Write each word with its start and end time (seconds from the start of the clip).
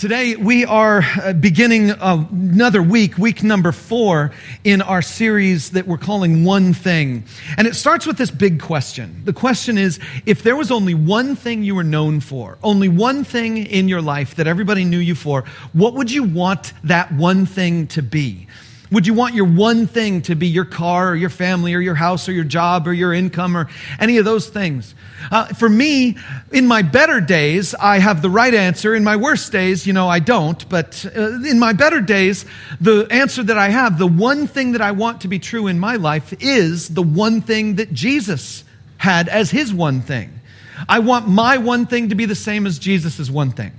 Today, 0.00 0.34
we 0.34 0.64
are 0.64 1.04
uh, 1.22 1.34
beginning 1.34 1.90
another 1.90 2.82
week, 2.82 3.18
week 3.18 3.42
number 3.42 3.70
four, 3.70 4.32
in 4.64 4.80
our 4.80 5.02
series 5.02 5.72
that 5.72 5.86
we're 5.86 5.98
calling 5.98 6.42
One 6.42 6.72
Thing. 6.72 7.24
And 7.58 7.66
it 7.66 7.74
starts 7.74 8.06
with 8.06 8.16
this 8.16 8.30
big 8.30 8.62
question. 8.62 9.20
The 9.26 9.34
question 9.34 9.76
is 9.76 10.00
if 10.24 10.42
there 10.42 10.56
was 10.56 10.70
only 10.70 10.94
one 10.94 11.36
thing 11.36 11.62
you 11.62 11.74
were 11.74 11.84
known 11.84 12.20
for, 12.20 12.56
only 12.62 12.88
one 12.88 13.24
thing 13.24 13.58
in 13.58 13.88
your 13.88 14.00
life 14.00 14.36
that 14.36 14.46
everybody 14.46 14.84
knew 14.84 14.96
you 14.96 15.14
for, 15.14 15.44
what 15.74 15.92
would 15.92 16.10
you 16.10 16.22
want 16.22 16.72
that 16.82 17.12
one 17.12 17.44
thing 17.44 17.86
to 17.88 18.00
be? 18.00 18.46
Would 18.92 19.06
you 19.06 19.14
want 19.14 19.34
your 19.34 19.46
one 19.46 19.86
thing 19.86 20.22
to 20.22 20.34
be 20.34 20.48
your 20.48 20.64
car 20.64 21.10
or 21.10 21.14
your 21.14 21.30
family 21.30 21.74
or 21.74 21.80
your 21.80 21.94
house 21.94 22.28
or 22.28 22.32
your 22.32 22.44
job 22.44 22.88
or 22.88 22.92
your 22.92 23.14
income 23.14 23.56
or 23.56 23.68
any 24.00 24.18
of 24.18 24.24
those 24.24 24.48
things? 24.48 24.94
Uh, 25.30 25.46
for 25.46 25.68
me, 25.68 26.16
in 26.50 26.66
my 26.66 26.82
better 26.82 27.20
days, 27.20 27.74
I 27.74 27.98
have 27.98 28.20
the 28.20 28.30
right 28.30 28.52
answer. 28.52 28.94
In 28.94 29.04
my 29.04 29.16
worst 29.16 29.52
days, 29.52 29.86
you 29.86 29.92
know, 29.92 30.08
I 30.08 30.18
don't. 30.18 30.68
But 30.68 31.06
uh, 31.16 31.42
in 31.42 31.60
my 31.60 31.72
better 31.72 32.00
days, 32.00 32.44
the 32.80 33.06
answer 33.10 33.44
that 33.44 33.56
I 33.56 33.68
have, 33.68 33.96
the 33.96 34.08
one 34.08 34.48
thing 34.48 34.72
that 34.72 34.80
I 34.80 34.90
want 34.90 35.20
to 35.20 35.28
be 35.28 35.38
true 35.38 35.68
in 35.68 35.78
my 35.78 35.96
life 35.96 36.34
is 36.40 36.88
the 36.88 37.02
one 37.02 37.42
thing 37.42 37.76
that 37.76 37.92
Jesus 37.92 38.64
had 38.96 39.28
as 39.28 39.50
his 39.50 39.72
one 39.72 40.00
thing. 40.00 40.40
I 40.88 40.98
want 40.98 41.28
my 41.28 41.58
one 41.58 41.86
thing 41.86 42.08
to 42.08 42.14
be 42.14 42.26
the 42.26 42.34
same 42.34 42.66
as 42.66 42.78
Jesus' 42.78 43.30
one 43.30 43.52
thing. 43.52 43.72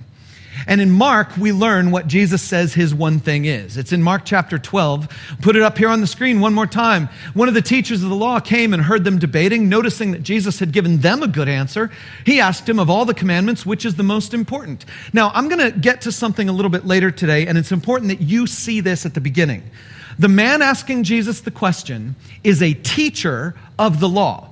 And 0.68 0.82
in 0.82 0.92
Mark, 0.92 1.36
we 1.38 1.52
learn 1.52 1.92
what 1.92 2.08
Jesus 2.08 2.42
says 2.42 2.74
his 2.74 2.94
one 2.94 3.20
thing 3.20 3.46
is. 3.46 3.78
It's 3.78 3.92
in 3.92 4.04
Mark 4.04 4.24
chapter 4.26 4.60
12. 4.60 5.08
Put 5.42 5.56
it 5.56 5.62
up 5.62 5.78
here 5.78 5.90
on 5.90 6.02
the 6.02 6.08
screen 6.08 6.40
one 6.40 6.54
more 6.54 6.68
time. 6.68 7.10
One 7.34 7.48
of 7.48 7.54
the 7.54 7.62
teachers 7.62 8.04
of 8.04 8.10
the 8.10 8.16
law 8.16 8.40
came 8.40 8.74
and 8.74 8.82
heard 8.82 9.04
them 9.04 9.20
debating, 9.20 9.70
noticing 9.70 10.12
that 10.12 10.24
Jesus 10.24 10.60
had 10.60 10.72
given 10.72 11.00
them 11.00 11.24
a 11.24 11.28
good 11.28 11.50
answer. 11.50 11.92
He 12.26 12.40
asked 12.40 12.68
him, 12.68 12.80
Of 12.80 12.90
all 12.90 13.06
the 13.06 13.14
commandments, 13.14 13.66
which 13.66 13.86
is 13.86 13.96
the 13.96 14.04
most 14.04 14.34
important? 14.34 14.86
Now, 15.14 15.32
I'm 15.34 15.50
going 15.50 15.72
to 15.72 15.78
get 15.78 16.02
to 16.02 16.12
something 16.12 16.50
a 16.50 16.54
little 16.54 16.72
bit 16.72 16.86
later 16.86 17.12
today, 17.12 17.48
and 17.48 17.58
it's 17.58 17.72
important 17.72 18.10
that 18.10 18.22
you 18.22 18.48
see 18.48 18.82
this 18.82 19.06
at 19.06 19.14
the 19.14 19.22
beginning. 19.22 19.64
The 20.20 20.28
man 20.28 20.62
asking 20.62 21.04
Jesus 21.04 21.42
the 21.42 21.52
question 21.52 22.16
is 22.44 22.62
a 22.62 22.74
teacher 22.74 23.56
of 23.80 24.00
the 24.00 24.10
law. 24.10 24.50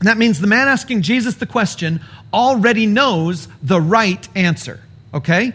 That 0.00 0.18
means 0.18 0.40
the 0.40 0.46
man 0.46 0.68
asking 0.68 1.02
Jesus 1.02 1.36
the 1.36 1.46
question 1.46 2.00
already 2.32 2.86
knows 2.86 3.48
the 3.62 3.80
right 3.80 4.28
answer 4.34 4.80
okay? 5.14 5.52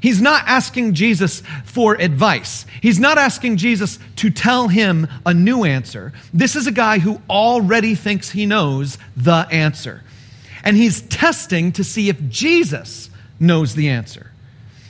He's 0.00 0.22
not 0.22 0.44
asking 0.46 0.94
Jesus 0.94 1.42
for 1.64 1.94
advice. 1.94 2.64
He's 2.80 2.98
not 2.98 3.18
asking 3.18 3.58
Jesus 3.58 3.98
to 4.16 4.30
tell 4.30 4.68
him 4.68 5.06
a 5.26 5.34
new 5.34 5.64
answer. 5.64 6.12
This 6.32 6.56
is 6.56 6.66
a 6.66 6.72
guy 6.72 6.98
who 6.98 7.20
already 7.28 7.94
thinks 7.94 8.30
he 8.30 8.46
knows 8.46 8.96
the 9.16 9.46
answer. 9.50 10.02
And 10.64 10.76
he's 10.76 11.02
testing 11.02 11.72
to 11.72 11.84
see 11.84 12.08
if 12.08 12.28
Jesus 12.28 13.10
knows 13.38 13.74
the 13.74 13.90
answer. 13.90 14.29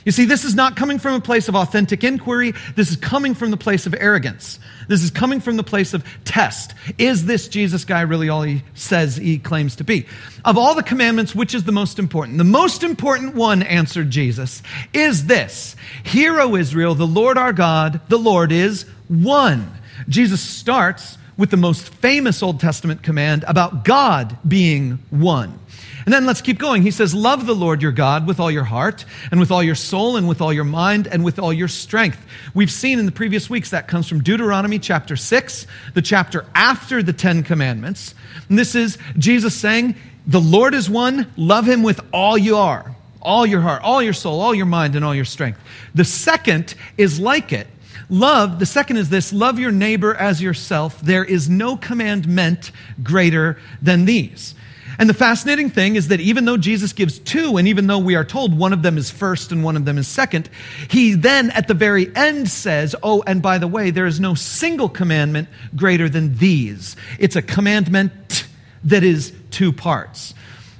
You 0.05 0.11
see, 0.11 0.25
this 0.25 0.45
is 0.45 0.55
not 0.55 0.75
coming 0.75 0.97
from 0.97 1.13
a 1.13 1.21
place 1.21 1.47
of 1.47 1.55
authentic 1.55 2.03
inquiry. 2.03 2.53
This 2.75 2.89
is 2.89 2.97
coming 2.97 3.35
from 3.35 3.51
the 3.51 3.57
place 3.57 3.85
of 3.85 3.93
arrogance. 3.93 4.59
This 4.87 5.03
is 5.03 5.11
coming 5.11 5.39
from 5.39 5.57
the 5.57 5.63
place 5.63 5.93
of 5.93 6.03
test. 6.25 6.73
Is 6.97 7.25
this 7.25 7.47
Jesus 7.47 7.85
guy 7.85 8.01
really 8.01 8.27
all 8.27 8.41
he 8.41 8.63
says 8.73 9.15
he 9.15 9.37
claims 9.37 9.75
to 9.75 9.83
be? 9.83 10.07
Of 10.43 10.57
all 10.57 10.73
the 10.73 10.83
commandments, 10.83 11.35
which 11.35 11.53
is 11.53 11.65
the 11.65 11.71
most 11.71 11.99
important? 11.99 12.39
The 12.39 12.43
most 12.43 12.83
important 12.83 13.35
one, 13.35 13.61
answered 13.61 14.09
Jesus, 14.09 14.63
is 14.91 15.27
this 15.27 15.75
Hear, 16.03 16.41
O 16.41 16.55
Israel, 16.55 16.95
the 16.95 17.05
Lord 17.05 17.37
our 17.37 17.53
God, 17.53 18.01
the 18.09 18.19
Lord 18.19 18.51
is 18.51 18.85
one. 19.07 19.71
Jesus 20.09 20.41
starts 20.41 21.17
with 21.37 21.51
the 21.51 21.57
most 21.57 21.89
famous 21.95 22.41
Old 22.41 22.59
Testament 22.59 23.03
command 23.03 23.45
about 23.47 23.85
God 23.85 24.37
being 24.47 24.99
one. 25.09 25.59
And 26.05 26.13
then 26.13 26.25
let's 26.25 26.41
keep 26.41 26.57
going. 26.57 26.81
He 26.81 26.91
says, 26.91 27.13
Love 27.13 27.45
the 27.45 27.55
Lord 27.55 27.81
your 27.81 27.91
God 27.91 28.27
with 28.27 28.39
all 28.39 28.49
your 28.49 28.63
heart, 28.63 29.05
and 29.29 29.39
with 29.39 29.51
all 29.51 29.61
your 29.61 29.75
soul, 29.75 30.17
and 30.17 30.27
with 30.27 30.41
all 30.41 30.51
your 30.51 30.63
mind, 30.63 31.07
and 31.07 31.23
with 31.23 31.39
all 31.39 31.53
your 31.53 31.67
strength. 31.67 32.23
We've 32.53 32.71
seen 32.71 32.99
in 32.99 33.05
the 33.05 33.11
previous 33.11 33.49
weeks 33.49 33.69
that 33.71 33.87
comes 33.87 34.07
from 34.07 34.23
Deuteronomy 34.23 34.79
chapter 34.79 35.15
6, 35.15 35.67
the 35.93 36.01
chapter 36.01 36.45
after 36.55 37.03
the 37.03 37.13
Ten 37.13 37.43
Commandments. 37.43 38.15
And 38.49 38.57
this 38.57 38.75
is 38.75 38.97
Jesus 39.17 39.55
saying, 39.55 39.95
The 40.27 40.41
Lord 40.41 40.73
is 40.73 40.89
one, 40.89 41.31
love 41.37 41.67
him 41.67 41.83
with 41.83 41.99
all 42.11 42.37
you 42.37 42.57
are, 42.57 42.95
all 43.21 43.45
your 43.45 43.61
heart, 43.61 43.81
all 43.83 44.01
your 44.01 44.13
soul, 44.13 44.41
all 44.41 44.55
your 44.55 44.65
mind, 44.65 44.95
and 44.95 45.05
all 45.05 45.15
your 45.15 45.25
strength. 45.25 45.59
The 45.93 46.05
second 46.05 46.73
is 46.97 47.19
like 47.19 47.53
it. 47.53 47.67
Love, 48.09 48.59
the 48.59 48.65
second 48.65 48.97
is 48.97 49.07
this 49.09 49.31
love 49.31 49.57
your 49.57 49.71
neighbor 49.71 50.13
as 50.13 50.41
yourself. 50.41 50.99
There 50.99 51.23
is 51.23 51.49
no 51.49 51.77
commandment 51.77 52.71
greater 53.01 53.57
than 53.81 54.03
these. 54.03 54.53
And 55.01 55.09
the 55.09 55.15
fascinating 55.15 55.71
thing 55.71 55.95
is 55.95 56.09
that 56.09 56.19
even 56.19 56.45
though 56.45 56.57
Jesus 56.57 56.93
gives 56.93 57.17
two, 57.17 57.57
and 57.57 57.67
even 57.67 57.87
though 57.87 57.97
we 57.97 58.13
are 58.13 58.23
told 58.23 58.55
one 58.55 58.71
of 58.71 58.83
them 58.83 58.99
is 58.99 59.09
first 59.09 59.51
and 59.51 59.63
one 59.63 59.75
of 59.75 59.83
them 59.83 59.97
is 59.97 60.07
second, 60.07 60.47
he 60.91 61.15
then 61.15 61.49
at 61.49 61.67
the 61.67 61.73
very 61.73 62.15
end 62.15 62.47
says, 62.47 62.95
Oh, 63.01 63.23
and 63.25 63.41
by 63.41 63.57
the 63.57 63.67
way, 63.67 63.89
there 63.89 64.05
is 64.05 64.19
no 64.19 64.35
single 64.35 64.87
commandment 64.87 65.49
greater 65.75 66.07
than 66.07 66.37
these. 66.37 66.95
It's 67.17 67.35
a 67.35 67.41
commandment 67.41 68.45
that 68.83 69.03
is 69.03 69.33
two 69.49 69.73
parts. 69.73 70.35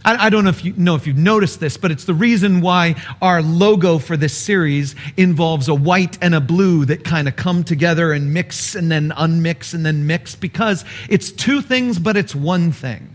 I, 0.05 0.29
don't 0.29 0.43
know 0.43 0.51
if 0.51 0.63
you 0.63 0.73
know 0.77 0.93
if 0.93 1.07
you've 1.07 1.17
noticed 1.17 1.59
this, 1.59 1.77
but 1.77 1.89
it's 1.89 2.05
the 2.05 2.13
reason 2.13 2.61
why 2.61 2.97
our 3.23 3.41
logo 3.41 3.97
for 3.97 4.17
this 4.17 4.37
series 4.37 4.93
involves 5.17 5.67
a 5.67 5.75
white 5.75 6.19
and 6.21 6.35
a 6.35 6.41
blue 6.41 6.85
that 6.85 7.03
kind 7.03 7.27
of 7.27 7.35
come 7.35 7.63
together 7.63 8.11
and 8.11 8.35
mix 8.35 8.75
and 8.75 8.91
then 8.91 9.09
unmix 9.09 9.73
and 9.73 9.83
then 9.83 10.05
mix 10.05 10.35
because 10.35 10.85
it's 11.09 11.31
two 11.31 11.63
things, 11.63 11.97
but 11.97 12.17
it's 12.17 12.35
one 12.35 12.71
thing. 12.71 13.10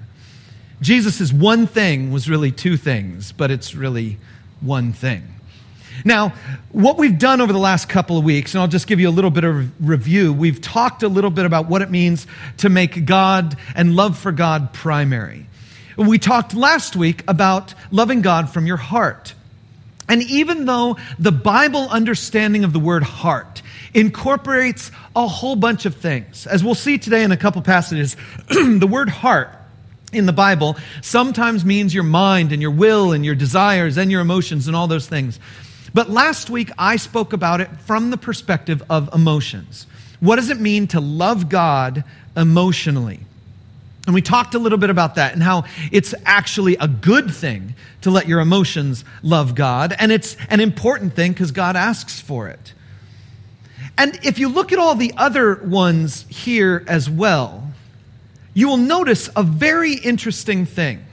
Jesus' 0.81 1.33
one 1.33 1.67
thing 1.67 2.13
was 2.13 2.29
really 2.29 2.53
two 2.53 2.77
things, 2.77 3.33
but 3.33 3.51
it's 3.51 3.75
really 3.75 4.19
one 4.61 4.93
thing. 4.93 5.23
Now, 6.05 6.35
what 6.73 6.99
we've 6.99 7.19
done 7.19 7.41
over 7.41 7.53
the 7.53 7.59
last 7.59 7.89
couple 7.89 8.19
of 8.19 8.25
weeks, 8.25 8.55
and 8.55 8.61
I'll 8.61 8.69
just 8.69 8.87
give 8.87 9.01
you 9.01 9.09
a 9.09 9.11
little 9.11 9.31
bit 9.31 9.45
of 9.45 9.89
review, 9.89 10.33
we've 10.33 10.61
talked 10.61 11.03
a 11.03 11.09
little 11.09 11.31
bit 11.31 11.47
about 11.47 11.69
what 11.69 11.81
it 11.81 11.91
means 11.91 12.27
to 12.59 12.69
make 12.69 13.07
God 13.07 13.57
and 13.75 13.97
love 13.97 14.19
for 14.19 14.33
God 14.33 14.75
primary. 14.75 15.47
We 15.97 16.19
talked 16.19 16.55
last 16.55 16.97
week 16.97 17.25
about 17.27 17.73
loving 17.91 18.21
God 18.21 18.51
from 18.51 18.67
your 18.67 18.77
heart. 18.77 19.33
And 20.09 20.23
even 20.23 20.67
though 20.67 20.99
the 21.19 21.33
Bible 21.33 21.89
understanding 21.89 22.65
of 22.65 22.73
the 22.73 22.79
word 22.79 23.03
heart 23.03 23.63
incorporates 23.95 24.91
a 25.17 25.27
whole 25.27 25.57
bunch 25.57 25.87
of 25.87 25.97
things, 25.97 26.47
as 26.47 26.63
we'll 26.63 26.75
see 26.75 26.99
today 26.99 27.23
in 27.23 27.33
a 27.33 27.37
couple 27.37 27.63
passages, 27.63 28.17
the 28.49 28.87
word 28.89 29.09
heart 29.09 29.56
in 30.17 30.27
the 30.27 30.33
Bible 30.33 30.77
sometimes 31.03 31.65
means 31.65 31.95
your 31.95 32.05
mind 32.05 32.53
and 32.53 32.61
your 32.61 32.71
will 32.71 33.13
and 33.13 33.25
your 33.25 33.35
desires 33.35 33.97
and 33.97 34.11
your 34.11 34.21
emotions 34.21 34.67
and 34.67 34.77
all 34.77 34.87
those 34.87 35.07
things. 35.07 35.39
But 35.95 36.11
last 36.11 36.51
week 36.51 36.71
I 36.79 36.97
spoke 36.97 37.33
about 37.33 37.61
it 37.61 37.71
from 37.81 38.11
the 38.11 38.17
perspective 38.17 38.83
of 38.91 39.13
emotions. 39.15 39.87
What 40.21 40.37
does 40.37 40.51
it 40.51 40.61
mean 40.61 40.87
to 40.89 41.01
love 41.01 41.49
God 41.49 42.05
emotionally? 42.37 43.21
And 44.07 44.15
we 44.15 44.23
talked 44.23 44.55
a 44.55 44.59
little 44.59 44.79
bit 44.79 44.91
about 44.91 45.17
that 45.17 45.33
and 45.33 45.43
how 45.43 45.65
it's 45.91 46.15
actually 46.25 46.77
a 46.77 46.87
good 46.87 47.35
thing 47.35 47.75
to 48.03 48.11
let 48.11 48.29
your 48.29 48.41
emotions 48.41 49.05
love 49.23 49.55
God. 49.55 49.95
And 49.99 50.13
it's 50.13 50.37
an 50.49 50.61
important 50.61 51.15
thing 51.15 51.33
because 51.33 51.51
God 51.51 51.75
asks 51.75 52.21
for 52.21 52.49
it. 52.49 52.73
And 53.99 54.19
if 54.23 54.39
you 54.39 54.49
look 54.49 54.73
at 54.73 54.79
all 54.79 54.95
the 54.95 55.13
other 55.17 55.57
ones 55.57 56.25
here 56.29 56.85
as 56.87 57.11
well, 57.11 57.66
you 58.57 58.69
will 58.69 58.79
notice 58.79 59.29
a 59.37 59.43
very 59.43 59.93
interesting 59.93 60.65
thing. 60.65 61.05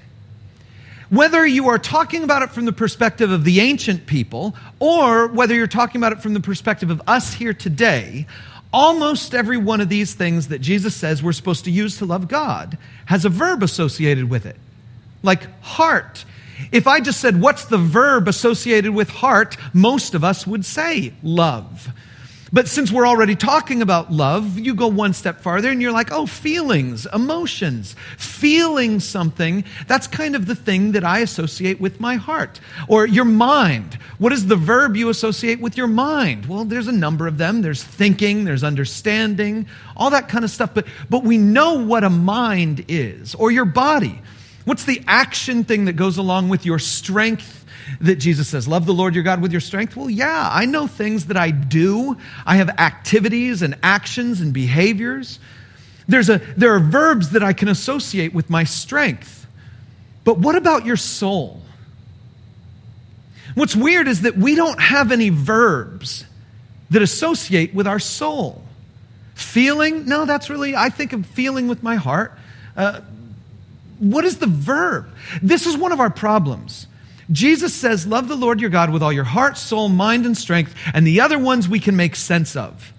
Whether 1.09 1.45
you 1.45 1.67
are 1.67 1.77
talking 1.77 2.23
about 2.23 2.41
it 2.41 2.51
from 2.51 2.63
the 2.63 2.71
perspective 2.71 3.31
of 3.31 3.43
the 3.43 3.59
ancient 3.59 4.05
people 4.05 4.55
or 4.79 5.27
whether 5.27 5.53
you're 5.53 5.67
talking 5.67 5.99
about 5.99 6.13
it 6.13 6.21
from 6.21 6.33
the 6.33 6.39
perspective 6.39 6.89
of 6.89 7.01
us 7.05 7.33
here 7.33 7.53
today, 7.53 8.27
almost 8.71 9.35
every 9.35 9.57
one 9.57 9.81
of 9.81 9.89
these 9.89 10.13
things 10.13 10.47
that 10.47 10.59
Jesus 10.59 10.95
says 10.95 11.21
we're 11.21 11.33
supposed 11.33 11.65
to 11.65 11.71
use 11.71 11.97
to 11.97 12.05
love 12.05 12.29
God 12.29 12.77
has 13.07 13.25
a 13.25 13.29
verb 13.29 13.61
associated 13.61 14.29
with 14.29 14.45
it, 14.45 14.55
like 15.21 15.43
heart. 15.61 16.23
If 16.71 16.87
I 16.87 17.01
just 17.01 17.19
said, 17.19 17.41
What's 17.41 17.65
the 17.65 17.77
verb 17.77 18.29
associated 18.29 18.95
with 18.95 19.09
heart? 19.09 19.57
most 19.73 20.15
of 20.15 20.23
us 20.23 20.47
would 20.47 20.63
say 20.63 21.11
love. 21.21 21.89
But 22.53 22.67
since 22.67 22.91
we're 22.91 23.07
already 23.07 23.35
talking 23.35 23.81
about 23.81 24.11
love, 24.11 24.59
you 24.59 24.75
go 24.75 24.85
one 24.85 25.13
step 25.13 25.41
farther 25.41 25.71
and 25.71 25.81
you're 25.81 25.91
like, 25.91 26.11
oh, 26.11 26.27
feelings, 26.27 27.07
emotions. 27.11 27.95
Feeling 28.15 28.99
something, 28.99 29.63
that's 29.87 30.05
kind 30.05 30.35
of 30.35 30.45
the 30.45 30.53
thing 30.53 30.91
that 30.91 31.03
I 31.03 31.19
associate 31.19 31.81
with 31.81 31.99
my 31.99 32.13
heart. 32.13 32.59
Or 32.87 33.07
your 33.07 33.25
mind. 33.25 33.97
What 34.19 34.33
is 34.33 34.45
the 34.45 34.55
verb 34.55 34.95
you 34.95 35.09
associate 35.09 35.61
with 35.61 35.75
your 35.75 35.87
mind? 35.87 36.45
Well, 36.45 36.63
there's 36.63 36.87
a 36.87 36.91
number 36.91 37.25
of 37.25 37.39
them. 37.39 37.63
There's 37.63 37.83
thinking, 37.83 38.43
there's 38.43 38.63
understanding, 38.63 39.65
all 39.97 40.11
that 40.11 40.29
kind 40.29 40.45
of 40.45 40.51
stuff. 40.51 40.75
But, 40.75 40.85
but 41.09 41.23
we 41.23 41.39
know 41.39 41.73
what 41.73 42.03
a 42.03 42.09
mind 42.11 42.85
is, 42.87 43.33
or 43.33 43.49
your 43.49 43.65
body. 43.65 44.21
What's 44.65 44.85
the 44.85 45.01
action 45.07 45.63
thing 45.63 45.85
that 45.85 45.93
goes 45.93 46.17
along 46.19 46.49
with 46.49 46.67
your 46.67 46.77
strength 46.77 47.62
that 48.01 48.15
Jesus 48.15 48.47
says, 48.47 48.67
Love 48.67 48.85
the 48.85 48.93
Lord 48.93 49.15
your 49.15 49.23
God 49.23 49.41
with 49.41 49.51
your 49.51 49.61
strength? 49.61 49.95
Well, 49.95 50.09
yeah, 50.09 50.49
I 50.51 50.65
know 50.65 50.87
things 50.87 51.25
that 51.27 51.37
I 51.37 51.51
do. 51.51 52.17
I 52.45 52.57
have 52.57 52.69
activities 52.69 53.61
and 53.61 53.77
actions 53.83 54.41
and 54.41 54.53
behaviors. 54.53 55.39
There's 56.07 56.29
a, 56.29 56.39
there 56.57 56.73
are 56.75 56.79
verbs 56.79 57.31
that 57.31 57.43
I 57.43 57.53
can 57.53 57.67
associate 57.67 58.33
with 58.33 58.49
my 58.49 58.63
strength. 58.63 59.47
But 60.23 60.39
what 60.39 60.55
about 60.55 60.85
your 60.85 60.97
soul? 60.97 61.61
What's 63.55 63.75
weird 63.75 64.07
is 64.07 64.21
that 64.21 64.37
we 64.37 64.55
don't 64.55 64.79
have 64.81 65.11
any 65.11 65.29
verbs 65.29 66.25
that 66.89 67.01
associate 67.01 67.73
with 67.73 67.87
our 67.87 67.99
soul. 67.99 68.63
Feeling? 69.35 70.05
No, 70.05 70.25
that's 70.25 70.49
really, 70.49 70.75
I 70.75 70.89
think 70.89 71.13
of 71.13 71.25
feeling 71.25 71.67
with 71.67 71.83
my 71.83 71.95
heart. 71.95 72.33
Uh, 72.75 73.01
what 73.99 74.25
is 74.25 74.37
the 74.37 74.47
verb? 74.47 75.07
This 75.41 75.65
is 75.65 75.77
one 75.77 75.91
of 75.91 75.99
our 75.99 76.09
problems. 76.09 76.87
Jesus 77.31 77.73
says, 77.73 78.05
Love 78.05 78.27
the 78.27 78.35
Lord 78.35 78.59
your 78.59 78.69
God 78.69 78.91
with 78.91 79.01
all 79.01 79.13
your 79.13 79.23
heart, 79.23 79.57
soul, 79.57 79.89
mind, 79.89 80.25
and 80.25 80.37
strength, 80.37 80.75
and 80.93 81.07
the 81.07 81.21
other 81.21 81.39
ones 81.39 81.67
we 81.67 81.79
can 81.79 81.95
make 81.95 82.15
sense 82.15 82.55
of. 82.55 82.93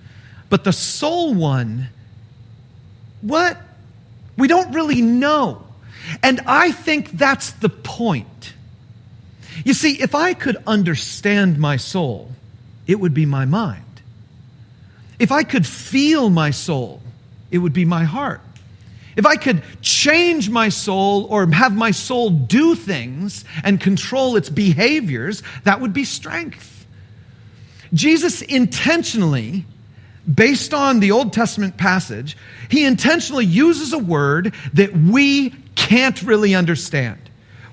But 0.48 0.64
the 0.64 0.72
soul 0.72 1.34
one, 1.34 1.88
what? 3.20 3.60
We 4.36 4.48
don't 4.48 4.72
really 4.72 5.02
know. 5.02 5.66
And 6.22 6.40
I 6.46 6.72
think 6.72 7.10
that's 7.12 7.50
the 7.52 7.68
point. 7.68 8.54
You 9.64 9.74
see, 9.74 10.00
if 10.00 10.14
I 10.14 10.34
could 10.34 10.56
understand 10.66 11.58
my 11.58 11.76
soul, 11.76 12.30
it 12.86 12.98
would 12.98 13.14
be 13.14 13.26
my 13.26 13.44
mind. 13.44 13.82
If 15.18 15.30
I 15.30 15.44
could 15.44 15.66
feel 15.66 16.28
my 16.28 16.50
soul, 16.50 17.00
it 17.50 17.58
would 17.58 17.72
be 17.72 17.84
my 17.84 18.04
heart. 18.04 18.40
If 19.16 19.26
I 19.26 19.36
could 19.36 19.62
change 19.80 20.50
my 20.50 20.68
soul 20.68 21.26
or 21.26 21.46
have 21.52 21.74
my 21.74 21.90
soul 21.92 22.30
do 22.30 22.74
things 22.74 23.44
and 23.62 23.80
control 23.80 24.36
its 24.36 24.50
behaviors, 24.50 25.42
that 25.64 25.80
would 25.80 25.92
be 25.92 26.04
strength. 26.04 26.86
Jesus 27.92 28.42
intentionally, 28.42 29.64
based 30.32 30.74
on 30.74 31.00
the 31.00 31.12
Old 31.12 31.32
Testament 31.32 31.76
passage, 31.76 32.36
he 32.68 32.84
intentionally 32.84 33.46
uses 33.46 33.92
a 33.92 33.98
word 33.98 34.52
that 34.72 34.96
we 34.96 35.50
can't 35.76 36.20
really 36.22 36.54
understand. 36.54 37.18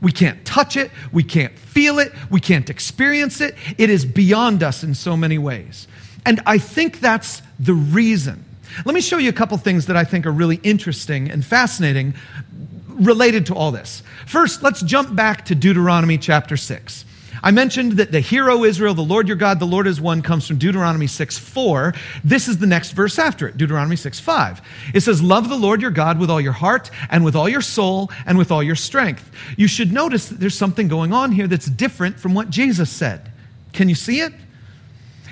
We 0.02 0.12
can't 0.12 0.44
touch 0.46 0.78
it, 0.78 0.92
we 1.12 1.24
can't 1.24 1.58
feel 1.58 2.00
it, 2.00 2.12
we 2.30 2.40
can't 2.40 2.70
experience 2.70 3.40
it. 3.40 3.56
It 3.78 3.90
is 3.90 4.04
beyond 4.04 4.64
us 4.64 4.84
in 4.84 4.96
so 4.96 5.16
many 5.16 5.38
ways. 5.38 5.88
And 6.26 6.42
I 6.46 6.58
think 6.58 7.00
that's 7.00 7.42
the 7.60 7.74
reason 7.74 8.46
let 8.86 8.96
me 8.96 9.02
show 9.02 9.18
you 9.18 9.30
a 9.30 9.34
couple 9.34 9.58
things 9.58 9.88
that 9.88 9.98
I 9.98 10.04
think 10.04 10.26
are 10.26 10.32
really 10.32 10.60
interesting 10.64 11.30
and 11.30 11.46
fascinating 11.46 12.14
related 12.90 13.48
to 13.48 13.56
all 13.56 13.72
this. 13.72 14.04
First, 14.28 14.64
let's 14.64 14.82
jump 14.82 15.16
back 15.16 15.46
to 15.46 15.56
Deuteronomy 15.56 16.18
chapter 16.18 16.58
6. 16.58 17.06
I 17.44 17.52
mentioned 17.52 17.94
that 17.94 18.12
the 18.12 18.20
Hear, 18.20 18.52
O 18.52 18.64
Israel, 18.64 18.94
the 18.94 19.02
Lord 19.02 19.28
your 19.28 19.38
God, 19.38 19.60
the 19.60 19.66
Lord 19.66 19.88
is 19.88 20.00
one, 20.00 20.22
comes 20.22 20.46
from 20.46 20.58
Deuteronomy 20.58 21.08
6 21.08 21.38
4. 21.38 21.94
This 22.24 22.48
is 22.48 22.60
the 22.60 22.68
next 22.68 22.92
verse 22.92 23.18
after 23.18 23.48
it, 23.48 23.58
Deuteronomy 23.58 23.96
6 23.96 24.20
5. 24.20 24.62
It 24.94 25.02
says, 25.02 25.24
Love 25.24 25.50
the 25.50 25.56
Lord 25.56 25.82
your 25.82 25.92
God 25.92 26.20
with 26.20 26.30
all 26.30 26.40
your 26.40 26.52
heart, 26.52 26.92
and 27.10 27.26
with 27.26 27.36
all 27.36 27.50
your 27.50 27.62
soul, 27.62 28.12
and 28.26 28.38
with 28.38 28.52
all 28.52 28.62
your 28.62 28.76
strength. 28.76 29.32
You 29.58 29.68
should 29.68 29.92
notice 29.92 30.30
that 30.30 30.40
there's 30.40 30.58
something 30.58 30.88
going 30.88 31.14
on 31.14 31.32
here 31.32 31.48
that's 31.48 31.66
different 31.66 32.20
from 32.20 32.36
what 32.36 32.52
Jesus 32.52 32.90
said. 32.90 33.32
Can 33.74 33.90
you 33.90 33.96
see 33.96 34.22
it? 34.22 34.34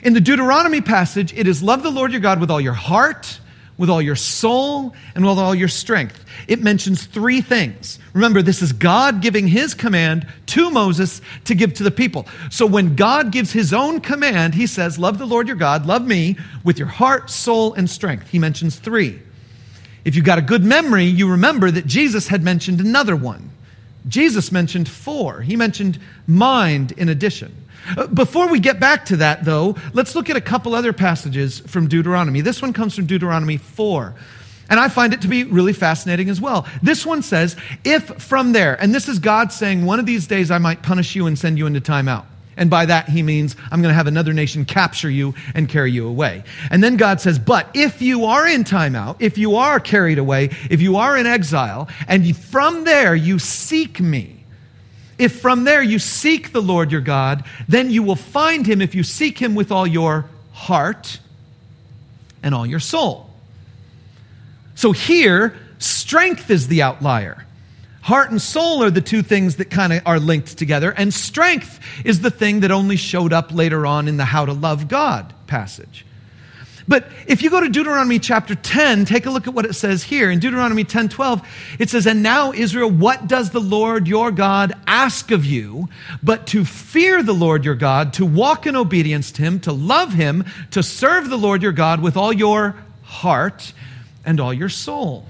In 0.04 0.14
the 0.14 0.22
Deuteronomy 0.22 0.82
passage, 0.82 1.34
it 1.34 1.48
is 1.48 1.62
love 1.62 1.84
the 1.84 1.90
Lord 1.90 2.12
your 2.12 2.22
God 2.22 2.40
with 2.40 2.50
all 2.50 2.62
your 2.62 2.74
heart, 2.74 3.40
with 3.78 3.90
all 3.90 4.02
your 4.02 4.16
soul, 4.16 4.94
and 5.16 5.26
with 5.26 5.38
all 5.38 5.56
your 5.56 5.68
strength. 5.68 6.26
It 6.48 6.62
mentions 6.62 7.06
three 7.06 7.42
things. 7.42 8.00
Remember, 8.14 8.42
this 8.42 8.62
is 8.62 8.74
God 8.74 9.22
giving 9.22 9.48
his 9.48 9.74
command 9.74 10.28
to 10.48 10.70
Moses 10.72 11.22
to 11.46 11.56
give 11.56 11.74
to 11.76 11.84
the 11.84 11.92
people. 11.92 12.26
So 12.50 12.66
when 12.66 12.96
God 12.96 13.32
gives 13.32 13.52
his 13.52 13.74
own 13.74 14.02
command, 14.02 14.56
he 14.56 14.68
says, 14.68 14.98
Love 14.98 15.18
the 15.18 15.26
Lord 15.26 15.48
your 15.48 15.56
God, 15.56 15.86
love 15.86 16.06
me 16.06 16.38
with 16.64 16.78
your 16.78 16.88
heart, 16.88 17.30
soul, 17.30 17.74
and 17.74 17.90
strength. 17.90 18.30
He 18.30 18.40
mentions 18.40 18.78
three. 18.78 19.20
If 20.06 20.16
you've 20.16 20.26
got 20.26 20.40
a 20.40 20.44
good 20.44 20.64
memory, 20.64 21.06
you 21.06 21.30
remember 21.30 21.70
that 21.72 21.86
Jesus 21.86 22.30
had 22.30 22.42
mentioned 22.42 22.80
another 22.80 23.16
one. 23.16 23.50
Jesus 24.08 24.52
mentioned 24.52 24.88
four. 24.88 25.42
He 25.42 25.56
mentioned 25.56 26.00
mind 26.26 26.94
in 26.94 27.10
addition. 27.10 27.54
Uh, 27.98 28.08
before 28.08 28.48
we 28.48 28.60
get 28.60 28.80
back 28.80 29.06
to 29.06 29.18
that, 29.18 29.46
though, 29.46 29.76
let's 29.94 30.16
look 30.16 30.30
at 30.30 30.36
a 30.36 30.42
couple 30.42 30.76
other 30.76 30.94
passages 30.94 31.60
from 31.60 31.88
Deuteronomy. 31.88 32.42
This 32.42 32.62
one 32.62 32.74
comes 32.74 32.96
from 32.96 33.06
Deuteronomy 33.06 33.58
4. 33.58 34.16
And 34.70 34.80
I 34.80 34.88
find 34.88 35.14
it 35.14 35.22
to 35.22 35.28
be 35.28 35.46
really 35.46 35.74
fascinating 35.74 36.30
as 36.30 36.40
well. 36.40 36.68
This 36.84 37.06
one 37.06 37.24
says, 37.24 37.56
If 37.84 38.22
from 38.22 38.52
there, 38.52 38.80
and 38.80 38.94
this 38.94 39.08
is 39.08 39.20
God 39.20 39.52
saying, 39.52 39.86
One 39.86 40.00
of 40.00 40.06
these 40.06 40.28
days 40.28 40.52
I 40.52 40.60
might 40.60 40.84
punish 40.84 41.16
you 41.16 41.26
and 41.26 41.38
send 41.38 41.58
you 41.58 41.66
into 41.66 41.82
timeout. 41.82 42.26
And 42.56 42.70
by 42.70 42.86
that, 42.88 43.08
he 43.08 43.24
means, 43.24 43.56
I'm 43.72 43.82
going 43.82 43.92
to 43.92 43.96
have 43.96 44.08
another 44.08 44.34
nation 44.34 44.66
capture 44.66 45.10
you 45.10 45.34
and 45.56 45.70
carry 45.70 45.92
you 45.92 46.08
away. 46.08 46.44
And 46.70 46.84
then 46.84 46.98
God 46.98 47.22
says, 47.22 47.40
But 47.40 47.70
if 47.74 48.02
you 48.02 48.26
are 48.26 48.46
in 48.46 48.64
timeout, 48.66 49.16
if 49.20 49.38
you 49.38 49.56
are 49.56 49.80
carried 49.80 50.20
away, 50.20 50.50
if 50.70 50.82
you 50.82 50.98
are 50.98 51.18
in 51.18 51.26
exile, 51.26 51.88
and 52.08 52.36
from 52.38 52.84
there 52.84 53.16
you 53.16 53.40
seek 53.40 54.00
me, 54.00 54.39
if 55.20 55.42
from 55.42 55.66
there 55.66 55.84
you 55.84 56.00
seek 56.00 56.52
the 56.52 56.62
Lord 56.62 56.92
your 56.92 57.02
God, 57.02 57.44
then 57.68 57.92
you 57.92 58.02
will 58.02 58.16
find 58.16 58.66
him 58.66 58.82
if 58.82 58.96
you 58.96 59.04
seek 59.04 59.38
him 59.38 59.54
with 59.54 59.72
all 59.72 59.86
your 59.86 60.26
heart 60.54 61.20
and 62.42 62.56
all 62.56 62.66
your 62.66 62.80
soul. 62.80 63.30
So 64.76 64.94
here, 64.94 65.56
strength 65.78 66.50
is 66.50 66.70
the 66.70 66.82
outlier. 66.82 67.46
Heart 68.02 68.32
and 68.32 68.42
soul 68.42 68.82
are 68.82 68.90
the 68.90 69.02
two 69.02 69.22
things 69.22 69.58
that 69.58 69.70
kind 69.70 69.92
of 69.92 70.02
are 70.06 70.20
linked 70.20 70.58
together, 70.58 70.92
and 70.92 71.14
strength 71.14 71.80
is 72.06 72.22
the 72.22 72.32
thing 72.32 72.62
that 72.62 72.72
only 72.72 72.96
showed 72.96 73.34
up 73.34 73.54
later 73.54 73.86
on 73.86 74.08
in 74.08 74.16
the 74.16 74.26
How 74.26 74.46
to 74.46 74.54
Love 74.54 74.88
God 74.88 75.34
passage. 75.48 76.06
But 76.90 77.08
if 77.28 77.44
you 77.44 77.52
go 77.52 77.62
to 77.62 77.70
Deuteronomy 77.70 78.18
chapter 78.18 78.56
10, 78.56 79.06
take 79.06 79.28
a 79.28 79.30
look 79.30 79.48
at 79.48 79.54
what 79.54 79.66
it 79.66 79.76
says 79.76 80.02
here. 80.02 80.32
In 80.32 80.40
Deuteronomy 80.40 80.84
10 80.84 81.10
12, 81.10 81.48
it 81.78 81.88
says, 81.92 82.08
And 82.08 82.24
now, 82.24 82.52
Israel, 82.52 82.90
what 82.90 83.28
does 83.28 83.52
the 83.52 83.62
Lord 83.62 84.08
your 84.08 84.32
God 84.32 84.74
ask 84.88 85.30
of 85.30 85.46
you 85.46 85.88
but 86.24 86.48
to 86.48 86.66
fear 86.66 87.22
the 87.22 87.32
Lord 87.32 87.64
your 87.64 87.76
God, 87.76 88.14
to 88.14 88.26
walk 88.26 88.66
in 88.66 88.76
obedience 88.76 89.32
to 89.34 89.44
him, 89.44 89.60
to 89.62 89.72
love 89.72 90.14
him, 90.14 90.46
to 90.72 90.82
serve 90.82 91.30
the 91.30 91.38
Lord 91.38 91.62
your 91.62 91.74
God 91.74 92.02
with 92.02 92.18
all 92.18 92.34
your 92.34 92.76
heart 93.04 93.72
and 94.26 94.40
all 94.40 94.52
your 94.52 94.70
soul? 94.70 95.28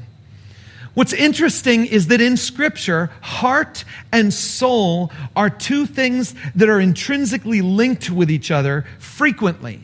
What's 0.94 1.12
interesting 1.12 1.86
is 1.88 2.08
that 2.08 2.22
in 2.22 2.38
Scripture, 2.38 3.12
heart 3.20 3.84
and 4.14 4.34
soul 4.34 5.12
are 5.36 5.50
two 5.50 5.86
things 5.86 6.34
that 6.56 6.70
are 6.70 6.80
intrinsically 6.80 7.62
linked 7.62 8.10
with 8.10 8.32
each 8.32 8.50
other 8.50 8.86
frequently. 8.98 9.84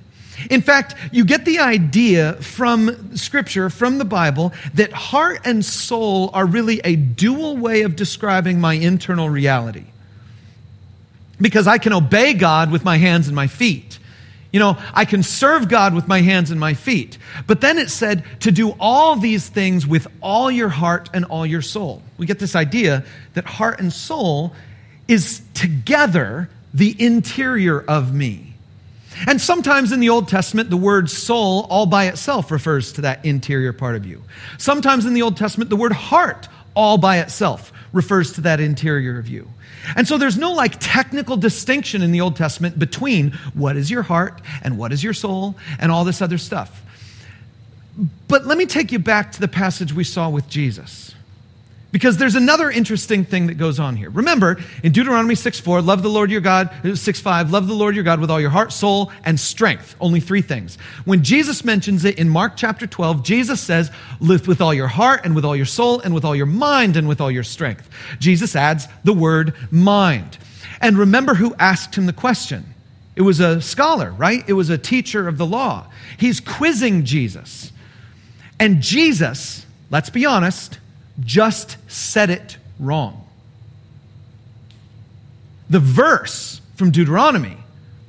In 0.50 0.62
fact, 0.62 0.96
you 1.12 1.26
get 1.26 1.46
the 1.46 1.60
idea 1.60 2.34
from 2.34 3.16
Scripture, 3.16 3.70
from 3.70 3.98
the 3.98 4.06
Bible, 4.06 4.54
that 4.74 4.92
heart 4.92 5.42
and 5.46 5.64
soul 5.64 6.30
are 6.34 6.46
really 6.46 6.82
a 6.84 6.96
dual 6.96 7.58
way 7.58 7.82
of 7.82 7.96
describing 7.96 8.60
my 8.60 8.74
internal 8.74 9.30
reality. 9.30 9.86
Because 11.40 11.68
I 11.68 11.78
can 11.78 11.94
obey 11.94 12.34
God 12.34 12.72
with 12.72 12.84
my 12.84 12.98
hands 12.98 13.28
and 13.28 13.36
my 13.36 13.48
feet. 13.48 14.00
You 14.52 14.60
know, 14.60 14.78
I 14.94 15.04
can 15.04 15.22
serve 15.22 15.68
God 15.68 15.94
with 15.94 16.08
my 16.08 16.22
hands 16.22 16.50
and 16.50 16.58
my 16.58 16.76
feet. 16.76 17.18
But 17.46 17.60
then 17.60 17.78
it 17.78 17.90
said 17.90 18.24
to 18.40 18.54
do 18.54 18.74
all 18.80 19.18
these 19.18 19.50
things 19.50 19.86
with 19.86 20.08
all 20.22 20.50
your 20.50 20.70
heart 20.70 21.10
and 21.14 21.26
all 21.26 21.46
your 21.46 21.62
soul. 21.62 22.02
We 22.18 22.26
get 22.26 22.40
this 22.40 22.56
idea 22.56 23.04
that 23.34 23.44
heart 23.44 23.82
and 23.82 23.92
soul 23.92 24.54
is 25.10 25.42
together 25.54 26.50
the 26.74 26.96
interior 26.98 27.82
of 27.82 28.14
me. 28.14 28.55
And 29.28 29.40
sometimes 29.40 29.92
in 29.92 30.00
the 30.00 30.10
Old 30.10 30.28
Testament, 30.28 30.70
the 30.70 30.78
word 30.78 31.10
soul 31.10 31.66
all 31.70 31.86
by 31.86 32.06
itself 32.06 32.52
refers 32.52 32.94
to 32.94 33.02
that 33.02 33.26
interior 33.26 33.74
part 33.74 33.96
of 33.96 34.06
you. 34.06 34.24
Sometimes 34.58 35.06
in 35.06 35.14
the 35.14 35.22
Old 35.22 35.38
Testament, 35.38 35.70
the 35.70 35.76
word 35.76 35.94
heart 35.94 36.48
all 36.76 36.98
by 36.98 37.20
itself 37.20 37.72
refers 37.94 38.34
to 38.34 38.42
that 38.42 38.60
interior 38.60 39.18
of 39.18 39.28
you. 39.28 39.48
And 39.96 40.08
so 40.08 40.18
there's 40.18 40.38
no 40.38 40.52
like 40.52 40.78
technical 40.80 41.38
distinction 41.38 42.02
in 42.02 42.12
the 42.12 42.22
Old 42.22 42.36
Testament 42.36 42.78
between 42.78 43.32
what 43.54 43.78
is 43.78 43.90
your 43.90 44.04
heart 44.04 44.42
and 44.64 44.78
what 44.78 44.92
is 44.92 45.04
your 45.04 45.14
soul 45.14 45.56
and 45.80 45.92
all 45.92 46.04
this 46.04 46.22
other 46.22 46.38
stuff. 46.38 46.82
But 48.28 48.46
let 48.46 48.58
me 48.58 48.66
take 48.66 48.92
you 48.92 49.00
back 49.00 49.32
to 49.34 49.40
the 49.40 49.48
passage 49.48 49.94
we 49.94 50.04
saw 50.04 50.30
with 50.30 50.50
Jesus. 50.50 51.16
Because 51.96 52.18
there's 52.18 52.36
another 52.36 52.70
interesting 52.70 53.24
thing 53.24 53.48
that 53.48 53.54
goes 53.54 53.80
on 53.80 53.96
here. 53.96 54.10
Remember, 54.10 54.58
in 54.84 54.92
Deuteronomy 54.92 55.34
6 55.34 55.62
4, 55.62 55.82
love 55.82 56.04
the 56.04 56.10
Lord 56.10 56.30
your 56.30 56.42
God, 56.42 56.70
uh, 56.84 56.94
6 56.94 57.22
5, 57.22 57.52
love 57.52 57.70
the 57.70 57.74
Lord 57.74 57.96
your 57.96 58.04
God 58.04 58.20
with 58.20 58.30
all 58.30 58.42
your 58.42 58.50
heart, 58.50 58.74
soul, 58.74 59.14
and 59.24 59.40
strength. 59.40 59.96
Only 60.02 60.20
three 60.20 60.42
things. 60.42 60.78
When 61.06 61.24
Jesus 61.24 61.64
mentions 61.64 62.04
it 62.04 62.20
in 62.20 62.28
Mark 62.28 62.58
chapter 62.58 62.86
12, 62.86 63.24
Jesus 63.24 63.62
says, 63.62 63.92
live 64.20 64.46
with 64.46 64.60
all 64.60 64.74
your 64.74 64.90
heart, 64.90 65.22
and 65.24 65.34
with 65.36 65.46
all 65.46 65.56
your 65.56 65.66
soul, 65.66 66.02
and 66.02 66.14
with 66.14 66.26
all 66.26 66.36
your 66.36 66.48
mind, 66.48 66.98
and 66.98 67.08
with 67.08 67.22
all 67.22 67.32
your 67.32 67.46
strength. 67.46 67.90
Jesus 68.20 68.58
adds 68.58 68.90
the 69.06 69.14
word 69.14 69.54
mind. 69.72 70.38
And 70.82 70.98
remember 70.98 71.34
who 71.34 71.56
asked 71.58 71.96
him 71.96 72.08
the 72.08 72.12
question. 72.12 72.66
It 73.16 73.22
was 73.22 73.40
a 73.40 73.62
scholar, 73.62 74.12
right? 74.12 74.44
It 74.50 74.54
was 74.54 74.70
a 74.70 74.78
teacher 74.78 75.30
of 75.30 75.38
the 75.38 75.46
law. 75.46 75.88
He's 76.18 76.42
quizzing 76.42 77.06
Jesus. 77.06 77.72
And 78.60 78.82
Jesus, 78.82 79.66
let's 79.90 80.10
be 80.10 80.26
honest, 80.26 80.80
just 81.22 81.78
said 81.88 82.30
it 82.30 82.58
wrong. 82.80 83.26
The 85.70 85.80
verse 85.80 86.62
from 86.76 86.92
Deuteronomy 86.92 87.58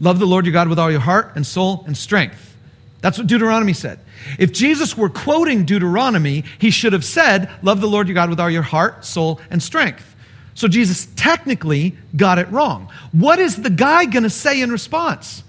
love 0.00 0.18
the 0.18 0.26
Lord 0.26 0.44
your 0.44 0.52
God 0.52 0.68
with 0.68 0.78
all 0.78 0.90
your 0.90 1.00
heart 1.00 1.32
and 1.36 1.46
soul 1.46 1.84
and 1.86 1.96
strength. 1.96 2.54
That's 3.00 3.18
what 3.18 3.26
Deuteronomy 3.26 3.72
said. 3.72 4.00
If 4.38 4.52
Jesus 4.52 4.96
were 4.96 5.08
quoting 5.08 5.64
Deuteronomy, 5.64 6.44
he 6.58 6.70
should 6.70 6.92
have 6.92 7.04
said, 7.04 7.50
Love 7.62 7.80
the 7.80 7.86
Lord 7.86 8.08
your 8.08 8.14
God 8.14 8.30
with 8.30 8.40
all 8.40 8.50
your 8.50 8.62
heart, 8.62 9.04
soul, 9.04 9.40
and 9.50 9.62
strength. 9.62 10.14
So 10.54 10.68
Jesus 10.68 11.06
technically 11.16 11.96
got 12.16 12.38
it 12.38 12.50
wrong. 12.50 12.90
What 13.12 13.38
is 13.38 13.56
the 13.56 13.70
guy 13.70 14.06
going 14.06 14.22
to 14.22 14.30
say 14.30 14.60
in 14.60 14.72
response? 14.72 15.44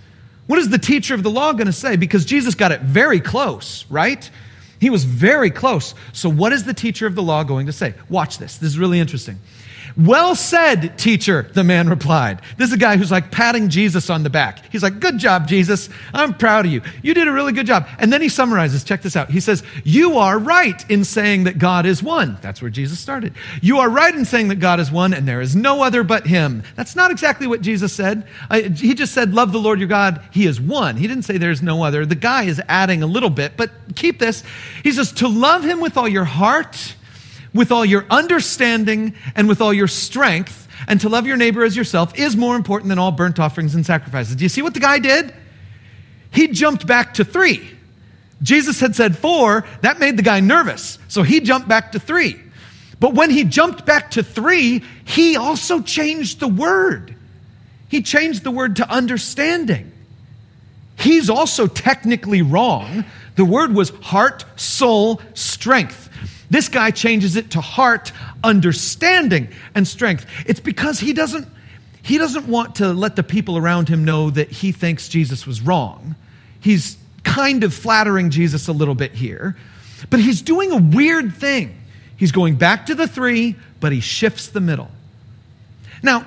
What 0.47 0.59
is 0.59 0.69
the 0.69 0.77
teacher 0.77 1.13
of 1.13 1.23
the 1.23 1.29
law 1.29 1.53
going 1.53 1.67
to 1.67 1.73
say? 1.73 1.95
Because 1.95 2.25
Jesus 2.25 2.55
got 2.55 2.71
it 2.71 2.81
very 2.81 3.19
close, 3.19 3.85
right? 3.89 4.29
He 4.79 4.89
was 4.89 5.03
very 5.03 5.49
close. 5.49 5.95
So, 6.13 6.29
what 6.29 6.53
is 6.53 6.63
the 6.63 6.73
teacher 6.73 7.07
of 7.07 7.15
the 7.15 7.23
law 7.23 7.43
going 7.43 7.65
to 7.65 7.73
say? 7.73 7.93
Watch 8.09 8.37
this. 8.37 8.57
This 8.57 8.69
is 8.69 8.79
really 8.79 8.99
interesting. 8.99 9.39
Well 9.97 10.35
said, 10.35 10.95
teacher, 10.99 11.49
the 11.53 11.63
man 11.63 11.89
replied. 11.89 12.41
This 12.57 12.67
is 12.67 12.73
a 12.73 12.77
guy 12.77 12.97
who's 12.97 13.09
like 13.09 13.31
patting 13.31 13.67
Jesus 13.69 14.11
on 14.11 14.21
the 14.21 14.29
back. 14.29 14.61
He's 14.71 14.83
like, 14.83 14.99
Good 14.99 15.17
job, 15.17 15.47
Jesus. 15.47 15.89
I'm 16.13 16.35
proud 16.35 16.67
of 16.67 16.71
you. 16.71 16.83
You 17.01 17.15
did 17.15 17.27
a 17.27 17.31
really 17.31 17.51
good 17.51 17.65
job. 17.65 17.87
And 17.97 18.13
then 18.13 18.21
he 18.21 18.29
summarizes, 18.29 18.83
check 18.83 19.01
this 19.01 19.15
out. 19.15 19.31
He 19.31 19.39
says, 19.39 19.63
You 19.83 20.17
are 20.19 20.37
right 20.37 20.87
in 20.87 21.03
saying 21.03 21.45
that 21.45 21.57
God 21.57 21.87
is 21.87 22.03
one. 22.03 22.37
That's 22.41 22.61
where 22.61 22.69
Jesus 22.69 22.99
started. 22.99 23.33
You 23.61 23.79
are 23.79 23.89
right 23.89 24.13
in 24.13 24.23
saying 24.25 24.49
that 24.49 24.59
God 24.59 24.79
is 24.79 24.91
one 24.91 25.15
and 25.15 25.27
there 25.27 25.41
is 25.41 25.55
no 25.55 25.81
other 25.81 26.03
but 26.03 26.27
him. 26.27 26.61
That's 26.75 26.95
not 26.95 27.09
exactly 27.09 27.47
what 27.47 27.61
Jesus 27.61 27.91
said. 27.91 28.27
he 28.51 28.93
just 28.93 29.13
said, 29.13 29.33
Love 29.33 29.51
the 29.51 29.59
Lord 29.59 29.79
your 29.79 29.87
God. 29.87 30.21
He 30.31 30.45
is 30.45 30.61
one. 30.61 30.95
He 30.95 31.07
didn't 31.07 31.23
say 31.23 31.39
there's 31.39 31.63
no 31.63 31.83
other. 31.83 32.05
The 32.05 32.13
guy 32.13 32.43
is 32.43 32.61
adding 32.67 33.01
a 33.01 33.07
little 33.07 33.31
bit, 33.31 33.57
but 33.57 33.71
keep 33.95 34.19
this. 34.19 34.43
He 34.83 34.91
says, 34.91 35.11
To 35.13 35.27
love 35.27 35.63
him 35.63 35.79
with 35.79 35.97
all 35.97 36.07
your 36.07 36.25
heart 36.25 36.93
with 37.53 37.71
all 37.71 37.85
your 37.85 38.05
understanding 38.09 39.15
and 39.35 39.47
with 39.47 39.61
all 39.61 39.73
your 39.73 39.87
strength, 39.87 40.67
and 40.87 41.01
to 41.01 41.09
love 41.09 41.25
your 41.25 41.37
neighbor 41.37 41.63
as 41.63 41.75
yourself 41.75 42.17
is 42.17 42.35
more 42.35 42.55
important 42.55 42.89
than 42.89 42.99
all 42.99 43.11
burnt 43.11 43.39
offerings 43.39 43.75
and 43.75 43.85
sacrifices. 43.85 44.35
Do 44.35 44.43
you 44.43 44.49
see 44.49 44.61
what 44.61 44.73
the 44.73 44.79
guy 44.79 44.99
did? 44.99 45.33
He 46.31 46.49
jumped 46.49 46.85
back 46.85 47.15
to 47.15 47.25
three. 47.25 47.67
Jesus 48.43 48.79
had 48.79 48.95
said 48.95 49.17
four, 49.17 49.65
that 49.81 49.99
made 49.99 50.17
the 50.17 50.23
guy 50.23 50.39
nervous. 50.39 50.99
So 51.07 51.23
he 51.23 51.39
jumped 51.39 51.67
back 51.67 51.93
to 51.93 51.99
three. 51.99 52.39
But 52.99 53.13
when 53.13 53.29
he 53.29 53.43
jumped 53.43 53.85
back 53.85 54.11
to 54.11 54.23
three, 54.23 54.83
he 55.05 55.35
also 55.35 55.81
changed 55.81 56.39
the 56.39 56.47
word. 56.47 57.15
He 57.89 58.01
changed 58.01 58.43
the 58.43 58.51
word 58.51 58.75
to 58.77 58.89
understanding. 58.89 59.91
He's 60.97 61.29
also 61.29 61.67
technically 61.67 62.41
wrong. 62.41 63.05
The 63.35 63.45
word 63.45 63.73
was 63.73 63.89
heart, 63.89 64.45
soul, 64.55 65.21
strength. 65.33 66.06
This 66.49 66.69
guy 66.69 66.91
changes 66.91 67.35
it 67.35 67.51
to 67.51 67.61
heart, 67.61 68.11
understanding, 68.43 69.49
and 69.75 69.87
strength. 69.87 70.25
It's 70.45 70.59
because 70.59 70.99
he 70.99 71.13
doesn't, 71.13 71.47
he 72.01 72.17
doesn't 72.17 72.47
want 72.47 72.75
to 72.75 72.93
let 72.93 73.15
the 73.15 73.23
people 73.23 73.57
around 73.57 73.89
him 73.89 74.05
know 74.05 74.29
that 74.29 74.49
he 74.49 74.71
thinks 74.71 75.09
Jesus 75.09 75.45
was 75.45 75.61
wrong. 75.61 76.15
He's 76.59 76.97
kind 77.23 77.63
of 77.63 77.73
flattering 77.73 78.29
Jesus 78.29 78.67
a 78.67 78.71
little 78.71 78.95
bit 78.95 79.11
here, 79.11 79.57
but 80.09 80.19
he's 80.19 80.41
doing 80.41 80.71
a 80.71 80.77
weird 80.77 81.35
thing. 81.35 81.75
He's 82.15 82.31
going 82.31 82.55
back 82.55 82.85
to 82.87 82.95
the 82.95 83.07
three, 83.07 83.55
but 83.79 83.91
he 83.91 83.99
shifts 83.99 84.47
the 84.47 84.61
middle. 84.61 84.89
Now, 86.01 86.25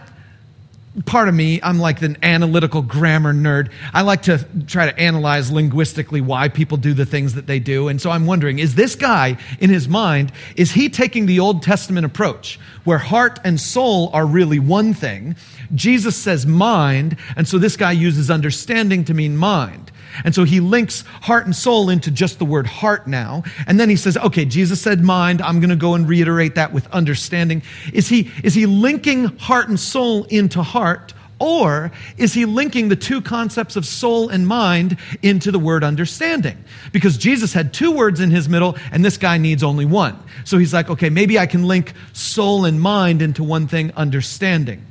part 1.07 1.29
of 1.29 1.35
me, 1.35 1.61
I'm 1.63 1.79
like 1.79 2.03
an 2.03 2.17
analytical 2.23 2.83
grammar 2.83 3.33
nerd. 3.33 3.71
I 3.95 4.03
like 4.03 4.23
to 4.23 4.45
try 4.67 4.91
to 4.91 4.99
analyze 4.99 5.51
linguistically 5.51 6.21
why 6.21 6.49
people 6.49 6.77
do 6.77 6.95
the 6.95 7.07
things 7.07 7.35
that 7.35 7.47
they 7.47 7.61
do. 7.61 7.89
And 7.89 8.01
so 8.01 8.11
I'm 8.11 8.27
wondering, 8.27 8.59
is 8.59 8.75
this 8.75 8.97
guy 8.97 9.37
in 9.61 9.71
his 9.71 9.89
mind, 9.89 10.33
is 10.57 10.73
he 10.73 10.89
taking 10.89 11.27
the 11.27 11.41
Old 11.41 11.63
Testament 11.63 12.07
approach 12.07 12.59
where 12.85 12.99
heart 12.99 13.39
and 13.45 13.61
soul 13.61 14.11
are 14.13 14.27
really 14.27 14.59
one 14.59 14.93
thing? 14.93 15.37
Jesus 15.75 16.17
says 16.17 16.47
mind, 16.47 17.17
and 17.37 17.47
so 17.47 17.59
this 17.59 17.77
guy 17.77 17.93
uses 17.93 18.31
understanding 18.31 19.05
to 19.05 19.15
mean 19.15 19.37
mind. 19.37 19.90
And 20.25 20.35
so 20.35 20.45
he 20.45 20.61
links 20.61 21.03
heart 21.23 21.47
and 21.47 21.55
soul 21.55 21.91
into 21.91 22.11
just 22.11 22.39
the 22.39 22.45
word 22.45 22.67
heart 22.67 23.07
now. 23.07 23.43
And 23.67 23.79
then 23.79 23.89
he 23.89 23.97
says, 23.97 24.17
okay, 24.17 24.45
Jesus 24.45 24.81
said 24.81 25.03
mind. 25.03 25.43
I'm 25.43 25.61
going 25.61 25.71
to 25.71 25.77
go 25.77 25.95
and 25.95 26.09
reiterate 26.09 26.55
that 26.57 26.73
with 26.73 26.87
understanding. 26.89 27.63
Is 27.93 28.09
he, 28.09 28.31
is 28.43 28.55
he 28.55 28.67
linking 28.67 29.25
heart 29.39 29.69
and 29.69 29.79
soul 29.79 30.25
into 30.25 30.63
heart? 30.63 31.15
Or 31.41 31.91
is 32.19 32.35
he 32.35 32.45
linking 32.45 32.89
the 32.89 32.97
two 32.97 33.23
concepts 33.23 33.75
of 33.75 33.87
soul 33.87 34.29
and 34.29 34.47
mind 34.47 34.99
into 35.23 35.51
the 35.51 35.59
word 35.59 35.83
understanding? 35.83 36.63
Because 36.93 37.17
Jesus 37.17 37.55
had 37.55 37.73
two 37.73 37.93
words 37.93 38.21
in 38.21 38.31
his 38.31 38.47
middle 38.47 38.77
and 38.93 39.03
this 39.03 39.17
guy 39.17 39.39
needs 39.39 39.63
only 39.63 39.87
one. 39.87 40.23
So 40.45 40.59
he's 40.59 40.75
like, 40.75 40.91
okay, 40.91 41.09
maybe 41.09 41.39
I 41.39 41.47
can 41.47 41.67
link 41.67 41.95
soul 42.13 42.67
and 42.67 42.79
mind 42.79 43.23
into 43.23 43.43
one 43.43 43.69
thing, 43.69 43.91
understanding. 43.97 44.85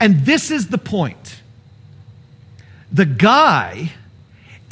And 0.00 0.26
this 0.26 0.50
is 0.50 0.68
the 0.68 0.78
point. 0.78 1.40
The 2.90 3.06
guy 3.06 3.92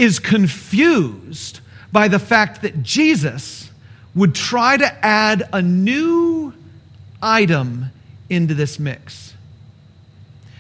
is 0.01 0.19
confused 0.19 1.61
by 1.93 2.09
the 2.09 2.19
fact 2.19 2.63
that 2.63 2.83
Jesus 2.83 3.71
would 4.15 4.35
try 4.35 4.75
to 4.75 5.05
add 5.05 5.47
a 5.53 5.61
new 5.61 6.55
item 7.23 7.85
into 8.31 8.55
this 8.55 8.79
mix. 8.79 9.35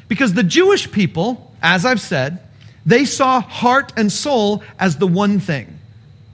Because 0.09 0.35
the 0.35 0.42
Jewish 0.42 0.92
people, 0.92 1.54
as 1.62 1.87
I've 1.87 2.02
said, 2.02 2.40
they 2.85 3.06
saw 3.06 3.40
heart 3.40 3.94
and 3.97 4.12
soul 4.12 4.62
as 4.78 4.99
the 4.99 5.06
one 5.06 5.40
thing 5.40 5.78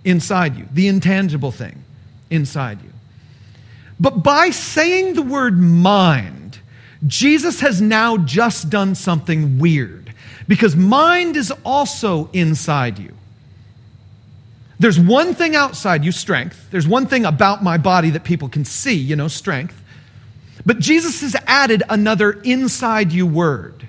inside 0.04 0.56
you, 0.56 0.66
the 0.72 0.88
intangible 0.88 1.52
thing 1.52 1.84
inside 2.28 2.82
you. 2.82 2.90
But 4.00 4.24
by 4.24 4.50
saying 4.50 5.14
the 5.14 5.22
word 5.22 5.56
mind, 5.60 6.58
Jesus 7.06 7.60
has 7.60 7.80
now 7.80 8.16
just 8.16 8.68
done 8.68 8.96
something 8.96 9.60
weird. 9.60 10.05
Because 10.48 10.76
mind 10.76 11.36
is 11.36 11.52
also 11.64 12.30
inside 12.32 12.98
you. 12.98 13.14
There's 14.78 15.00
one 15.00 15.34
thing 15.34 15.56
outside 15.56 16.04
you, 16.04 16.12
strength. 16.12 16.68
There's 16.70 16.86
one 16.86 17.06
thing 17.06 17.24
about 17.24 17.62
my 17.62 17.78
body 17.78 18.10
that 18.10 18.24
people 18.24 18.48
can 18.48 18.64
see, 18.64 18.94
you 18.94 19.16
know, 19.16 19.28
strength. 19.28 19.82
But 20.64 20.78
Jesus 20.78 21.22
has 21.22 21.34
added 21.46 21.82
another 21.88 22.32
inside 22.42 23.12
you 23.12 23.26
word. 23.26 23.88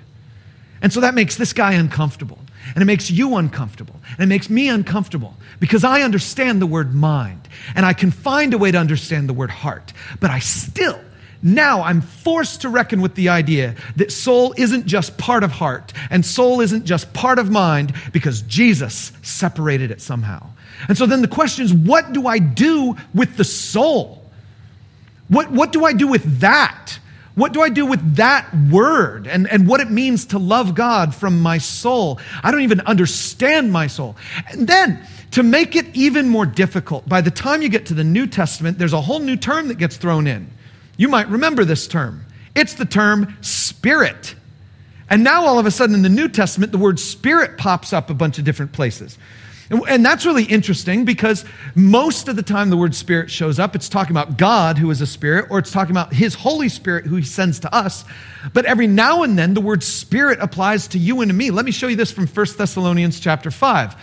And 0.80 0.92
so 0.92 1.00
that 1.00 1.14
makes 1.14 1.36
this 1.36 1.52
guy 1.52 1.74
uncomfortable. 1.74 2.38
And 2.74 2.82
it 2.82 2.86
makes 2.86 3.10
you 3.10 3.36
uncomfortable. 3.36 4.00
And 4.12 4.20
it 4.20 4.26
makes 4.26 4.48
me 4.48 4.68
uncomfortable 4.68 5.34
because 5.60 5.84
I 5.84 6.02
understand 6.02 6.62
the 6.62 6.66
word 6.66 6.94
mind. 6.94 7.48
And 7.74 7.84
I 7.84 7.92
can 7.92 8.10
find 8.10 8.54
a 8.54 8.58
way 8.58 8.70
to 8.70 8.78
understand 8.78 9.28
the 9.28 9.32
word 9.32 9.50
heart. 9.50 9.92
But 10.20 10.30
I 10.30 10.38
still 10.38 11.00
now 11.42 11.82
I'm 11.82 12.00
forced 12.00 12.62
to 12.62 12.68
reckon 12.68 13.00
with 13.00 13.14
the 13.14 13.28
idea 13.28 13.76
that 13.96 14.10
soul 14.10 14.54
isn't 14.56 14.86
just 14.86 15.16
part 15.18 15.44
of 15.44 15.52
heart 15.52 15.92
and 16.10 16.24
soul 16.24 16.60
isn't 16.60 16.84
just 16.84 17.12
part 17.12 17.38
of 17.38 17.50
mind 17.50 17.94
because 18.12 18.42
Jesus 18.42 19.12
separated 19.22 19.90
it 19.90 20.00
somehow. 20.00 20.46
And 20.88 20.98
so 20.98 21.06
then 21.06 21.22
the 21.22 21.28
question 21.28 21.64
is 21.64 21.72
what 21.72 22.12
do 22.12 22.26
I 22.26 22.38
do 22.38 22.96
with 23.14 23.36
the 23.36 23.44
soul? 23.44 24.24
What, 25.28 25.50
what 25.50 25.72
do 25.72 25.84
I 25.84 25.92
do 25.92 26.08
with 26.08 26.40
that? 26.40 26.98
What 27.34 27.52
do 27.52 27.62
I 27.62 27.68
do 27.68 27.86
with 27.86 28.16
that 28.16 28.52
word 28.68 29.28
and, 29.28 29.46
and 29.48 29.68
what 29.68 29.80
it 29.80 29.90
means 29.90 30.26
to 30.26 30.40
love 30.40 30.74
God 30.74 31.14
from 31.14 31.40
my 31.40 31.58
soul? 31.58 32.18
I 32.42 32.50
don't 32.50 32.62
even 32.62 32.80
understand 32.80 33.72
my 33.72 33.86
soul. 33.86 34.16
And 34.50 34.66
then, 34.66 35.06
to 35.32 35.42
make 35.42 35.76
it 35.76 35.86
even 35.94 36.28
more 36.28 36.46
difficult, 36.46 37.08
by 37.08 37.20
the 37.20 37.30
time 37.30 37.62
you 37.62 37.68
get 37.68 37.86
to 37.86 37.94
the 37.94 38.02
New 38.02 38.26
Testament, 38.26 38.78
there's 38.78 38.94
a 38.94 39.00
whole 39.00 39.20
new 39.20 39.36
term 39.36 39.68
that 39.68 39.76
gets 39.76 39.96
thrown 39.96 40.26
in. 40.26 40.50
You 40.98 41.08
might 41.08 41.28
remember 41.28 41.64
this 41.64 41.88
term. 41.88 42.26
It's 42.54 42.74
the 42.74 42.84
term 42.84 43.38
spirit. 43.40 44.34
And 45.08 45.24
now 45.24 45.46
all 45.46 45.58
of 45.58 45.64
a 45.64 45.70
sudden 45.70 45.94
in 45.94 46.02
the 46.02 46.10
New 46.10 46.28
Testament, 46.28 46.72
the 46.72 46.78
word 46.78 47.00
spirit 47.00 47.56
pops 47.56 47.94
up 47.94 48.10
a 48.10 48.14
bunch 48.14 48.38
of 48.38 48.44
different 48.44 48.72
places. 48.72 49.16
And 49.70 50.04
that's 50.04 50.24
really 50.24 50.44
interesting 50.44 51.04
because 51.04 51.44
most 51.74 52.28
of 52.28 52.36
the 52.36 52.42
time 52.42 52.70
the 52.70 52.76
word 52.76 52.94
spirit 52.94 53.30
shows 53.30 53.58
up, 53.58 53.74
it's 53.76 53.90
talking 53.90 54.12
about 54.12 54.38
God 54.38 54.78
who 54.78 54.90
is 54.90 55.02
a 55.02 55.06
spirit, 55.06 55.46
or 55.50 55.58
it's 55.58 55.70
talking 55.70 55.90
about 55.90 56.12
his 56.12 56.34
Holy 56.34 56.70
Spirit 56.70 57.04
who 57.04 57.16
he 57.16 57.22
sends 57.22 57.60
to 57.60 57.74
us. 57.74 58.04
But 58.54 58.64
every 58.64 58.86
now 58.86 59.24
and 59.24 59.38
then 59.38 59.52
the 59.52 59.60
word 59.60 59.82
spirit 59.82 60.38
applies 60.40 60.88
to 60.88 60.98
you 60.98 61.20
and 61.20 61.28
to 61.28 61.34
me. 61.34 61.50
Let 61.50 61.66
me 61.66 61.70
show 61.70 61.86
you 61.86 61.96
this 61.96 62.10
from 62.10 62.26
1 62.26 62.46
Thessalonians 62.56 63.20
chapter 63.20 63.50
5. 63.50 63.94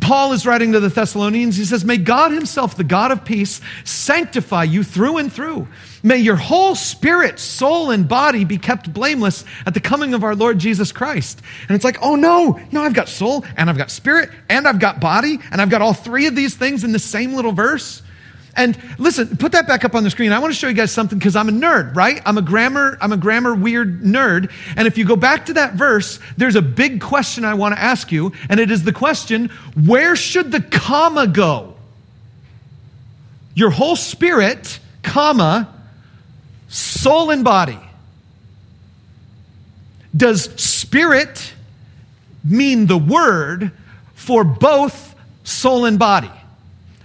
Paul 0.00 0.32
is 0.32 0.46
writing 0.46 0.72
to 0.72 0.80
the 0.80 0.88
Thessalonians. 0.88 1.56
He 1.56 1.64
says, 1.64 1.84
May 1.84 1.96
God 1.96 2.32
Himself, 2.32 2.76
the 2.76 2.84
God 2.84 3.10
of 3.10 3.24
peace, 3.24 3.60
sanctify 3.84 4.64
you 4.64 4.82
through 4.82 5.18
and 5.18 5.32
through. 5.32 5.68
May 6.02 6.18
your 6.18 6.36
whole 6.36 6.74
spirit, 6.74 7.38
soul, 7.38 7.90
and 7.90 8.08
body 8.08 8.44
be 8.44 8.58
kept 8.58 8.92
blameless 8.92 9.44
at 9.66 9.74
the 9.74 9.80
coming 9.80 10.14
of 10.14 10.24
our 10.24 10.34
Lord 10.34 10.58
Jesus 10.58 10.92
Christ. 10.92 11.40
And 11.68 11.76
it's 11.76 11.84
like, 11.84 11.98
oh 12.02 12.16
no, 12.16 12.60
no, 12.72 12.82
I've 12.82 12.94
got 12.94 13.08
soul, 13.08 13.44
and 13.56 13.70
I've 13.70 13.78
got 13.78 13.90
spirit, 13.90 14.30
and 14.48 14.66
I've 14.66 14.80
got 14.80 15.00
body, 15.00 15.38
and 15.50 15.60
I've 15.60 15.70
got 15.70 15.82
all 15.82 15.94
three 15.94 16.26
of 16.26 16.34
these 16.34 16.54
things 16.54 16.84
in 16.84 16.92
the 16.92 16.98
same 16.98 17.34
little 17.34 17.52
verse. 17.52 18.02
And 18.54 18.76
listen, 18.98 19.36
put 19.38 19.52
that 19.52 19.66
back 19.66 19.84
up 19.84 19.94
on 19.94 20.04
the 20.04 20.10
screen. 20.10 20.30
I 20.32 20.38
want 20.38 20.52
to 20.52 20.58
show 20.58 20.68
you 20.68 20.74
guys 20.74 20.92
something 20.92 21.18
because 21.18 21.36
I'm 21.36 21.48
a 21.48 21.52
nerd, 21.52 21.96
right? 21.96 22.20
I'm 22.26 22.36
a 22.36 22.42
grammar, 22.42 22.98
I'm 23.00 23.12
a 23.12 23.16
grammar 23.16 23.54
weird 23.54 24.02
nerd. 24.02 24.52
And 24.76 24.86
if 24.86 24.98
you 24.98 25.06
go 25.06 25.16
back 25.16 25.46
to 25.46 25.54
that 25.54 25.74
verse, 25.74 26.20
there's 26.36 26.56
a 26.56 26.62
big 26.62 27.00
question 27.00 27.44
I 27.46 27.54
want 27.54 27.74
to 27.74 27.80
ask 27.80 28.12
you, 28.12 28.32
and 28.50 28.60
it 28.60 28.70
is 28.70 28.84
the 28.84 28.92
question, 28.92 29.48
where 29.86 30.14
should 30.16 30.52
the 30.52 30.60
comma 30.60 31.26
go? 31.26 31.76
Your 33.54 33.70
whole 33.70 33.96
spirit, 33.96 34.78
comma, 35.02 35.72
soul 36.68 37.30
and 37.30 37.44
body. 37.44 37.80
Does 40.14 40.44
spirit 40.62 41.54
mean 42.44 42.86
the 42.86 42.98
word 42.98 43.72
for 44.14 44.44
both 44.44 45.14
soul 45.42 45.86
and 45.86 45.98
body? 45.98 46.30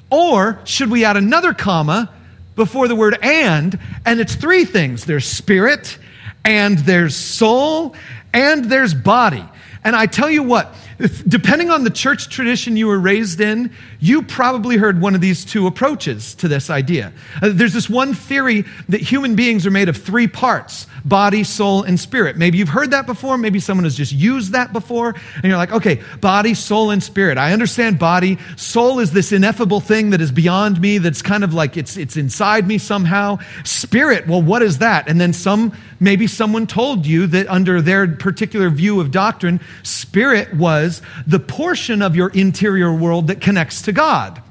Or 0.09 0.59
should 0.63 0.89
we 0.89 1.05
add 1.05 1.17
another 1.17 1.53
comma, 1.53 2.11
before 2.57 2.87
the 2.89 2.95
word 2.95 3.17
and, 3.21 3.79
and 4.05 4.19
it's 4.19 4.35
three 4.35 4.65
things 4.65 5.05
there's 5.05 5.25
spirit, 5.25 5.97
and 6.43 6.77
there's 6.79 7.15
soul, 7.15 7.95
and 8.33 8.65
there's 8.65 8.93
body. 8.93 9.45
And 9.83 9.95
I 9.95 10.07
tell 10.07 10.29
you 10.29 10.43
what, 10.43 10.73
depending 11.27 11.69
on 11.69 11.83
the 11.83 11.89
church 11.89 12.29
tradition 12.29 12.75
you 12.75 12.87
were 12.87 12.99
raised 12.99 13.39
in, 13.39 13.73
you 13.99 14.23
probably 14.23 14.77
heard 14.77 15.01
one 15.01 15.15
of 15.15 15.21
these 15.21 15.45
two 15.45 15.67
approaches 15.67 16.35
to 16.35 16.47
this 16.47 16.69
idea. 16.69 17.13
Uh, 17.41 17.49
there's 17.53 17.73
this 17.73 17.89
one 17.89 18.13
theory 18.13 18.65
that 18.89 19.01
human 19.01 19.35
beings 19.35 19.65
are 19.65 19.71
made 19.71 19.89
of 19.89 19.97
three 19.97 20.27
parts 20.27 20.87
body, 21.05 21.43
soul, 21.43 21.83
and 21.83 21.97
spirit. 21.97 22.35
Maybe 22.35 22.57
you've 22.57 22.67
heard 22.67 22.91
that 22.91 23.05
before. 23.05 23.37
Maybe 23.37 23.61
someone 23.61 23.85
has 23.85 23.95
just 23.95 24.11
used 24.11 24.51
that 24.51 24.73
before. 24.73 25.15
And 25.35 25.45
you're 25.45 25.57
like, 25.57 25.71
okay, 25.71 26.01
body, 26.19 26.53
soul, 26.53 26.91
and 26.91 27.01
spirit. 27.01 27.37
I 27.37 27.53
understand 27.53 27.97
body. 27.97 28.37
Soul 28.57 28.99
is 28.99 29.13
this 29.13 29.31
ineffable 29.31 29.79
thing 29.79 30.09
that 30.09 30.19
is 30.19 30.31
beyond 30.33 30.81
me, 30.81 30.97
that's 30.97 31.21
kind 31.21 31.45
of 31.45 31.53
like 31.53 31.77
it's, 31.77 31.95
it's 31.95 32.17
inside 32.17 32.67
me 32.67 32.77
somehow. 32.77 33.39
Spirit, 33.63 34.27
well, 34.27 34.41
what 34.41 34.61
is 34.61 34.79
that? 34.79 35.07
And 35.07 35.21
then 35.21 35.31
some, 35.31 35.71
maybe 35.99 36.27
someone 36.27 36.67
told 36.67 37.05
you 37.05 37.27
that 37.27 37.47
under 37.47 37.81
their 37.81 38.07
particular 38.07 38.69
view 38.69 38.99
of 38.99 39.11
doctrine, 39.11 39.59
spirit 39.83 40.53
was 40.53 41.01
the 41.25 41.39
portion 41.39 42.01
of 42.01 42.15
your 42.15 42.29
interior 42.29 42.93
world 42.93 43.27
that 43.27 43.41
connects 43.41 43.83
to 43.83 43.91
God. 43.91 44.41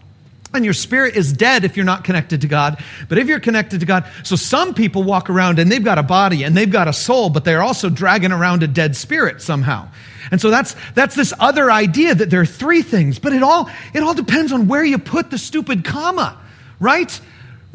And 0.54 0.64
your 0.64 0.74
spirit 0.74 1.16
is 1.16 1.32
dead 1.32 1.64
if 1.64 1.76
you're 1.76 1.84
not 1.84 2.04
connected 2.04 2.40
to 2.40 2.48
God. 2.48 2.82
But 3.08 3.18
if 3.18 3.28
you're 3.28 3.40
connected 3.40 3.80
to 3.80 3.86
God, 3.86 4.08
so 4.22 4.36
some 4.36 4.74
people 4.74 5.02
walk 5.02 5.28
around 5.28 5.58
and 5.58 5.70
they've 5.70 5.84
got 5.84 5.98
a 5.98 6.02
body 6.02 6.44
and 6.44 6.56
they've 6.56 6.70
got 6.70 6.88
a 6.88 6.92
soul, 6.92 7.28
but 7.28 7.44
they're 7.44 7.62
also 7.62 7.90
dragging 7.90 8.32
around 8.32 8.62
a 8.62 8.66
dead 8.66 8.96
spirit 8.96 9.42
somehow. 9.42 9.88
And 10.30 10.40
so 10.40 10.50
that's, 10.50 10.74
that's 10.94 11.14
this 11.14 11.32
other 11.38 11.70
idea 11.70 12.14
that 12.14 12.30
there 12.30 12.40
are 12.40 12.46
three 12.46 12.82
things, 12.82 13.18
but 13.18 13.32
it 13.32 13.42
all, 13.42 13.70
it 13.94 14.02
all 14.02 14.14
depends 14.14 14.52
on 14.52 14.66
where 14.66 14.84
you 14.84 14.98
put 14.98 15.30
the 15.30 15.38
stupid 15.38 15.84
comma, 15.84 16.36
right? 16.80 17.20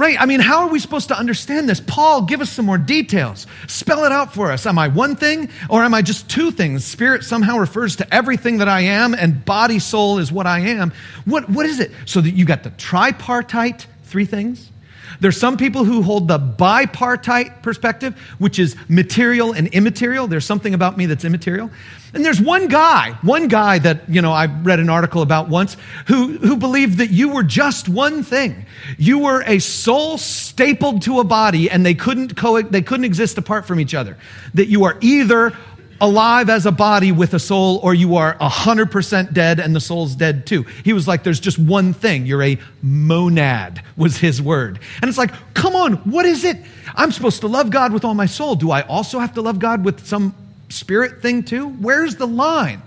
Right? 0.01 0.19
I 0.19 0.25
mean, 0.25 0.39
how 0.39 0.61
are 0.61 0.67
we 0.67 0.79
supposed 0.79 1.09
to 1.09 1.15
understand 1.15 1.69
this? 1.69 1.79
Paul, 1.79 2.23
give 2.23 2.41
us 2.41 2.49
some 2.49 2.65
more 2.65 2.79
details. 2.79 3.45
Spell 3.67 4.03
it 4.03 4.11
out 4.11 4.33
for 4.33 4.51
us. 4.51 4.65
Am 4.65 4.79
I 4.79 4.87
one 4.87 5.15
thing 5.15 5.47
or 5.69 5.83
am 5.83 5.93
I 5.93 6.01
just 6.01 6.27
two 6.27 6.49
things? 6.49 6.83
Spirit 6.83 7.23
somehow 7.23 7.59
refers 7.59 7.97
to 7.97 8.11
everything 8.11 8.57
that 8.57 8.67
I 8.67 8.79
am, 8.81 9.13
and 9.13 9.45
body, 9.45 9.77
soul 9.77 10.17
is 10.17 10.31
what 10.31 10.47
I 10.47 10.61
am. 10.61 10.91
What, 11.25 11.47
what 11.51 11.67
is 11.67 11.79
it? 11.79 11.91
So 12.07 12.19
that 12.19 12.31
you 12.31 12.45
got 12.45 12.63
the 12.63 12.71
tripartite, 12.71 13.85
three 14.05 14.25
things. 14.25 14.70
There's 15.19 15.37
some 15.37 15.57
people 15.57 15.83
who 15.83 16.01
hold 16.01 16.27
the 16.27 16.39
bipartite 16.39 17.61
perspective, 17.61 18.17
which 18.39 18.59
is 18.59 18.75
material 18.87 19.53
and 19.53 19.67
immaterial. 19.67 20.27
There's 20.27 20.45
something 20.45 20.73
about 20.73 20.97
me 20.97 21.05
that's 21.05 21.25
immaterial. 21.25 21.69
And 22.13 22.25
there's 22.25 22.41
one 22.41 22.67
guy, 22.67 23.17
one 23.21 23.47
guy 23.47 23.79
that, 23.79 24.09
you 24.09 24.21
know, 24.21 24.33
I 24.33 24.47
read 24.47 24.81
an 24.81 24.89
article 24.89 25.21
about 25.21 25.47
once 25.47 25.77
who, 26.07 26.37
who 26.39 26.57
believed 26.57 26.97
that 26.97 27.09
you 27.09 27.29
were 27.29 27.43
just 27.43 27.87
one 27.87 28.23
thing. 28.23 28.65
You 28.97 29.19
were 29.19 29.43
a 29.47 29.59
soul 29.59 30.17
stapled 30.17 31.03
to 31.03 31.21
a 31.21 31.23
body 31.23 31.69
and 31.69 31.85
they 31.85 31.93
couldn't, 31.93 32.35
co- 32.35 32.61
they 32.61 32.81
couldn't 32.81 33.05
exist 33.05 33.37
apart 33.37 33.65
from 33.65 33.79
each 33.79 33.93
other. 33.93 34.17
That 34.55 34.67
you 34.67 34.83
are 34.83 34.97
either 34.99 35.57
alive 36.01 36.49
as 36.49 36.65
a 36.65 36.71
body 36.71 37.11
with 37.11 37.33
a 37.35 37.39
soul 37.39 37.79
or 37.83 37.93
you 37.93 38.15
are 38.17 38.35
100% 38.39 39.33
dead 39.33 39.59
and 39.59 39.75
the 39.75 39.79
soul's 39.79 40.15
dead 40.15 40.45
too. 40.47 40.63
He 40.83 40.93
was 40.93 41.07
like, 41.07 41.23
there's 41.23 41.39
just 41.39 41.59
one 41.59 41.93
thing. 41.93 42.25
You're 42.25 42.43
a 42.43 42.57
monad, 42.81 43.81
was 43.95 44.17
his 44.17 44.41
word. 44.41 44.79
And 45.01 45.07
it's 45.07 45.17
like, 45.17 45.31
come 45.53 45.75
on, 45.75 45.93
what 45.97 46.25
is 46.25 46.43
it? 46.43 46.57
I'm 46.95 47.11
supposed 47.11 47.41
to 47.41 47.47
love 47.47 47.69
God 47.69 47.93
with 47.93 48.03
all 48.03 48.15
my 48.15 48.25
soul. 48.25 48.55
Do 48.55 48.71
I 48.71 48.81
also 48.81 49.19
have 49.19 49.35
to 49.35 49.41
love 49.41 49.59
God 49.59 49.85
with 49.85 50.05
some 50.05 50.35
spirit 50.69 51.21
thing 51.21 51.43
too? 51.43 51.69
Where's 51.69 52.15
the 52.15 52.27
line? 52.27 52.81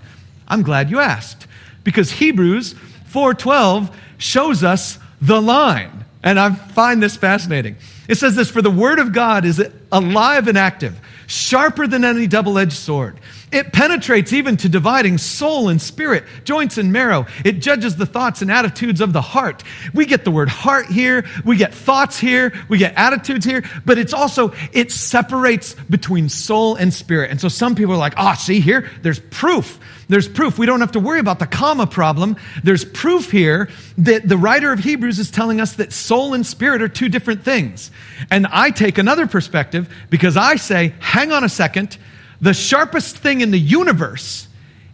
I'm 0.47 0.61
glad 0.61 0.91
you 0.91 0.99
asked 0.99 1.47
because 1.83 2.11
Hebrews 2.11 2.75
4:12 3.11 3.93
shows 4.17 4.63
us 4.63 4.99
the 5.21 5.41
line. 5.41 6.03
And 6.21 6.39
I 6.39 6.53
find 6.53 7.01
this 7.01 7.15
fascinating. 7.15 7.77
It 8.07 8.15
says 8.15 8.35
this 8.35 8.49
for 8.49 8.61
the 8.61 8.71
word 8.71 8.99
of 8.99 9.13
God 9.13 9.45
is 9.45 9.63
alive 9.91 10.47
and 10.47 10.57
active, 10.57 10.99
sharper 11.27 11.87
than 11.87 12.03
any 12.03 12.27
double-edged 12.27 12.73
sword. 12.73 13.19
It 13.55 13.71
penetrates 13.71 14.33
even 14.33 14.57
to 14.57 14.67
dividing 14.67 15.17
soul 15.17 15.69
and 15.69 15.81
spirit, 15.81 16.25
joints 16.43 16.77
and 16.77 16.91
marrow. 16.91 17.25
It 17.45 17.61
judges 17.61 17.95
the 17.95 18.05
thoughts 18.05 18.41
and 18.41 18.51
attitudes 18.51 18.99
of 18.99 19.13
the 19.13 19.21
heart. 19.21 19.63
We 19.93 20.05
get 20.05 20.25
the 20.25 20.31
word 20.31 20.49
heart 20.49 20.87
here, 20.87 21.25
we 21.45 21.55
get 21.55 21.73
thoughts 21.73 22.19
here, 22.19 22.51
we 22.67 22.77
get 22.77 22.95
attitudes 22.97 23.45
here, 23.45 23.63
but 23.85 23.97
it's 23.97 24.13
also, 24.13 24.51
it 24.73 24.91
separates 24.91 25.73
between 25.89 26.27
soul 26.27 26.75
and 26.75 26.93
spirit. 26.93 27.31
And 27.31 27.39
so 27.39 27.47
some 27.47 27.75
people 27.75 27.93
are 27.93 27.97
like, 27.97 28.15
ah, 28.17 28.33
oh, 28.33 28.35
see 28.35 28.59
here, 28.59 28.89
there's 29.03 29.19
proof. 29.19 29.79
There's 30.09 30.27
proof. 30.27 30.59
We 30.59 30.65
don't 30.65 30.81
have 30.81 30.91
to 30.91 30.99
worry 30.99 31.21
about 31.21 31.39
the 31.39 31.47
comma 31.47 31.87
problem. 31.87 32.35
There's 32.61 32.83
proof 32.83 33.31
here 33.31 33.69
that 33.99 34.27
the 34.27 34.37
writer 34.37 34.73
of 34.73 34.79
Hebrews 34.79 35.17
is 35.17 35.31
telling 35.31 35.61
us 35.61 35.75
that 35.75 35.93
soul 35.93 36.33
and 36.33 36.45
spirit 36.45 36.81
are 36.81 36.89
two 36.89 37.07
different 37.07 37.45
things. 37.45 37.89
And 38.29 38.47
I 38.47 38.71
take 38.71 38.97
another 38.97 39.27
perspective 39.27 39.89
because 40.09 40.35
I 40.35 40.57
say, 40.57 40.93
hang 40.99 41.31
on 41.31 41.45
a 41.45 41.49
second 41.49 41.97
the 42.45 42.53
sharpest 42.53 43.17
thing 43.17 43.41
in 43.41 43.49
the 43.49 43.59
universe 43.59 44.47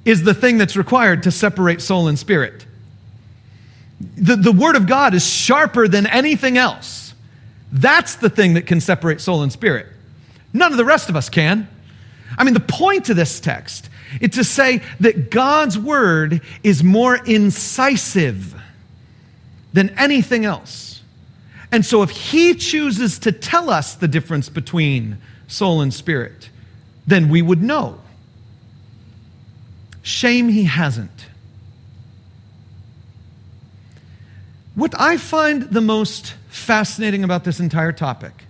is 0.05 0.23
the 0.23 0.33
thing 0.33 0.57
that's 0.57 0.77
required 0.77 1.23
to 1.23 1.31
separate 1.31 1.81
soul 1.81 2.07
and 2.07 2.17
spirit. 2.17 2.65
The, 4.15 4.37
the 4.37 4.53
Word 4.53 4.77
of 4.77 4.87
God 4.87 5.13
is 5.13 5.27
sharper 5.27 5.89
than 5.89 6.07
anything 6.07 6.57
else. 6.57 7.13
That's 7.69 8.15
the 8.15 8.29
thing 8.29 8.53
that 8.53 8.67
can 8.67 8.79
separate 8.79 9.19
soul 9.19 9.43
and 9.43 9.51
spirit. 9.51 9.87
None 10.53 10.71
of 10.71 10.77
the 10.77 10.85
rest 10.85 11.09
of 11.09 11.17
us 11.17 11.27
can. 11.27 11.67
I 12.37 12.45
mean, 12.45 12.53
the 12.53 12.61
point 12.61 13.09
of 13.09 13.17
this 13.17 13.41
text 13.41 13.89
is 14.21 14.29
to 14.35 14.45
say 14.45 14.81
that 15.01 15.29
God's 15.29 15.77
Word 15.77 16.39
is 16.63 16.85
more 16.85 17.17
incisive 17.17 18.55
than 19.73 19.89
anything 19.97 20.45
else. 20.45 21.01
And 21.69 21.85
so, 21.85 22.01
if 22.01 22.11
He 22.11 22.55
chooses 22.55 23.19
to 23.19 23.33
tell 23.33 23.69
us 23.69 23.95
the 23.95 24.07
difference 24.07 24.47
between 24.47 25.17
soul 25.47 25.81
and 25.81 25.93
spirit, 25.93 26.47
then 27.11 27.29
we 27.29 27.41
would 27.41 27.61
know. 27.61 27.99
Shame 30.01 30.49
he 30.49 30.63
hasn't. 30.63 31.27
What 34.73 34.99
I 34.99 35.17
find 35.17 35.63
the 35.63 35.81
most 35.81 36.35
fascinating 36.49 37.23
about 37.23 37.43
this 37.43 37.59
entire 37.59 37.91
topic 37.91 38.45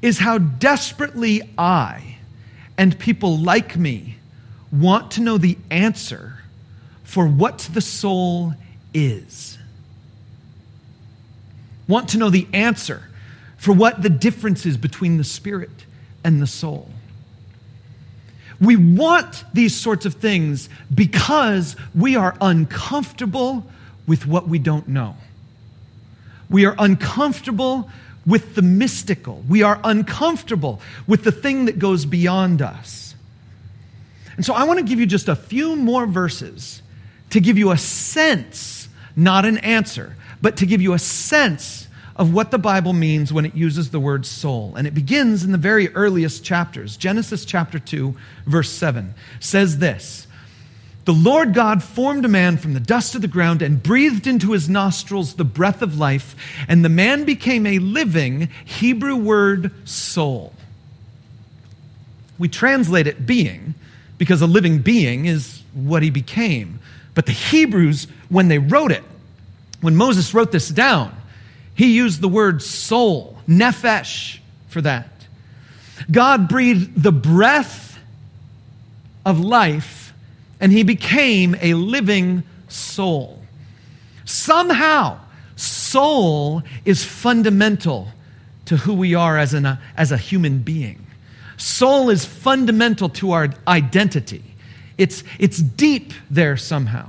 is 0.00 0.18
how 0.18 0.38
desperately 0.38 1.42
I 1.58 2.16
and 2.78 2.98
people 2.98 3.36
like 3.36 3.76
me 3.76 4.16
want 4.72 5.10
to 5.12 5.20
know 5.20 5.36
the 5.36 5.58
answer 5.70 6.38
for 7.04 7.26
what 7.26 7.68
the 7.72 7.82
soul 7.82 8.54
is. 8.94 9.58
Want 11.86 12.08
to 12.10 12.18
know 12.18 12.30
the 12.30 12.48
answer 12.54 13.02
for 13.58 13.74
what 13.74 14.00
the 14.00 14.08
difference 14.08 14.64
is 14.64 14.78
between 14.78 15.18
the 15.18 15.24
spirit 15.24 15.84
and 16.24 16.40
the 16.40 16.46
soul. 16.46 16.88
We 18.60 18.76
want 18.76 19.44
these 19.54 19.74
sorts 19.74 20.04
of 20.04 20.14
things 20.14 20.68
because 20.94 21.76
we 21.94 22.16
are 22.16 22.36
uncomfortable 22.40 23.64
with 24.06 24.26
what 24.26 24.48
we 24.48 24.58
don't 24.58 24.88
know. 24.88 25.16
We 26.50 26.66
are 26.66 26.74
uncomfortable 26.78 27.88
with 28.26 28.54
the 28.54 28.62
mystical. 28.62 29.42
We 29.48 29.62
are 29.62 29.80
uncomfortable 29.82 30.80
with 31.06 31.24
the 31.24 31.32
thing 31.32 31.66
that 31.66 31.78
goes 31.78 32.04
beyond 32.04 32.60
us. 32.60 33.14
And 34.36 34.44
so 34.44 34.52
I 34.54 34.64
want 34.64 34.78
to 34.78 34.84
give 34.84 35.00
you 35.00 35.06
just 35.06 35.28
a 35.28 35.36
few 35.36 35.76
more 35.76 36.06
verses 36.06 36.82
to 37.30 37.40
give 37.40 37.56
you 37.56 37.70
a 37.70 37.78
sense, 37.78 38.88
not 39.16 39.44
an 39.44 39.58
answer, 39.58 40.16
but 40.42 40.58
to 40.58 40.66
give 40.66 40.82
you 40.82 40.92
a 40.92 40.98
sense 40.98 41.88
of 42.16 42.32
what 42.32 42.50
the 42.50 42.58
Bible 42.58 42.92
means 42.92 43.32
when 43.32 43.44
it 43.44 43.54
uses 43.54 43.90
the 43.90 44.00
word 44.00 44.26
soul. 44.26 44.74
And 44.76 44.86
it 44.86 44.94
begins 44.94 45.44
in 45.44 45.52
the 45.52 45.58
very 45.58 45.88
earliest 45.94 46.44
chapters. 46.44 46.96
Genesis 46.96 47.44
chapter 47.44 47.78
2, 47.78 48.14
verse 48.46 48.70
7 48.70 49.14
says 49.38 49.78
this 49.78 50.26
The 51.04 51.14
Lord 51.14 51.54
God 51.54 51.82
formed 51.82 52.24
a 52.24 52.28
man 52.28 52.56
from 52.56 52.74
the 52.74 52.80
dust 52.80 53.14
of 53.14 53.22
the 53.22 53.28
ground 53.28 53.62
and 53.62 53.82
breathed 53.82 54.26
into 54.26 54.52
his 54.52 54.68
nostrils 54.68 55.34
the 55.34 55.44
breath 55.44 55.82
of 55.82 55.98
life, 55.98 56.34
and 56.68 56.84
the 56.84 56.88
man 56.88 57.24
became 57.24 57.66
a 57.66 57.78
living 57.78 58.48
Hebrew 58.64 59.16
word 59.16 59.72
soul. 59.88 60.52
We 62.38 62.48
translate 62.48 63.06
it 63.06 63.26
being 63.26 63.74
because 64.16 64.42
a 64.42 64.46
living 64.46 64.78
being 64.78 65.26
is 65.26 65.62
what 65.74 66.02
he 66.02 66.10
became. 66.10 66.80
But 67.14 67.26
the 67.26 67.32
Hebrews, 67.32 68.06
when 68.28 68.48
they 68.48 68.58
wrote 68.58 68.92
it, 68.92 69.02
when 69.80 69.96
Moses 69.96 70.34
wrote 70.34 70.52
this 70.52 70.68
down, 70.68 71.14
he 71.74 71.94
used 71.94 72.20
the 72.20 72.28
word 72.28 72.62
soul, 72.62 73.38
nephesh, 73.48 74.38
for 74.68 74.80
that. 74.82 75.08
God 76.10 76.48
breathed 76.48 77.02
the 77.02 77.12
breath 77.12 77.98
of 79.24 79.40
life, 79.40 80.12
and 80.60 80.72
he 80.72 80.82
became 80.82 81.56
a 81.60 81.74
living 81.74 82.42
soul. 82.68 83.42
Somehow, 84.24 85.18
soul 85.56 86.62
is 86.84 87.04
fundamental 87.04 88.08
to 88.66 88.76
who 88.76 88.94
we 88.94 89.14
are 89.14 89.36
as, 89.38 89.54
an, 89.54 89.78
as 89.96 90.12
a 90.12 90.16
human 90.16 90.60
being. 90.60 91.04
Soul 91.56 92.08
is 92.10 92.24
fundamental 92.24 93.08
to 93.10 93.32
our 93.32 93.48
identity. 93.66 94.44
It's, 94.96 95.24
it's 95.38 95.58
deep 95.58 96.12
there 96.30 96.56
somehow. 96.56 97.08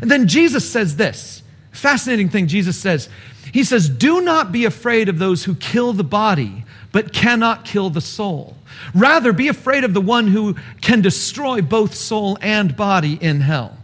And 0.00 0.10
then 0.10 0.26
Jesus 0.26 0.68
says 0.68 0.96
this 0.96 1.42
fascinating 1.72 2.30
thing 2.30 2.46
Jesus 2.46 2.78
says 2.78 3.08
He 3.52 3.64
says, 3.64 3.88
Do 3.88 4.20
not 4.20 4.52
be 4.52 4.64
afraid 4.64 5.08
of 5.08 5.18
those 5.18 5.44
who 5.44 5.54
kill 5.54 5.92
the 5.92 6.04
body, 6.04 6.64
but 6.92 7.12
cannot 7.12 7.64
kill 7.64 7.90
the 7.90 8.00
soul. 8.00 8.56
Rather, 8.94 9.32
be 9.32 9.48
afraid 9.48 9.84
of 9.84 9.94
the 9.94 10.00
one 10.00 10.26
who 10.26 10.56
can 10.80 11.00
destroy 11.00 11.62
both 11.62 11.94
soul 11.94 12.38
and 12.40 12.76
body 12.76 13.18
in 13.20 13.40
hell. 13.40 13.76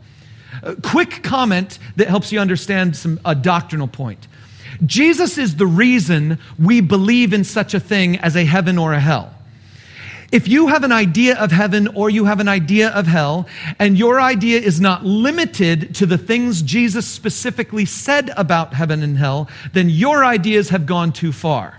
A 0.63 0.77
quick 0.77 1.23
comment 1.23 1.79
that 1.97 2.09
helps 2.09 2.31
you 2.31 2.39
understand 2.39 2.97
some, 2.97 3.19
a 3.25 3.35
doctrinal 3.35 3.89
point. 3.89 4.29
Jesus 4.85 5.39
is 5.39 5.57
the 5.57 5.67
reason 5.67 6.39
we 6.59 6.81
believe 6.81 7.33
in 7.33 7.45
such 7.45 7.75
a 7.75 7.81
thing 7.81 8.19
as 8.19 8.37
a 8.37 8.45
heaven 8.45 8.79
or 8.79 8.93
a 8.93 9.01
hell. 9.01 9.35
If 10.33 10.49
you 10.49 10.69
have 10.69 10.83
an 10.83 10.93
idea 10.93 11.39
of 11.39 11.53
heaven 11.53 11.89
or 11.89 12.09
you 12.09 12.25
have 12.25 12.41
an 12.41 12.49
idea 12.49 12.89
of 12.89 13.07
hell, 13.07 13.47
and 13.79 13.99
your 13.99 14.19
idea 14.19 14.59
is 14.59 14.81
not 14.81 15.05
limited 15.05 15.95
to 15.97 16.07
the 16.07 16.17
things 16.17 16.63
Jesus 16.63 17.07
specifically 17.07 17.85
said 17.85 18.31
about 18.35 18.73
heaven 18.73 19.03
and 19.03 19.19
hell, 19.19 19.51
then 19.75 19.91
your 19.91 20.25
ideas 20.25 20.71
have 20.71 20.87
gone 20.87 21.13
too 21.13 21.33
far. 21.33 21.79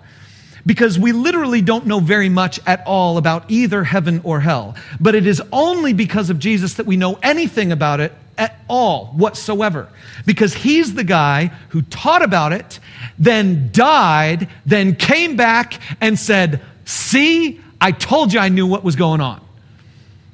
Because 0.67 0.99
we 0.99 1.13
literally 1.13 1.63
don't 1.63 1.87
know 1.87 1.99
very 1.99 2.29
much 2.29 2.59
at 2.67 2.83
all 2.85 3.17
about 3.17 3.49
either 3.49 3.83
heaven 3.83 4.21
or 4.23 4.39
hell. 4.39 4.75
But 4.99 5.15
it 5.15 5.25
is 5.25 5.41
only 5.51 5.93
because 5.93 6.29
of 6.29 6.37
Jesus 6.37 6.75
that 6.75 6.85
we 6.85 6.95
know 6.95 7.17
anything 7.23 7.71
about 7.71 8.01
it 8.01 8.13
at 8.37 8.59
all 8.67 9.07
whatsoever. 9.07 9.89
Because 10.27 10.53
he's 10.53 10.93
the 10.93 11.03
guy 11.03 11.47
who 11.69 11.81
taught 11.81 12.21
about 12.21 12.53
it, 12.53 12.79
then 13.17 13.71
died, 13.71 14.47
then 14.63 14.95
came 14.95 15.35
back 15.35 15.81
and 15.99 16.19
said, 16.19 16.61
See, 16.85 17.59
I 17.83 17.91
told 17.91 18.31
you 18.31 18.39
I 18.39 18.47
knew 18.47 18.65
what 18.65 18.81
was 18.85 18.95
going 18.95 19.19
on. 19.19 19.41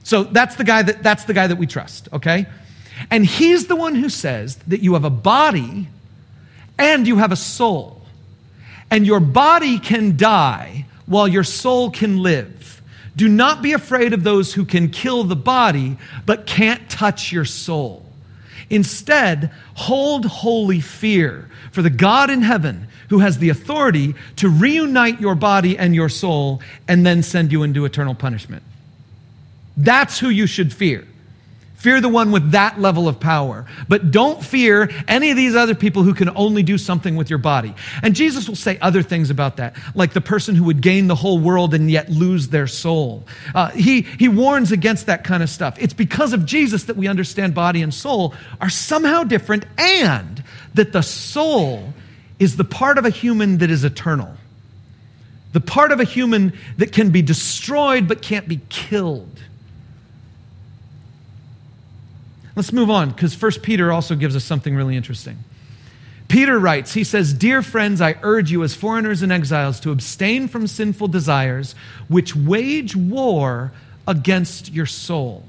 So 0.04 0.24
that's 0.24 0.56
the 0.56 0.64
guy 0.64 0.84
that, 0.84 1.02
that's 1.02 1.24
the 1.24 1.34
guy 1.34 1.48
that 1.48 1.56
we 1.56 1.66
trust, 1.66 2.08
okay? 2.14 2.46
And 3.10 3.26
he's 3.26 3.66
the 3.66 3.76
one 3.76 3.96
who 3.96 4.08
says 4.08 4.58
that 4.68 4.82
you 4.82 4.94
have 4.94 5.04
a 5.04 5.10
body 5.10 5.88
and 6.78 7.08
you 7.08 7.18
have 7.18 7.32
a 7.32 7.36
soul. 7.36 8.04
And 8.92 9.04
your 9.04 9.20
body 9.20 9.80
can 9.80 10.16
die 10.16 10.86
while 11.08 11.28
your 11.28 11.44
soul 11.44 11.90
can 11.90 12.20
live. 12.20 12.84
Do 13.16 13.28
not 13.28 13.64
be 13.64 13.74
afraid 13.74 14.14
of 14.14 14.24
those 14.24 14.54
who 14.54 14.64
can 14.64 14.90
kill 14.90 15.24
the 15.24 15.36
body 15.36 15.98
but 16.28 16.46
can't 16.46 16.88
touch 16.88 17.32
your 17.32 17.46
soul. 17.46 18.06
Instead, 18.70 19.50
hold 19.74 20.26
holy 20.26 20.82
fear 20.82 21.50
for 21.72 21.82
the 21.82 21.90
God 21.90 22.30
in 22.30 22.44
heaven 22.44 22.89
who 23.10 23.20
has 23.20 23.38
the 23.40 23.50
authority 23.50 24.16
to 24.38 24.50
reunite 24.50 25.20
your 25.20 25.36
body 25.36 25.78
and 25.78 25.94
your 25.94 26.10
soul 26.10 26.62
and 26.88 27.06
then 27.06 27.24
send 27.24 27.52
you 27.52 27.64
into 27.64 27.86
eternal 27.86 28.16
punishment. 28.16 28.64
That's 29.76 30.20
who 30.20 30.30
you 30.30 30.48
should 30.48 30.74
fear. 30.74 31.06
Fear 31.80 32.02
the 32.02 32.10
one 32.10 32.32
with 32.32 32.52
that 32.52 32.78
level 32.78 33.08
of 33.08 33.22
power. 33.22 33.66
But 33.88 34.12
don't 34.12 34.44
fear 34.44 34.92
any 35.08 35.32
of 35.32 35.38
these 35.38 35.56
other 35.56 35.76
people 35.76 36.04
who 36.04 36.14
can 36.14 36.30
only 36.36 36.62
do 36.62 36.78
something 36.78 37.16
with 37.16 37.30
your 37.30 37.40
body. 37.40 37.74
And 38.04 38.14
Jesus 38.14 38.50
will 38.50 38.58
say 38.58 38.78
other 38.82 39.02
things 39.02 39.30
about 39.30 39.58
that, 39.58 39.78
like 39.96 40.12
the 40.12 40.20
person 40.20 40.56
who 40.56 40.66
would 40.66 40.82
gain 40.82 41.08
the 41.08 41.16
whole 41.16 41.40
world 41.40 41.74
and 41.74 41.90
yet 41.90 42.10
lose 42.10 42.50
their 42.50 42.68
soul. 42.68 43.24
Uh, 43.56 43.70
he, 43.70 44.02
he 44.02 44.28
warns 44.28 44.74
against 44.74 45.06
that 45.06 45.24
kind 45.24 45.42
of 45.42 45.50
stuff. 45.50 45.78
It's 45.80 45.94
because 45.94 46.34
of 46.34 46.46
Jesus 46.46 46.84
that 46.84 46.98
we 46.98 47.08
understand 47.08 47.56
body 47.56 47.82
and 47.82 47.94
soul 47.94 48.34
are 48.60 48.70
somehow 48.70 49.24
different 49.24 49.66
and 49.78 50.44
that 50.74 50.92
the 50.92 51.02
soul 51.02 51.94
is 52.40 52.56
the 52.56 52.64
part 52.64 52.98
of 52.98 53.06
a 53.06 53.10
human 53.10 53.58
that 53.60 53.70
is 53.70 53.84
eternal. 53.84 54.34
The 55.52 55.60
part 55.60 55.92
of 55.92 56.00
a 56.00 56.04
human 56.04 56.54
that 56.78 56.92
can 56.92 57.12
be 57.12 57.22
destroyed 57.22 58.08
but 58.08 58.22
can't 58.22 58.48
be 58.48 58.62
killed. 58.70 59.40
Let's 62.56 62.74
move 62.74 62.90
on 62.90 63.12
because 63.12 63.36
First 63.36 63.62
Peter 63.62 63.92
also 63.92 64.16
gives 64.16 64.36
us 64.36 64.44
something 64.44 64.76
really 64.76 64.96
interesting. 64.96 65.38
Peter 66.28 66.60
writes, 66.60 66.94
he 66.94 67.04
says, 67.04 67.34
Dear 67.34 67.62
friends, 67.62 68.02
I 68.02 68.16
urge 68.22 68.52
you 68.52 68.64
as 68.64 68.76
foreigners 68.76 69.24
and 69.24 69.32
exiles 69.32 69.80
to 69.80 69.92
abstain 69.92 70.48
from 70.48 70.68
sinful 70.68 71.08
desires 71.08 71.74
which 72.08 72.36
wage 72.36 72.96
war 72.96 73.72
against 74.08 74.72
your 74.72 74.86
soul. 74.86 75.44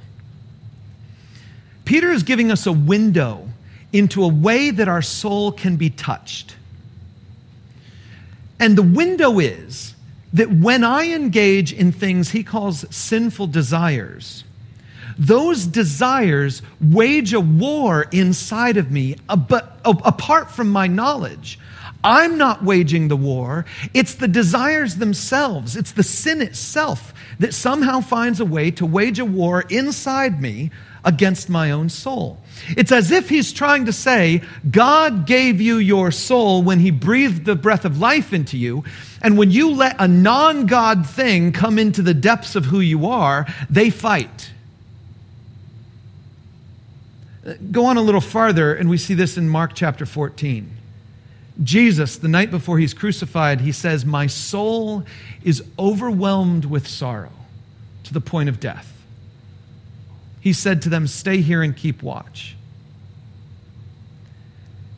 Peter 1.84 2.10
is 2.10 2.22
giving 2.22 2.50
us 2.50 2.66
a 2.66 2.72
window 2.72 3.48
into 3.92 4.24
a 4.24 4.28
way 4.28 4.70
that 4.70 4.88
our 4.88 5.02
soul 5.02 5.52
can 5.52 5.76
be 5.76 5.90
touched. 5.90 6.56
And 8.60 8.76
the 8.76 8.82
window 8.82 9.40
is 9.40 9.94
that 10.34 10.52
when 10.52 10.84
I 10.84 11.08
engage 11.08 11.72
in 11.72 11.90
things 11.90 12.30
he 12.30 12.44
calls 12.44 12.84
sinful 12.94 13.48
desires, 13.48 14.44
those 15.18 15.66
desires 15.66 16.62
wage 16.80 17.32
a 17.32 17.40
war 17.40 18.06
inside 18.12 18.76
of 18.76 18.90
me, 18.90 19.16
uh, 19.28 19.36
but 19.36 19.80
apart 19.84 20.50
from 20.50 20.70
my 20.70 20.86
knowledge. 20.86 21.58
I'm 22.02 22.38
not 22.38 22.64
waging 22.64 23.08
the 23.08 23.16
war. 23.16 23.66
It's 23.92 24.14
the 24.14 24.28
desires 24.28 24.96
themselves, 24.96 25.76
it's 25.76 25.92
the 25.92 26.02
sin 26.02 26.40
itself 26.40 27.12
that 27.38 27.52
somehow 27.52 28.00
finds 28.00 28.40
a 28.40 28.44
way 28.46 28.70
to 28.72 28.86
wage 28.86 29.18
a 29.18 29.24
war 29.24 29.62
inside 29.68 30.40
me 30.40 30.70
against 31.04 31.48
my 31.48 31.70
own 31.70 31.88
soul. 31.88 32.38
It's 32.76 32.92
as 32.92 33.10
if 33.10 33.28
he's 33.28 33.52
trying 33.52 33.86
to 33.86 33.92
say, 33.92 34.42
God 34.70 35.26
gave 35.26 35.60
you 35.60 35.76
your 35.76 36.10
soul 36.10 36.62
when 36.62 36.78
he 36.78 36.90
breathed 36.90 37.44
the 37.44 37.56
breath 37.56 37.84
of 37.84 37.98
life 37.98 38.32
into 38.32 38.58
you. 38.58 38.84
And 39.22 39.38
when 39.38 39.50
you 39.50 39.70
let 39.70 39.96
a 39.98 40.08
non 40.08 40.66
God 40.66 41.06
thing 41.06 41.52
come 41.52 41.78
into 41.78 42.02
the 42.02 42.14
depths 42.14 42.54
of 42.56 42.66
who 42.66 42.80
you 42.80 43.06
are, 43.06 43.46
they 43.68 43.90
fight. 43.90 44.50
Go 47.70 47.86
on 47.86 47.96
a 47.96 48.02
little 48.02 48.20
farther, 48.20 48.74
and 48.74 48.90
we 48.90 48.98
see 48.98 49.14
this 49.14 49.38
in 49.38 49.48
Mark 49.48 49.72
chapter 49.74 50.04
14. 50.04 50.76
Jesus, 51.62 52.16
the 52.16 52.28
night 52.28 52.50
before 52.50 52.78
he's 52.78 52.94
crucified, 52.94 53.60
he 53.60 53.72
says, 53.72 54.04
My 54.04 54.26
soul 54.26 55.04
is 55.42 55.62
overwhelmed 55.78 56.64
with 56.64 56.86
sorrow 56.86 57.32
to 58.04 58.12
the 58.12 58.20
point 58.20 58.48
of 58.48 58.60
death 58.60 58.99
he 60.40 60.52
said 60.52 60.82
to 60.82 60.88
them, 60.88 61.06
Stay 61.06 61.40
here 61.40 61.62
and 61.62 61.76
keep 61.76 62.02
watch. 62.02 62.56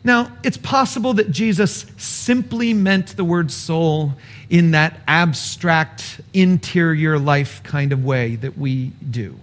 Now, 0.05 0.33
it's 0.42 0.57
possible 0.57 1.14
that 1.14 1.31
Jesus 1.31 1.87
simply 1.96 2.74
meant 2.74 3.16
the 3.16 3.24
word 3.24 3.52
soul 3.52 4.14
in 4.50 4.72
that 4.72 5.00
abstract, 5.07 6.20
interior 6.35 7.18
life 7.18 7.62
kind 7.62 7.92
of 7.92 8.05
way 8.05 8.35
that 8.37 8.59
we 8.59 8.90
do. 9.09 9.38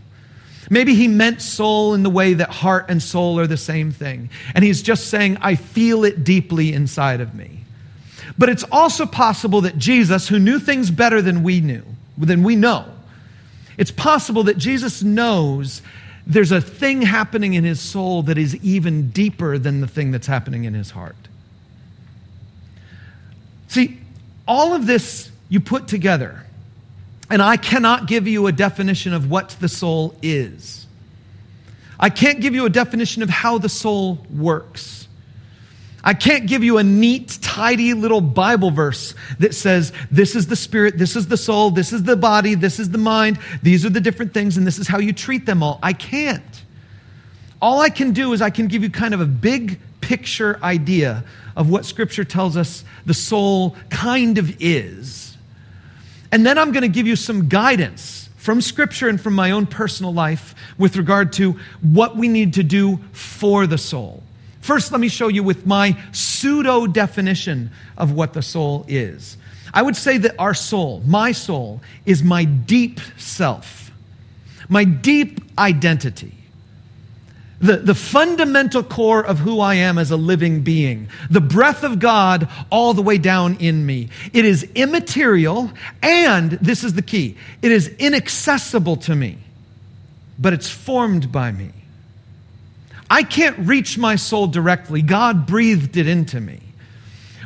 Maybe 0.70 0.94
he 0.94 1.08
meant 1.08 1.42
soul 1.42 1.94
in 1.94 2.04
the 2.04 2.10
way 2.10 2.34
that 2.36 2.50
heart 2.50 2.86
and 2.90 3.02
soul 3.02 3.40
are 3.40 3.48
the 3.48 3.58
same 3.58 3.92
thing. 3.92 4.30
And 4.54 4.64
he's 4.64 4.82
just 4.82 5.08
saying, 5.08 5.38
I 5.42 5.56
feel 5.56 6.04
it 6.04 6.24
deeply 6.24 6.74
inside 6.74 7.22
of 7.22 7.34
me. 7.34 7.62
But 8.38 8.50
it's 8.50 8.66
also 8.72 9.06
possible 9.06 9.62
that 9.62 9.78
Jesus, 9.78 10.28
who 10.28 10.38
knew 10.38 10.60
things 10.60 10.92
better 10.92 11.22
than 11.22 11.42
we 11.42 11.62
knew, 11.62 11.84
than 12.18 12.44
we 12.44 12.56
know, 12.56 12.86
it's 13.80 13.92
possible 13.92 14.44
that 14.44 14.58
Jesus 14.58 15.02
knows 15.02 15.82
there's 16.28 16.52
a 16.52 16.60
thing 16.60 17.02
happening 17.02 17.54
in 17.54 17.64
his 17.64 17.80
soul 17.80 18.24
that 18.24 18.38
is 18.38 18.58
even 18.58 19.10
deeper 19.10 19.58
than 19.58 19.80
the 19.80 19.88
thing 19.88 20.12
that's 20.12 20.28
happening 20.28 20.66
in 20.66 20.74
his 20.74 20.92
heart. 20.92 21.16
See, 23.70 23.98
all 24.46 24.74
of 24.74 24.86
this 24.86 25.32
you 25.48 25.62
put 25.62 25.88
together, 25.88 26.46
and 27.30 27.42
I 27.42 27.56
cannot 27.56 28.06
give 28.06 28.28
you 28.28 28.48
a 28.48 28.52
definition 28.52 29.14
of 29.14 29.32
what 29.32 29.56
the 29.62 29.70
soul 29.70 30.14
is. 30.22 30.86
I 31.98 32.10
can't 32.10 32.42
give 32.42 32.54
you 32.54 32.66
a 32.66 32.70
definition 32.70 33.24
of 33.24 33.30
how 33.30 33.60
the 33.60 33.70
soul 33.70 34.20
works. 34.30 35.08
I 36.10 36.16
can't 36.16 36.48
give 36.48 36.64
you 36.64 36.80
a 36.80 36.84
neat, 36.84 37.38
tidy 37.40 37.94
little 37.94 38.20
Bible 38.20 38.72
verse 38.72 39.14
that 39.38 39.54
says, 39.54 39.94
this 40.10 40.36
is 40.36 40.48
the 40.48 40.56
spirit, 40.56 40.98
this 40.98 41.16
is 41.16 41.28
the 41.28 41.38
soul, 41.38 41.70
this 41.70 41.94
is 41.94 42.02
the 42.02 42.16
body, 42.16 42.56
this 42.56 42.80
is 42.80 42.90
the 42.90 42.98
mind, 42.98 43.38
these 43.62 43.86
are 43.86 43.92
the 43.92 44.02
different 44.02 44.34
things, 44.34 44.58
and 44.58 44.66
this 44.66 44.80
is 44.80 44.88
how 44.88 44.98
you 44.98 45.14
treat 45.14 45.46
them 45.46 45.62
all. 45.62 45.78
I 45.84 45.94
can't. 45.94 46.64
All 47.62 47.80
I 47.80 47.92
can 47.92 48.12
do 48.12 48.34
is 48.34 48.42
I 48.42 48.50
can 48.50 48.66
give 48.66 48.82
you 48.82 48.90
kind 48.90 49.14
of 49.14 49.22
a 49.22 49.26
big 49.28 49.80
picture 50.02 50.58
idea 50.64 51.24
of 51.56 51.70
what 51.70 51.86
Scripture 51.86 52.24
tells 52.24 52.58
us 52.58 52.84
the 53.06 53.14
soul 53.14 53.76
kind 53.92 54.40
of 54.40 54.60
is. 54.60 55.38
And 56.32 56.44
then 56.44 56.58
I'm 56.58 56.72
going 56.72 56.82
to 56.82 56.88
give 56.88 57.06
you 57.06 57.18
some 57.18 57.50
guidance 57.50 58.32
from 58.38 58.62
Scripture 58.62 59.10
and 59.10 59.22
from 59.22 59.36
my 59.36 59.52
own 59.52 59.68
personal 59.68 60.12
life 60.12 60.56
with 60.80 60.98
regard 60.98 61.34
to 61.34 61.60
what 61.82 62.18
we 62.18 62.28
need 62.28 62.56
to 62.56 62.64
do 62.64 63.00
for 63.12 63.68
the 63.68 63.78
soul. 63.78 64.24
First, 64.70 64.92
let 64.92 65.02
me 65.02 65.08
show 65.08 65.30
you 65.30 65.42
with 65.42 65.66
my 65.66 65.98
pseudo 66.12 66.86
definition 66.86 67.72
of 67.98 68.12
what 68.12 68.34
the 68.34 68.44
soul 68.44 68.86
is. 68.88 69.36
I 69.74 69.82
would 69.82 69.96
say 69.96 70.20
that 70.20 70.36
our 70.38 70.54
soul, 70.54 71.02
my 71.08 71.32
soul, 71.32 71.82
is 72.06 72.22
my 72.22 72.44
deep 72.44 73.00
self, 73.18 73.90
my 74.70 74.84
deep 74.84 75.42
identity. 75.58 76.36
The, 77.58 77.78
the 77.78 77.96
fundamental 77.96 78.84
core 78.84 79.26
of 79.26 79.40
who 79.40 79.60
I 79.60 79.74
am 79.74 79.98
as 79.98 80.12
a 80.12 80.18
living 80.18 80.62
being, 80.62 81.08
the 81.32 81.42
breath 81.42 81.84
of 81.84 81.98
God 81.98 82.48
all 82.70 82.94
the 82.94 83.02
way 83.02 83.18
down 83.18 83.56
in 83.56 83.84
me. 83.84 84.10
It 84.34 84.46
is 84.46 84.70
immaterial, 84.76 85.72
and 86.04 86.52
this 86.52 86.84
is 86.84 86.94
the 86.94 87.02
key 87.02 87.38
it 87.64 87.72
is 87.72 87.88
inaccessible 87.98 88.98
to 88.98 89.16
me, 89.16 89.40
but 90.38 90.54
it's 90.54 90.70
formed 90.70 91.32
by 91.32 91.52
me. 91.52 91.72
I 93.10 93.24
can't 93.24 93.58
reach 93.60 93.98
my 93.98 94.16
soul 94.16 94.48
directly. 94.48 95.02
God 95.02 95.46
breathed 95.46 95.98
it 95.98 96.08
into 96.08 96.40
me. 96.40 96.60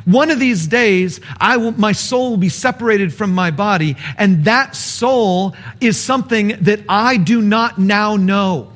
One 0.04 0.30
of 0.30 0.38
these 0.38 0.66
days, 0.66 1.20
I 1.40 1.56
will, 1.56 1.72
my 1.72 1.92
soul 1.92 2.30
will 2.30 2.36
be 2.36 2.50
separated 2.50 3.14
from 3.14 3.34
my 3.34 3.50
body, 3.50 3.96
and 4.18 4.44
that 4.44 4.76
soul 4.76 5.56
is 5.80 5.98
something 5.98 6.48
that 6.60 6.80
I 6.88 7.16
do 7.16 7.40
not 7.40 7.78
now 7.78 8.16
know. 8.16 8.70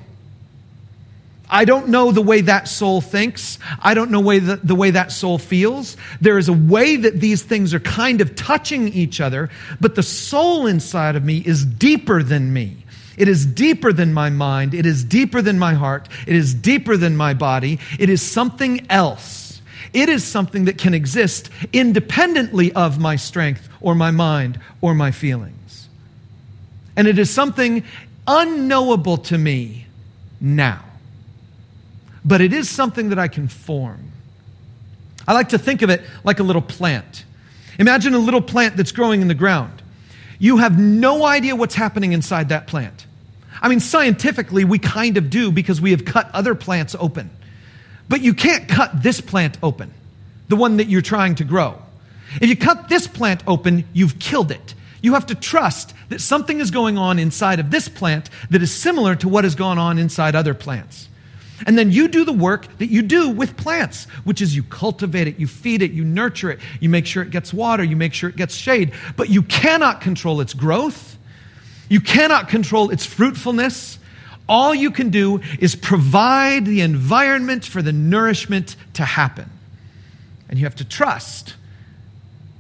I 1.51 1.65
don't 1.65 1.89
know 1.89 2.13
the 2.13 2.23
way 2.23 2.43
that 2.43 2.69
soul 2.69 3.01
thinks. 3.01 3.59
I 3.81 3.95
don't 3.95 4.11
know 4.11 4.21
way 4.21 4.39
the, 4.39 4.57
the 4.57 4.75
way 4.75 4.91
that 4.91 5.13
soul 5.13 5.39
feels. 5.39 5.97
There 6.21 6.37
is 6.37 6.49
a 6.49 6.53
way 6.53 6.97
that 6.97 7.21
these 7.21 7.43
things 7.43 7.73
are 7.73 7.81
kind 7.81 8.21
of 8.21 8.35
touching 8.35 8.89
each 8.89 9.21
other, 9.21 9.49
but 9.81 9.95
the 9.95 10.03
soul 10.03 10.67
inside 10.67 11.17
of 11.17 11.25
me 11.25 11.39
is 11.39 11.65
deeper 11.65 12.23
than 12.23 12.53
me. 12.53 12.77
It 13.19 13.29
is 13.29 13.45
deeper 13.45 13.93
than 13.93 14.13
my 14.13 14.31
mind. 14.31 14.75
It 14.75 14.87
is 14.87 15.05
deeper 15.05 15.43
than 15.43 15.59
my 15.59 15.75
heart. 15.75 16.09
It 16.27 16.35
is 16.35 16.55
deeper 16.55 16.97
than 16.97 17.17
my 17.17 17.35
body. 17.35 17.79
It 17.99 18.09
is 18.09 18.23
something 18.23 18.87
else. 18.89 19.61
It 19.93 20.09
is 20.09 20.25
something 20.25 20.67
that 20.67 20.79
can 20.79 20.95
exist 20.95 21.51
independently 21.73 22.73
of 22.73 22.99
my 22.99 23.17
strength 23.17 23.69
or 23.81 23.95
my 23.95 24.11
mind 24.11 24.61
or 24.81 24.95
my 24.95 25.11
feelings. 25.11 25.89
And 26.97 27.09
it 27.09 27.19
is 27.19 27.31
something 27.31 27.85
unknowable 28.27 29.17
to 29.17 29.39
me 29.39 29.87
now 30.41 30.85
but 32.29 32.43
it 32.43 32.53
is 32.53 32.69
something 32.69 33.09
that 33.09 33.19
I 33.19 33.27
can 33.27 33.49
form. 33.49 34.13
I 35.27 35.33
like 35.33 35.49
to 35.51 35.59
think 35.59 35.81
of 35.81 35.89
it 35.89 36.03
like 36.25 36.41
a 36.41 36.43
little 36.43 36.63
plant. 36.63 37.25
Imagine 37.79 38.13
a 38.13 38.19
little 38.19 38.43
plant 38.43 38.77
that's 38.77 38.93
growing 38.93 39.23
in 39.23 39.29
the 39.29 39.35
ground. 39.35 39.83
You 40.39 40.59
have 40.59 40.79
no 40.79 41.25
idea 41.25 41.57
what's 41.57 41.75
happening 41.75 42.13
inside 42.13 42.51
that 42.51 42.67
plant. 42.67 43.07
I 43.61 43.69
mean, 43.69 43.81
scientifically, 43.81 44.65
we 44.65 44.79
kind 44.79 45.17
of 45.17 45.31
do 45.31 45.51
because 45.51 45.81
we 45.81 45.91
have 45.91 46.05
cut 46.05 46.31
other 46.33 46.55
plants 46.55 46.95
open. 46.99 47.31
But 48.09 48.23
you 48.23 48.35
can't 48.35 48.69
cut 48.69 49.03
this 49.03 49.21
plant 49.21 49.59
open, 49.63 49.93
the 50.49 50.57
one 50.57 50.79
that 50.79 50.89
you're 50.89 51.03
trying 51.03 51.35
to 51.37 51.45
grow. 51.45 51.81
If 52.41 52.49
you 52.49 52.57
cut 52.57 52.89
this 52.89 53.07
plant 53.07 53.43
open, 53.47 53.85
you've 53.93 54.19
killed 54.19 54.51
it. 54.51 54.75
You 55.03 55.15
have 55.15 55.27
to 55.27 55.35
trust 55.35 55.95
that 56.09 56.21
something 56.21 56.61
is 56.61 56.71
going 56.71 56.99
on 56.99 57.19
inside 57.19 57.61
of 57.61 57.71
this 57.71 57.89
plant 57.89 58.31
that 58.51 58.63
is 58.63 58.75
similar 58.75 59.15
to 59.17 59.29
what 59.29 59.45
has 59.45 59.55
gone 59.55 59.79
on 59.79 59.99
inside 59.99 60.35
other 60.35 60.55
plants. 60.55 61.09
And 61.67 61.77
then 61.77 61.91
you 61.91 62.09
do 62.09 62.25
the 62.25 62.33
work 62.33 62.79
that 62.79 62.87
you 62.87 63.03
do 63.03 63.29
with 63.29 63.57
plants, 63.57 64.05
which 64.25 64.41
is 64.41 64.55
you 64.55 64.63
cultivate 64.63 65.27
it, 65.27 65.39
you 65.39 65.47
feed 65.47 65.83
it, 65.83 65.91
you 65.91 66.05
nurture 66.05 66.51
it, 66.51 66.61
you 66.81 66.89
make 66.89 67.05
sure 67.05 67.23
it 67.23 67.31
gets 67.31 67.53
water, 67.53 67.83
you 67.83 67.97
make 67.97 68.15
sure 68.15 68.31
it 68.31 68.37
gets 68.37 68.55
shade. 68.55 68.93
But 69.17 69.29
you 69.29 69.43
cannot 69.43 70.01
control 70.01 70.41
its 70.41 70.55
growth, 70.55 71.18
you 71.89 72.01
cannot 72.01 72.49
control 72.49 72.91
its 72.91 73.07
fruitfulness. 73.07 73.99
All 74.49 74.75
you 74.75 74.91
can 74.91 75.11
do 75.11 75.41
is 75.59 75.75
provide 75.75 76.65
the 76.65 76.81
environment 76.81 77.65
for 77.65 77.83
the 77.83 77.93
nourishment 77.93 78.77
to 78.95 79.05
happen. 79.05 79.51
And 80.49 80.59
you 80.59 80.65
have 80.65 80.77
to 80.77 80.85
trust 80.85 81.55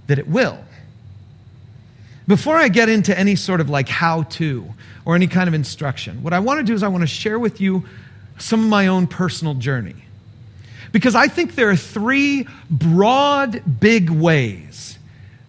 that 0.07 0.19
it 0.19 0.29
will. 0.29 0.59
Before 2.27 2.57
I 2.57 2.69
get 2.69 2.91
into 2.91 3.19
any 3.19 3.37
sort 3.37 3.61
of 3.61 3.71
like 3.71 3.88
how 3.88 4.25
to 4.25 4.67
or 5.07 5.14
any 5.14 5.27
kind 5.27 5.49
of 5.49 5.55
instruction, 5.55 6.23
what 6.23 6.35
I 6.35 6.41
want 6.41 6.59
to 6.59 6.64
do 6.64 6.75
is 6.75 6.83
I 6.83 6.88
want 6.88 7.03
to 7.03 7.07
share 7.07 7.38
with 7.38 7.61
you 7.61 7.85
some 8.38 8.62
of 8.62 8.69
my 8.69 8.88
own 8.88 9.07
personal 9.07 9.55
journey. 9.55 9.97
Because 10.93 11.14
I 11.14 11.29
think 11.29 11.55
there 11.55 11.71
are 11.71 11.77
three 11.77 12.47
broad, 12.71 13.81
big 13.81 14.11
ways 14.11 14.99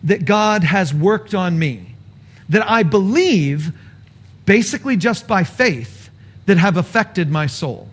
that 0.03 0.23
God 0.25 0.63
has 0.63 0.93
worked 0.93 1.33
on 1.33 1.59
me 1.59 1.88
that 2.49 2.67
I 2.69 2.83
believe, 2.83 3.71
basically 4.45 4.97
just 4.97 5.27
by 5.27 5.43
faith, 5.43 6.09
that 6.45 6.57
have 6.57 6.77
affected 6.77 7.29
my 7.29 7.47
soul. 7.47 7.87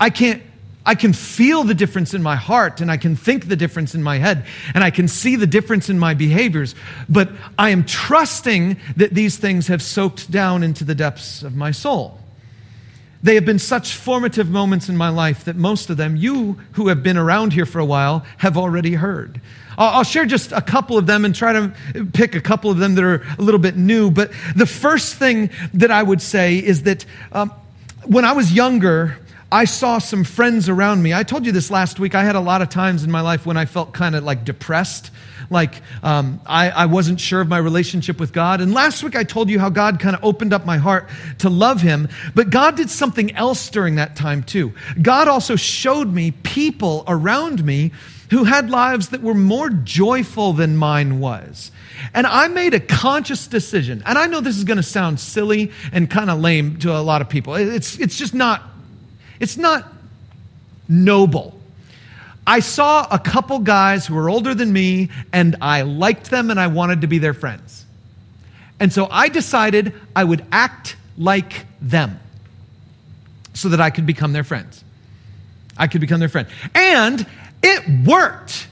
I 0.00 0.10
can't 0.10 0.42
I 0.86 0.94
can 0.94 1.12
feel 1.14 1.64
the 1.64 1.74
difference 1.74 2.12
in 2.12 2.22
my 2.22 2.36
heart 2.36 2.80
and 2.80 2.90
I 2.90 2.98
can 2.98 3.16
think 3.16 3.48
the 3.48 3.56
difference 3.56 3.94
in 3.94 4.02
my 4.02 4.18
head 4.18 4.44
and 4.74 4.84
I 4.84 4.90
can 4.90 5.08
see 5.08 5.36
the 5.36 5.46
difference 5.46 5.88
in 5.88 5.98
my 5.98 6.12
behaviors, 6.12 6.74
but 7.08 7.30
I 7.58 7.70
am 7.70 7.84
trusting 7.86 8.76
that 8.96 9.14
these 9.14 9.38
things 9.38 9.68
have 9.68 9.82
soaked 9.82 10.30
down 10.30 10.62
into 10.62 10.84
the 10.84 10.94
depths 10.94 11.42
of 11.42 11.56
my 11.56 11.70
soul. 11.70 12.20
They 13.24 13.36
have 13.36 13.46
been 13.46 13.58
such 13.58 13.94
formative 13.94 14.50
moments 14.50 14.90
in 14.90 14.98
my 14.98 15.08
life 15.08 15.46
that 15.46 15.56
most 15.56 15.88
of 15.88 15.96
them, 15.96 16.14
you 16.14 16.60
who 16.72 16.88
have 16.88 17.02
been 17.02 17.16
around 17.16 17.54
here 17.54 17.64
for 17.64 17.78
a 17.78 17.84
while, 17.84 18.22
have 18.36 18.58
already 18.58 18.92
heard. 18.92 19.40
I'll 19.78 20.04
share 20.04 20.26
just 20.26 20.52
a 20.52 20.60
couple 20.60 20.98
of 20.98 21.06
them 21.06 21.24
and 21.24 21.34
try 21.34 21.54
to 21.54 21.72
pick 22.12 22.34
a 22.34 22.40
couple 22.42 22.70
of 22.70 22.76
them 22.76 22.94
that 22.96 23.02
are 23.02 23.26
a 23.38 23.42
little 23.42 23.58
bit 23.58 23.76
new. 23.76 24.10
But 24.10 24.30
the 24.54 24.66
first 24.66 25.14
thing 25.14 25.48
that 25.72 25.90
I 25.90 26.02
would 26.02 26.20
say 26.20 26.58
is 26.58 26.82
that 26.82 27.06
um, 27.32 27.50
when 28.04 28.26
I 28.26 28.32
was 28.32 28.52
younger, 28.52 29.16
I 29.50 29.64
saw 29.64 29.96
some 29.98 30.22
friends 30.22 30.68
around 30.68 31.02
me. 31.02 31.14
I 31.14 31.22
told 31.22 31.46
you 31.46 31.52
this 31.52 31.70
last 31.70 31.98
week. 31.98 32.14
I 32.14 32.24
had 32.24 32.36
a 32.36 32.40
lot 32.40 32.60
of 32.60 32.68
times 32.68 33.04
in 33.04 33.10
my 33.10 33.22
life 33.22 33.46
when 33.46 33.56
I 33.56 33.64
felt 33.64 33.94
kind 33.94 34.14
of 34.14 34.22
like 34.22 34.44
depressed 34.44 35.10
like 35.54 35.80
um, 36.02 36.40
I, 36.44 36.68
I 36.68 36.86
wasn't 36.86 37.18
sure 37.18 37.40
of 37.40 37.48
my 37.48 37.56
relationship 37.56 38.20
with 38.20 38.34
God. 38.34 38.60
And 38.60 38.74
last 38.74 39.02
week 39.02 39.16
I 39.16 39.24
told 39.24 39.48
you 39.48 39.58
how 39.58 39.70
God 39.70 39.98
kind 39.98 40.14
of 40.14 40.22
opened 40.22 40.52
up 40.52 40.66
my 40.66 40.76
heart 40.76 41.08
to 41.38 41.48
love 41.48 41.80
Him. 41.80 42.08
But 42.34 42.50
God 42.50 42.76
did 42.76 42.90
something 42.90 43.34
else 43.34 43.70
during 43.70 43.94
that 43.94 44.16
time 44.16 44.42
too. 44.42 44.74
God 45.00 45.28
also 45.28 45.56
showed 45.56 46.12
me 46.12 46.32
people 46.32 47.04
around 47.08 47.64
me 47.64 47.92
who 48.30 48.44
had 48.44 48.68
lives 48.68 49.10
that 49.10 49.22
were 49.22 49.34
more 49.34 49.70
joyful 49.70 50.52
than 50.52 50.76
mine 50.76 51.20
was. 51.20 51.70
And 52.12 52.26
I 52.26 52.48
made 52.48 52.74
a 52.74 52.80
conscious 52.80 53.46
decision. 53.46 54.02
And 54.04 54.18
I 54.18 54.26
know 54.26 54.40
this 54.40 54.56
is 54.56 54.64
going 54.64 54.76
to 54.78 54.82
sound 54.82 55.20
silly 55.20 55.70
and 55.92 56.10
kind 56.10 56.30
of 56.30 56.40
lame 56.40 56.78
to 56.80 56.96
a 56.96 57.00
lot 57.00 57.22
of 57.22 57.28
people. 57.28 57.54
It's, 57.54 57.98
it's 57.98 58.16
just 58.16 58.34
not, 58.34 58.62
it's 59.40 59.56
not 59.56 59.90
noble. 60.88 61.58
I 62.46 62.60
saw 62.60 63.06
a 63.10 63.18
couple 63.18 63.58
guys 63.60 64.06
who 64.06 64.14
were 64.14 64.28
older 64.28 64.54
than 64.54 64.72
me, 64.72 65.10
and 65.32 65.56
I 65.60 65.82
liked 65.82 66.30
them 66.30 66.50
and 66.50 66.60
I 66.60 66.66
wanted 66.66 67.00
to 67.00 67.06
be 67.06 67.18
their 67.18 67.34
friends. 67.34 67.84
And 68.78 68.92
so 68.92 69.08
I 69.10 69.28
decided 69.28 69.94
I 70.14 70.24
would 70.24 70.44
act 70.52 70.96
like 71.16 71.66
them 71.80 72.20
so 73.54 73.68
that 73.70 73.80
I 73.80 73.90
could 73.90 74.04
become 74.04 74.32
their 74.32 74.44
friends. 74.44 74.84
I 75.76 75.86
could 75.86 76.00
become 76.00 76.20
their 76.20 76.28
friend. 76.28 76.48
And 76.74 77.26
it 77.62 78.06
worked. 78.06 78.68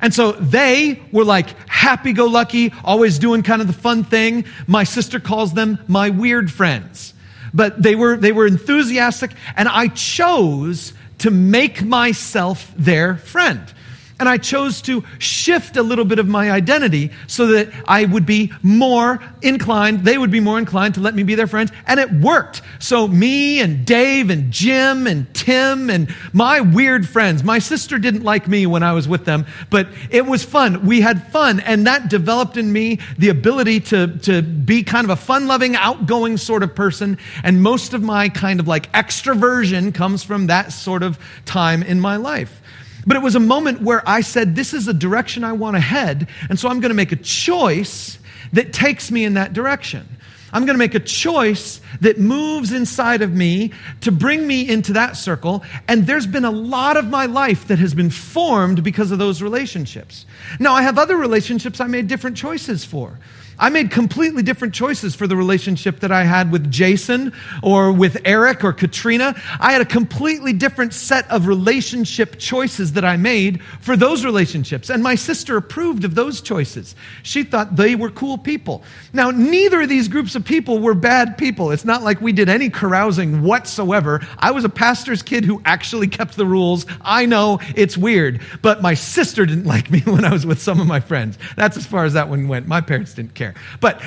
And 0.00 0.12
so 0.12 0.32
they 0.32 1.00
were 1.12 1.24
like 1.24 1.46
happy 1.68 2.12
go 2.12 2.26
lucky, 2.26 2.72
always 2.84 3.18
doing 3.18 3.42
kind 3.42 3.62
of 3.62 3.68
the 3.68 3.72
fun 3.72 4.04
thing. 4.04 4.44
My 4.66 4.84
sister 4.84 5.18
calls 5.18 5.54
them 5.54 5.78
my 5.88 6.10
weird 6.10 6.52
friends. 6.52 7.14
But 7.54 7.80
they 7.80 7.94
were, 7.94 8.16
they 8.16 8.32
were 8.32 8.46
enthusiastic, 8.46 9.30
and 9.56 9.68
I 9.68 9.86
chose 9.88 10.92
to 11.24 11.30
make 11.30 11.82
myself 11.82 12.70
their 12.76 13.16
friend. 13.16 13.72
And 14.20 14.28
I 14.28 14.38
chose 14.38 14.80
to 14.82 15.02
shift 15.18 15.76
a 15.76 15.82
little 15.82 16.04
bit 16.04 16.20
of 16.20 16.28
my 16.28 16.52
identity 16.52 17.10
so 17.26 17.48
that 17.48 17.72
I 17.84 18.04
would 18.04 18.24
be 18.24 18.52
more 18.62 19.20
inclined, 19.42 20.04
they 20.04 20.16
would 20.16 20.30
be 20.30 20.38
more 20.38 20.56
inclined 20.56 20.94
to 20.94 21.00
let 21.00 21.16
me 21.16 21.24
be 21.24 21.34
their 21.34 21.48
friend. 21.48 21.70
And 21.86 21.98
it 21.98 22.12
worked. 22.12 22.62
So, 22.78 23.08
me 23.08 23.60
and 23.60 23.84
Dave 23.84 24.30
and 24.30 24.52
Jim 24.52 25.08
and 25.08 25.32
Tim 25.34 25.90
and 25.90 26.14
my 26.32 26.60
weird 26.60 27.08
friends, 27.08 27.42
my 27.42 27.58
sister 27.58 27.98
didn't 27.98 28.22
like 28.22 28.46
me 28.46 28.66
when 28.66 28.84
I 28.84 28.92
was 28.92 29.08
with 29.08 29.24
them, 29.24 29.46
but 29.68 29.88
it 30.10 30.24
was 30.24 30.44
fun. 30.44 30.86
We 30.86 31.00
had 31.00 31.26
fun. 31.32 31.58
And 31.58 31.88
that 31.88 32.08
developed 32.08 32.56
in 32.56 32.72
me 32.72 33.00
the 33.18 33.30
ability 33.30 33.80
to, 33.80 34.16
to 34.18 34.42
be 34.42 34.84
kind 34.84 35.04
of 35.04 35.10
a 35.10 35.16
fun 35.16 35.48
loving, 35.48 35.74
outgoing 35.74 36.36
sort 36.36 36.62
of 36.62 36.72
person. 36.72 37.18
And 37.42 37.62
most 37.64 37.94
of 37.94 38.02
my 38.02 38.28
kind 38.28 38.60
of 38.60 38.68
like 38.68 38.92
extroversion 38.92 39.92
comes 39.92 40.22
from 40.22 40.46
that 40.46 40.72
sort 40.72 41.02
of 41.02 41.18
time 41.44 41.82
in 41.82 42.00
my 42.00 42.16
life. 42.16 42.60
But 43.06 43.16
it 43.16 43.22
was 43.22 43.34
a 43.34 43.40
moment 43.40 43.82
where 43.82 44.06
I 44.08 44.20
said, 44.20 44.56
This 44.56 44.72
is 44.72 44.86
the 44.86 44.94
direction 44.94 45.44
I 45.44 45.52
want 45.52 45.76
to 45.76 45.80
head. 45.80 46.28
And 46.48 46.58
so 46.58 46.68
I'm 46.68 46.80
going 46.80 46.90
to 46.90 46.96
make 46.96 47.12
a 47.12 47.16
choice 47.16 48.18
that 48.52 48.72
takes 48.72 49.10
me 49.10 49.24
in 49.24 49.34
that 49.34 49.52
direction. 49.52 50.08
I'm 50.54 50.66
going 50.66 50.74
to 50.74 50.78
make 50.78 50.94
a 50.94 51.00
choice 51.00 51.80
that 52.00 52.18
moves 52.18 52.72
inside 52.72 53.22
of 53.22 53.32
me 53.32 53.72
to 54.02 54.12
bring 54.12 54.46
me 54.46 54.68
into 54.68 54.92
that 54.92 55.16
circle. 55.16 55.64
And 55.88 56.06
there's 56.06 56.28
been 56.28 56.44
a 56.44 56.50
lot 56.50 56.96
of 56.96 57.06
my 57.06 57.26
life 57.26 57.66
that 57.66 57.80
has 57.80 57.92
been 57.92 58.08
formed 58.08 58.84
because 58.84 59.10
of 59.10 59.18
those 59.18 59.42
relationships. 59.42 60.26
Now, 60.60 60.72
I 60.72 60.82
have 60.82 60.96
other 60.96 61.16
relationships 61.16 61.80
I 61.80 61.88
made 61.88 62.06
different 62.06 62.36
choices 62.36 62.84
for. 62.84 63.18
I 63.58 63.70
made 63.70 63.90
completely 63.90 64.42
different 64.42 64.74
choices 64.74 65.14
for 65.14 65.26
the 65.26 65.36
relationship 65.36 66.00
that 66.00 66.10
I 66.10 66.24
had 66.24 66.50
with 66.50 66.70
Jason 66.70 67.32
or 67.62 67.92
with 67.92 68.20
Eric 68.24 68.64
or 68.64 68.72
Katrina. 68.72 69.40
I 69.60 69.72
had 69.72 69.80
a 69.80 69.86
completely 69.86 70.52
different 70.52 70.92
set 70.92 71.30
of 71.30 71.46
relationship 71.46 72.38
choices 72.38 72.94
that 72.94 73.04
I 73.04 73.16
made 73.16 73.62
for 73.80 73.96
those 73.96 74.24
relationships. 74.24 74.90
And 74.90 75.02
my 75.02 75.14
sister 75.14 75.56
approved 75.56 76.04
of 76.04 76.14
those 76.14 76.40
choices. 76.40 76.96
She 77.22 77.44
thought 77.44 77.76
they 77.76 77.94
were 77.94 78.10
cool 78.10 78.38
people. 78.38 78.82
Now, 79.12 79.30
neither 79.30 79.82
of 79.82 79.88
these 79.88 80.08
groups 80.08 80.34
of 80.34 80.44
people 80.44 80.80
were 80.80 80.94
bad 80.94 81.38
people. 81.38 81.70
It's 81.70 81.84
not 81.84 82.02
like 82.02 82.20
we 82.20 82.32
did 82.32 82.48
any 82.48 82.70
carousing 82.70 83.42
whatsoever. 83.42 84.26
I 84.38 84.50
was 84.50 84.64
a 84.64 84.68
pastor's 84.68 85.22
kid 85.22 85.44
who 85.44 85.62
actually 85.64 86.08
kept 86.08 86.36
the 86.36 86.46
rules. 86.46 86.86
I 87.02 87.26
know 87.26 87.60
it's 87.76 87.96
weird, 87.96 88.40
but 88.62 88.82
my 88.82 88.94
sister 88.94 89.46
didn't 89.46 89.64
like 89.74 89.90
me 89.90 90.00
when 90.00 90.24
I 90.24 90.32
was 90.32 90.44
with 90.44 90.60
some 90.60 90.80
of 90.80 90.86
my 90.86 91.00
friends. 91.00 91.38
That's 91.56 91.76
as 91.76 91.86
far 91.86 92.04
as 92.04 92.14
that 92.14 92.28
one 92.28 92.48
went. 92.48 92.66
My 92.66 92.80
parents 92.80 93.14
didn't 93.14 93.34
care 93.34 93.43
care. 93.52 93.54
But 93.80 94.02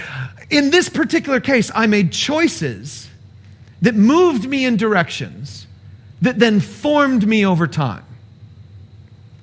in 0.49 0.69
this 0.69 0.89
particular 0.89 1.39
case, 1.39 1.71
I 1.73 1.87
made 1.87 2.11
choices 2.11 3.09
that 3.81 3.95
moved 3.95 4.47
me 4.47 4.65
in 4.65 4.77
directions 4.77 5.67
that 6.21 6.39
then 6.39 6.59
formed 6.59 7.27
me 7.27 7.45
over 7.45 7.67
time. 7.67 8.03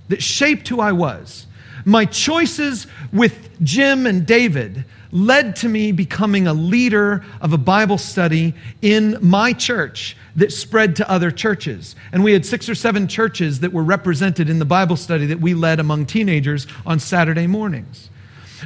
that 0.09 0.23
shaped 0.23 0.69
who 0.69 0.81
I 0.81 0.93
was. 0.93 1.47
My 1.85 2.05
choices 2.05 2.87
with 3.13 3.51
Jim 3.63 4.07
and 4.07 4.27
David 4.27 4.85
led 5.13 5.57
to 5.57 5.69
me 5.69 5.93
becoming 5.93 6.47
a 6.47 6.53
leader 6.53 7.25
of 7.41 7.53
a 7.53 7.59
Bible 7.59 7.99
study 7.99 8.55
in 8.83 9.17
my 9.21 9.53
church 9.53 10.17
that 10.37 10.53
spread 10.53 10.97
to 10.97 11.09
other 11.09 11.31
churches. 11.31 11.95
And 12.13 12.25
we 12.25 12.33
had 12.33 12.45
six 12.45 12.69
or 12.69 12.75
seven 12.75 13.07
churches 13.07 13.61
that 13.61 13.73
were 13.73 13.85
represented 13.85 14.51
in 14.51 14.59
the 14.59 14.65
Bible 14.65 14.97
study 14.97 15.27
that 15.27 15.41
we 15.41 15.55
led 15.55 15.79
among 15.79 16.07
teenagers 16.07 16.67
on 16.85 16.99
Saturday 16.99 17.47
mornings. 17.47 18.11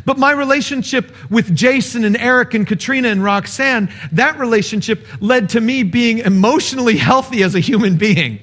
But 0.05 0.19
my 0.19 0.33
relationship 0.33 1.15
with 1.31 1.55
Jason 1.55 2.05
and 2.05 2.17
Eric 2.17 2.55
and 2.55 2.67
Katrina 2.67 3.09
and 3.09 3.23
Roxanne, 3.23 3.91
that 4.13 4.39
relationship 4.39 5.07
led 5.21 5.51
to 5.51 5.61
me 5.61 5.83
being 5.83 6.19
emotionally 6.19 6.97
healthy 6.97 7.43
as 7.43 7.55
a 7.55 7.61
human 7.61 7.97
being. 7.97 8.41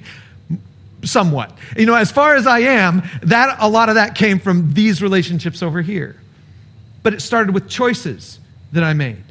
Somewhat. 1.04 1.56
You 1.76 1.86
know, 1.86 1.94
as 1.94 2.10
far 2.10 2.34
as 2.34 2.46
I 2.46 2.60
am, 2.60 3.02
that 3.22 3.56
a 3.60 3.68
lot 3.68 3.88
of 3.88 3.94
that 3.94 4.14
came 4.14 4.38
from 4.38 4.72
these 4.72 5.02
relationships 5.02 5.62
over 5.62 5.82
here. 5.82 6.16
But 7.02 7.14
it 7.14 7.20
started 7.22 7.54
with 7.54 7.68
choices 7.68 8.40
that 8.72 8.82
I 8.82 8.92
made. 8.92 9.22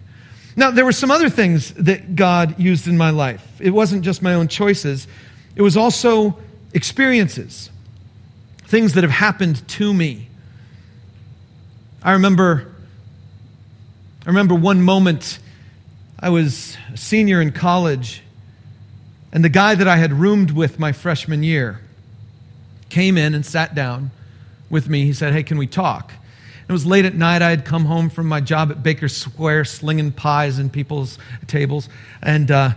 Now, 0.55 0.71
there 0.71 0.85
were 0.85 0.93
some 0.93 1.11
other 1.11 1.29
things 1.29 1.73
that 1.73 2.15
God 2.15 2.59
used 2.59 2.87
in 2.87 2.97
my 2.97 3.09
life. 3.09 3.45
It 3.59 3.71
wasn't 3.71 4.03
just 4.03 4.21
my 4.21 4.35
own 4.35 4.47
choices, 4.47 5.07
it 5.55 5.61
was 5.61 5.75
also 5.75 6.37
experiences, 6.73 7.69
things 8.65 8.93
that 8.93 9.03
have 9.03 9.11
happened 9.11 9.67
to 9.69 9.93
me. 9.93 10.29
I 12.05 12.11
remember, 12.11 12.71
I 14.27 14.29
remember 14.29 14.53
one 14.53 14.83
moment 14.83 15.39
I 16.19 16.29
was 16.29 16.77
a 16.93 16.97
senior 16.97 17.41
in 17.41 17.51
college, 17.51 18.21
and 19.33 19.43
the 19.43 19.49
guy 19.49 19.73
that 19.73 19.87
I 19.87 19.97
had 19.97 20.13
roomed 20.13 20.51
with 20.51 20.77
my 20.77 20.91
freshman 20.91 21.41
year 21.41 21.81
came 22.89 23.17
in 23.17 23.33
and 23.33 23.43
sat 23.43 23.73
down 23.73 24.11
with 24.69 24.87
me. 24.87 25.05
He 25.05 25.13
said, 25.13 25.33
Hey, 25.33 25.41
can 25.41 25.57
we 25.57 25.65
talk? 25.65 26.13
It 26.69 26.71
was 26.71 26.85
late 26.85 27.05
at 27.05 27.15
night. 27.15 27.41
I 27.41 27.49
had 27.49 27.65
come 27.65 27.85
home 27.85 28.11
from 28.11 28.27
my 28.27 28.39
job 28.39 28.69
at 28.69 28.83
Baker 28.83 29.07
Square, 29.07 29.65
slinging 29.65 30.11
pies 30.11 30.59
in 30.59 30.69
people's 30.69 31.17
tables. 31.47 31.89
And, 32.21 32.51
uh, 32.51 32.73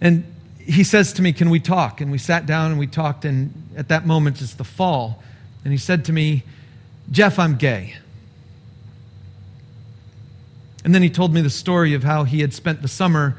and 0.00 0.24
he 0.58 0.82
says 0.82 1.12
to 1.12 1.22
me, 1.22 1.32
Can 1.32 1.48
we 1.48 1.60
talk? 1.60 2.00
And 2.00 2.10
we 2.10 2.18
sat 2.18 2.44
down 2.44 2.72
and 2.72 2.80
we 2.80 2.88
talked. 2.88 3.24
And 3.24 3.52
at 3.76 3.86
that 3.90 4.04
moment, 4.04 4.42
it's 4.42 4.54
the 4.54 4.64
fall. 4.64 5.22
And 5.62 5.72
he 5.72 5.78
said 5.78 6.06
to 6.06 6.12
me, 6.12 6.42
Jeff, 7.12 7.38
I'm 7.38 7.54
gay. 7.54 7.94
And 10.86 10.94
then 10.94 11.02
he 11.02 11.10
told 11.10 11.34
me 11.34 11.40
the 11.40 11.50
story 11.50 11.94
of 11.94 12.04
how 12.04 12.22
he 12.22 12.42
had 12.42 12.54
spent 12.54 12.80
the 12.80 12.86
summer 12.86 13.36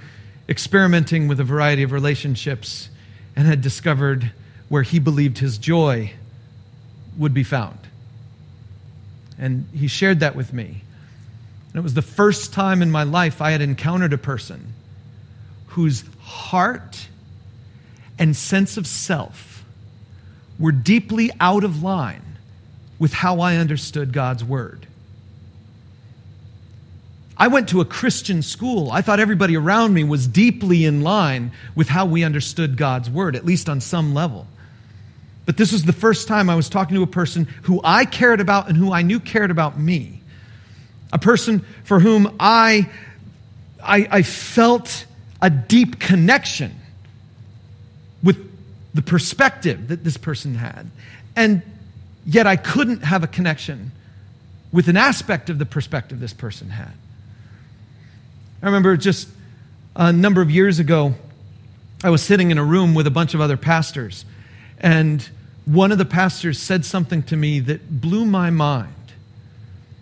experimenting 0.50 1.30
with 1.30 1.40
a 1.40 1.46
variety 1.46 1.82
of 1.82 1.94
relationships 1.94 2.90
and 3.38 3.48
had 3.48 3.62
discovered 3.62 4.34
where 4.68 4.84
he 4.84 5.00
believed 5.00 5.38
his 5.38 5.58
joy 5.58 6.12
would 7.18 7.34
be 7.34 7.46
found. 7.46 7.80
And 9.40 9.66
he 9.74 9.88
shared 9.88 10.20
that 10.20 10.36
with 10.36 10.52
me. 10.52 10.82
And 11.70 11.76
it 11.76 11.84
was 11.84 11.94
the 11.94 12.02
first 12.02 12.52
time 12.52 12.82
in 12.82 12.92
my 12.92 13.04
life 13.04 13.42
I 13.42 13.52
had 13.52 13.62
encountered 13.62 14.12
a 14.12 14.18
person 14.18 14.74
whose 15.68 16.04
heart 16.20 17.08
and 18.20 18.36
sense 18.36 18.76
of 18.76 18.86
self 18.86 19.64
were 20.60 20.74
deeply 20.74 21.32
out 21.40 21.64
of 21.64 21.82
line 21.82 22.40
with 23.00 23.14
how 23.14 23.40
I 23.40 23.56
understood 23.56 24.12
God's 24.12 24.44
word. 24.44 24.87
I 27.40 27.48
went 27.48 27.70
to 27.70 27.82
a 27.82 27.86
Christian 27.86 28.42
school. 28.42 28.92
I 28.92 29.02
thought 29.02 29.20
everybody 29.20 29.56
around 29.56 29.94
me 29.94 30.04
was 30.04 30.28
deeply 30.28 30.86
in 30.86 31.02
line 31.02 31.52
with 31.76 31.88
how 31.88 32.06
we 32.06 32.24
understood 32.24 32.78
God's 32.78 33.10
word, 33.10 33.36
at 33.36 33.46
least 33.46 33.70
on 33.70 33.80
some 33.80 34.14
level. 34.14 34.48
But 35.46 35.56
this 35.56 35.72
was 35.72 35.84
the 35.84 35.94
first 35.94 36.28
time 36.28 36.50
I 36.50 36.56
was 36.56 36.68
talking 36.68 36.96
to 36.96 37.04
a 37.04 37.08
person 37.08 37.46
who 37.64 37.80
I 37.84 38.06
cared 38.06 38.42
about 38.42 38.68
and 38.68 38.78
who 38.78 38.92
I 38.92 39.04
knew 39.04 39.20
cared 39.20 39.52
about 39.52 39.80
me. 39.80 40.22
A 41.14 41.20
person 41.20 41.64
for 41.84 42.00
whom 42.00 42.36
I, 42.40 42.90
I, 43.82 44.08
I 44.12 44.22
felt 44.24 45.06
a 45.42 45.50
deep 45.50 46.00
connection 46.00 46.76
with 48.24 48.38
the 48.94 49.02
perspective 49.04 49.90
that 49.90 50.04
this 50.04 50.18
person 50.18 50.56
had. 50.56 50.90
And 51.36 51.62
yet 52.26 52.48
I 52.48 52.56
couldn't 52.56 53.04
have 53.04 53.24
a 53.24 53.28
connection 53.28 53.92
with 54.72 54.90
an 54.90 54.98
aspect 54.98 55.50
of 55.50 55.60
the 55.60 55.66
perspective 55.66 56.20
this 56.20 56.34
person 56.34 56.70
had. 56.72 56.92
I 58.62 58.66
remember 58.66 58.98
just 58.98 59.28
a 59.96 60.12
number 60.12 60.42
of 60.42 60.50
years 60.50 60.80
ago, 60.80 61.14
I 62.04 62.10
was 62.10 62.24
sitting 62.24 62.50
in 62.50 62.58
a 62.58 62.64
room 62.64 62.96
with 62.96 63.06
a 63.06 63.12
bunch 63.12 63.36
of 63.36 63.42
other 63.42 63.56
pastors, 63.56 64.26
and 64.80 65.28
one 65.66 65.92
of 65.92 66.00
the 66.00 66.06
pastors 66.06 66.58
said 66.60 66.84
something 66.84 67.22
to 67.24 67.36
me 67.36 67.60
that 67.60 68.02
blew 68.02 68.26
my 68.26 68.50
mind. 68.50 68.94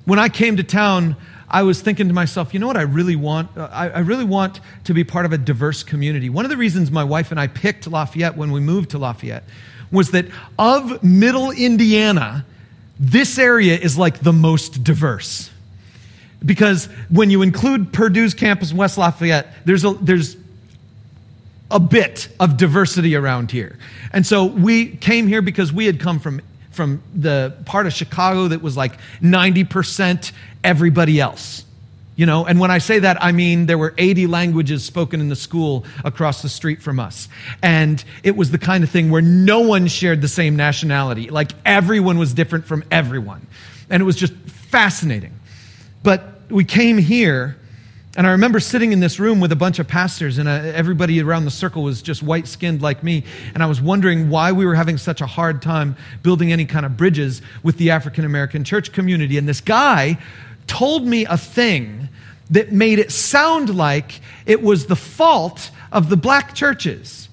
When 0.05 0.19
I 0.19 0.29
came 0.29 0.55
to 0.57 0.63
town, 0.63 1.17
I 1.49 1.63
was 1.63 1.81
thinking 1.81 2.07
to 2.07 2.13
myself, 2.13 2.53
you 2.53 2.59
know 2.61 2.67
what 2.67 2.77
I 2.77 2.83
really 2.83 3.17
want? 3.17 3.57
I, 3.57 3.99
really 3.99 4.23
want 4.23 4.61
to 4.85 4.93
be 4.93 5.03
part 5.03 5.25
of 5.25 5.33
a 5.33 5.37
diverse 5.37 5.83
community. 5.83 6.29
One 6.29 6.45
of 6.45 6.51
the 6.51 6.57
reasons 6.57 6.91
my 6.91 7.03
wife 7.03 7.31
and 7.31 7.39
I 7.39 7.47
picked 7.47 7.87
Lafayette 7.87 8.37
when 8.37 8.51
we 8.51 8.61
moved 8.61 8.91
to 8.91 8.97
Lafayette 8.97 9.43
was 9.91 10.11
that 10.11 10.27
of 10.57 11.03
middle 11.03 11.51
Indiana, 11.51 12.45
this 12.99 13.37
area 13.37 13.77
is 13.77 13.97
like 13.97 14.19
the 14.19 14.33
most 14.33 14.83
diverse 14.83 15.49
because 16.45 16.85
when 17.09 17.29
you 17.29 17.41
include 17.41 17.91
Purdue's 17.91 18.33
campus 18.33 18.71
in 18.71 18.77
West 18.77 18.97
Lafayette, 18.97 19.47
there's 19.65 19.83
a, 19.83 19.93
there's 19.93 20.37
a 21.71 21.79
bit 21.79 22.29
of 22.39 22.57
diversity 22.57 23.15
around 23.15 23.51
here. 23.51 23.77
And 24.11 24.25
so 24.25 24.45
we 24.45 24.95
came 24.95 25.27
here 25.27 25.41
because 25.41 25.73
we 25.73 25.85
had 25.85 25.99
come 25.99 26.19
from, 26.19 26.41
from 26.71 27.01
the 27.13 27.55
part 27.65 27.87
of 27.87 27.93
Chicago 27.93 28.47
that 28.49 28.61
was 28.61 28.77
like 28.77 28.93
90% 29.21 30.31
everybody 30.63 31.19
else. 31.19 31.63
You 32.17 32.25
know, 32.25 32.45
and 32.45 32.61
when 32.61 32.71
I 32.71 32.77
say 32.77 32.99
that, 32.99 33.21
I 33.21 33.33
mean 33.33 33.65
there 33.65 33.77
were 33.77 33.93
80 33.97 34.27
languages 34.27 34.85
spoken 34.85 35.19
in 35.19 35.27
the 35.27 35.35
school 35.35 35.83
across 36.05 36.41
the 36.41 36.47
street 36.47 36.81
from 36.81 36.97
us. 36.97 37.27
And 37.61 38.01
it 38.23 38.37
was 38.37 38.51
the 38.51 38.57
kind 38.57 38.85
of 38.85 38.89
thing 38.89 39.09
where 39.09 39.21
no 39.21 39.61
one 39.61 39.87
shared 39.87 40.21
the 40.21 40.29
same 40.29 40.55
nationality. 40.55 41.29
Like 41.29 41.51
everyone 41.65 42.17
was 42.17 42.33
different 42.33 42.65
from 42.65 42.85
everyone. 42.89 43.45
And 43.89 44.01
it 44.01 44.05
was 44.05 44.15
just 44.15 44.33
fascinating. 44.33 45.33
But 46.03 46.34
we 46.49 46.63
came 46.63 46.97
here, 46.97 47.57
and 48.17 48.25
I 48.27 48.31
remember 48.31 48.59
sitting 48.59 48.91
in 48.91 48.99
this 48.99 49.19
room 49.19 49.39
with 49.39 49.51
a 49.51 49.55
bunch 49.55 49.79
of 49.79 49.87
pastors, 49.87 50.37
and 50.37 50.47
uh, 50.47 50.51
everybody 50.51 51.21
around 51.21 51.45
the 51.45 51.51
circle 51.51 51.83
was 51.83 52.01
just 52.01 52.23
white 52.23 52.47
skinned 52.47 52.81
like 52.81 53.03
me. 53.03 53.23
And 53.53 53.61
I 53.61 53.65
was 53.65 53.81
wondering 53.81 54.29
why 54.29 54.51
we 54.51 54.65
were 54.65 54.75
having 54.75 54.97
such 54.97 55.21
a 55.21 55.25
hard 55.25 55.61
time 55.61 55.95
building 56.23 56.51
any 56.51 56.65
kind 56.65 56.85
of 56.85 56.95
bridges 56.97 57.41
with 57.63 57.77
the 57.77 57.91
African 57.91 58.25
American 58.25 58.63
church 58.63 58.91
community. 58.91 59.37
And 59.37 59.47
this 59.47 59.61
guy 59.61 60.17
told 60.67 61.05
me 61.05 61.25
a 61.25 61.37
thing 61.37 62.09
that 62.51 62.71
made 62.71 62.99
it 62.99 63.11
sound 63.11 63.75
like 63.75 64.21
it 64.45 64.61
was 64.61 64.85
the 64.85 64.95
fault 64.95 65.71
of 65.91 66.09
the 66.09 66.17
black 66.17 66.53
churches. 66.53 67.24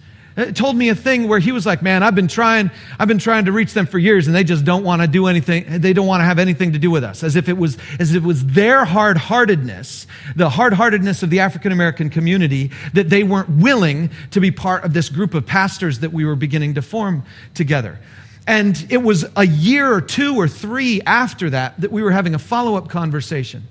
Told 0.54 0.76
me 0.76 0.88
a 0.88 0.94
thing 0.94 1.28
where 1.28 1.38
he 1.38 1.52
was 1.52 1.66
like, 1.66 1.82
"Man, 1.82 2.02
I've 2.02 2.14
been 2.14 2.28
trying, 2.28 2.70
I've 2.98 3.08
been 3.08 3.18
trying 3.18 3.44
to 3.44 3.52
reach 3.52 3.74
them 3.74 3.86
for 3.86 3.98
years, 3.98 4.26
and 4.26 4.34
they 4.34 4.44
just 4.44 4.64
don't 4.64 4.82
want 4.82 5.02
to 5.02 5.08
do 5.08 5.26
anything. 5.26 5.80
They 5.80 5.92
don't 5.92 6.06
want 6.06 6.22
to 6.22 6.24
have 6.24 6.38
anything 6.38 6.72
to 6.72 6.78
do 6.78 6.90
with 6.90 7.04
us, 7.04 7.22
as 7.22 7.36
if 7.36 7.50
it 7.50 7.58
was, 7.58 7.76
as 8.00 8.14
if 8.14 8.22
it 8.22 8.26
was 8.26 8.46
their 8.46 8.86
hard-heartedness, 8.86 10.06
the 10.34 10.48
hard-heartedness 10.48 11.22
of 11.22 11.28
the 11.28 11.40
African 11.40 11.70
American 11.70 12.08
community, 12.08 12.70
that 12.94 13.10
they 13.10 13.24
weren't 13.24 13.50
willing 13.50 14.08
to 14.30 14.40
be 14.40 14.50
part 14.50 14.84
of 14.84 14.94
this 14.94 15.10
group 15.10 15.34
of 15.34 15.44
pastors 15.44 15.98
that 15.98 16.14
we 16.14 16.24
were 16.24 16.36
beginning 16.36 16.74
to 16.74 16.82
form 16.82 17.24
together." 17.52 17.98
And 18.46 18.86
it 18.88 19.02
was 19.02 19.26
a 19.36 19.46
year 19.46 19.92
or 19.92 20.00
two 20.00 20.34
or 20.36 20.48
three 20.48 21.00
after 21.02 21.50
that 21.50 21.80
that 21.80 21.92
we 21.92 22.02
were 22.02 22.10
having 22.10 22.34
a 22.34 22.38
follow-up 22.38 22.88
conversation. 22.88 23.64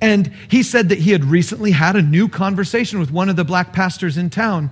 And 0.00 0.30
he 0.48 0.62
said 0.62 0.88
that 0.88 0.98
he 0.98 1.12
had 1.12 1.24
recently 1.24 1.70
had 1.70 1.94
a 1.94 2.02
new 2.02 2.28
conversation 2.28 2.98
with 2.98 3.10
one 3.10 3.28
of 3.28 3.36
the 3.36 3.44
black 3.44 3.72
pastors 3.72 4.18
in 4.18 4.28
town 4.28 4.70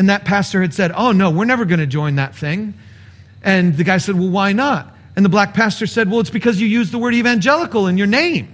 and 0.00 0.08
that 0.08 0.24
pastor 0.24 0.62
had 0.62 0.72
said, 0.72 0.92
Oh, 0.96 1.12
no, 1.12 1.30
we're 1.30 1.44
never 1.44 1.66
going 1.66 1.78
to 1.78 1.86
join 1.86 2.14
that 2.14 2.34
thing. 2.34 2.72
And 3.42 3.76
the 3.76 3.84
guy 3.84 3.98
said, 3.98 4.18
Well, 4.18 4.30
why 4.30 4.54
not? 4.54 4.96
And 5.14 5.22
the 5.22 5.28
black 5.28 5.52
pastor 5.52 5.86
said, 5.86 6.10
Well, 6.10 6.20
it's 6.20 6.30
because 6.30 6.58
you 6.58 6.66
use 6.66 6.90
the 6.90 6.96
word 6.96 7.12
evangelical 7.12 7.86
in 7.86 7.98
your 7.98 8.06
name. 8.06 8.48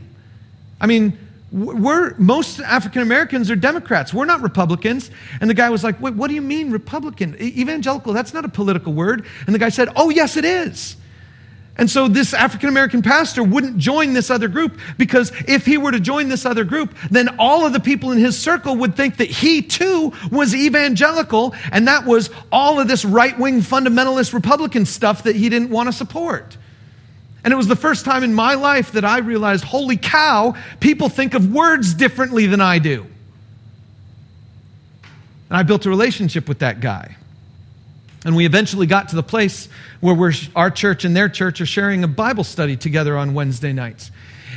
I 0.80 0.88
mean, 0.88 1.16
we're 1.52 2.16
most 2.16 2.58
African 2.58 3.00
Americans 3.00 3.48
are 3.48 3.54
Democrats. 3.54 4.12
We're 4.12 4.24
not 4.24 4.40
Republicans. 4.40 5.08
And 5.40 5.48
the 5.48 5.54
guy 5.54 5.70
was 5.70 5.84
like, 5.84 6.00
Wait, 6.00 6.14
what 6.14 6.26
do 6.26 6.34
you 6.34 6.42
mean 6.42 6.72
Republican? 6.72 7.40
Evangelical, 7.40 8.12
that's 8.12 8.34
not 8.34 8.44
a 8.44 8.48
political 8.48 8.92
word. 8.92 9.24
And 9.46 9.54
the 9.54 9.60
guy 9.60 9.68
said, 9.68 9.88
Oh, 9.94 10.10
yes, 10.10 10.36
it 10.36 10.44
is. 10.44 10.96
And 11.78 11.90
so 11.90 12.08
this 12.08 12.32
African 12.32 12.68
American 12.68 13.02
pastor 13.02 13.42
wouldn't 13.42 13.76
join 13.76 14.14
this 14.14 14.30
other 14.30 14.48
group 14.48 14.78
because 14.96 15.30
if 15.46 15.66
he 15.66 15.76
were 15.76 15.92
to 15.92 16.00
join 16.00 16.28
this 16.28 16.46
other 16.46 16.64
group, 16.64 16.94
then 17.10 17.36
all 17.38 17.66
of 17.66 17.72
the 17.72 17.80
people 17.80 18.12
in 18.12 18.18
his 18.18 18.38
circle 18.38 18.76
would 18.76 18.96
think 18.96 19.18
that 19.18 19.28
he 19.28 19.60
too 19.60 20.12
was 20.30 20.54
evangelical 20.54 21.54
and 21.72 21.86
that 21.86 22.06
was 22.06 22.30
all 22.50 22.80
of 22.80 22.88
this 22.88 23.04
right 23.04 23.38
wing 23.38 23.60
fundamentalist 23.60 24.32
Republican 24.32 24.86
stuff 24.86 25.24
that 25.24 25.36
he 25.36 25.48
didn't 25.48 25.70
want 25.70 25.88
to 25.88 25.92
support. 25.92 26.56
And 27.44 27.52
it 27.52 27.56
was 27.56 27.68
the 27.68 27.76
first 27.76 28.04
time 28.04 28.24
in 28.24 28.34
my 28.34 28.54
life 28.54 28.92
that 28.92 29.04
I 29.04 29.18
realized, 29.18 29.62
holy 29.62 29.96
cow, 29.96 30.56
people 30.80 31.08
think 31.08 31.34
of 31.34 31.52
words 31.52 31.94
differently 31.94 32.46
than 32.46 32.60
I 32.60 32.78
do. 32.80 33.06
And 35.48 35.56
I 35.56 35.62
built 35.62 35.86
a 35.86 35.88
relationship 35.88 36.48
with 36.48 36.58
that 36.60 36.80
guy. 36.80 37.16
And 38.26 38.34
we 38.34 38.44
eventually 38.44 38.86
got 38.86 39.10
to 39.10 39.16
the 39.16 39.22
place 39.22 39.68
where 40.00 40.32
our 40.56 40.68
church 40.68 41.04
and 41.04 41.16
their 41.16 41.28
church 41.28 41.60
are 41.60 41.66
sharing 41.66 42.02
a 42.02 42.08
Bible 42.08 42.42
study 42.42 42.76
together 42.76 43.16
on 43.16 43.34
Wednesday 43.34 43.72
nights. 43.72 44.10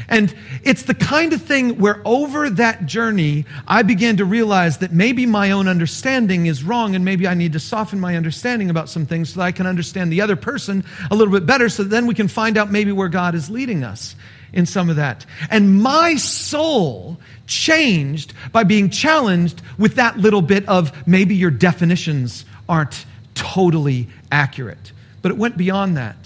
And 0.08 0.34
it's 0.64 0.84
the 0.84 0.96
kind 0.96 1.34
of 1.34 1.44
thing 1.44 1.78
where 1.78 2.02
over 2.04 2.50
that 2.50 2.88
journey, 2.88 3.46
I 3.68 3.84
began 3.84 4.18
to 4.18 4.26
realize 4.26 4.80
that 4.80 4.92
maybe 4.92 5.28
my 5.28 5.52
own 5.52 5.68
understanding 5.68 6.48
is 6.48 6.64
wrong 6.64 6.96
and 6.96 7.06
maybe 7.06 7.28
I 7.28 7.36
need 7.36 7.54
to 7.54 7.60
soften 7.60 8.00
my 8.00 8.16
understanding 8.16 8.72
about 8.72 8.90
some 8.90 9.06
things 9.06 9.34
so 9.34 9.40
that 9.40 9.46
I 9.46 9.52
can 9.52 9.68
understand 9.68 10.12
the 10.12 10.22
other 10.22 10.36
person 10.36 10.84
a 11.12 11.16
little 11.16 11.32
bit 11.32 11.46
better 11.46 11.70
so 11.70 11.84
that 11.84 11.90
then 11.90 12.08
we 12.08 12.16
can 12.16 12.28
find 12.28 12.58
out 12.58 12.72
maybe 12.72 12.92
where 12.92 13.08
God 13.08 13.36
is 13.36 13.52
leading 13.52 13.84
us 13.84 14.16
in 14.52 14.66
some 14.66 14.90
of 14.90 14.96
that. 14.96 15.28
And 15.52 15.80
my 15.80 16.16
soul 16.16 17.20
changed 17.46 18.34
by 18.52 18.64
being 18.64 18.90
challenged 18.90 19.62
with 19.78 19.96
that 19.96 20.18
little 20.18 20.42
bit 20.42 20.68
of 20.68 21.08
maybe 21.08 21.36
your 21.36 21.52
definitions 21.52 22.46
aren't 22.68 23.06
totally 23.40 24.08
accurate. 24.32 24.92
But 25.22 25.32
it 25.32 25.38
went 25.38 25.58
beyond 25.58 25.96
that. 25.98 26.18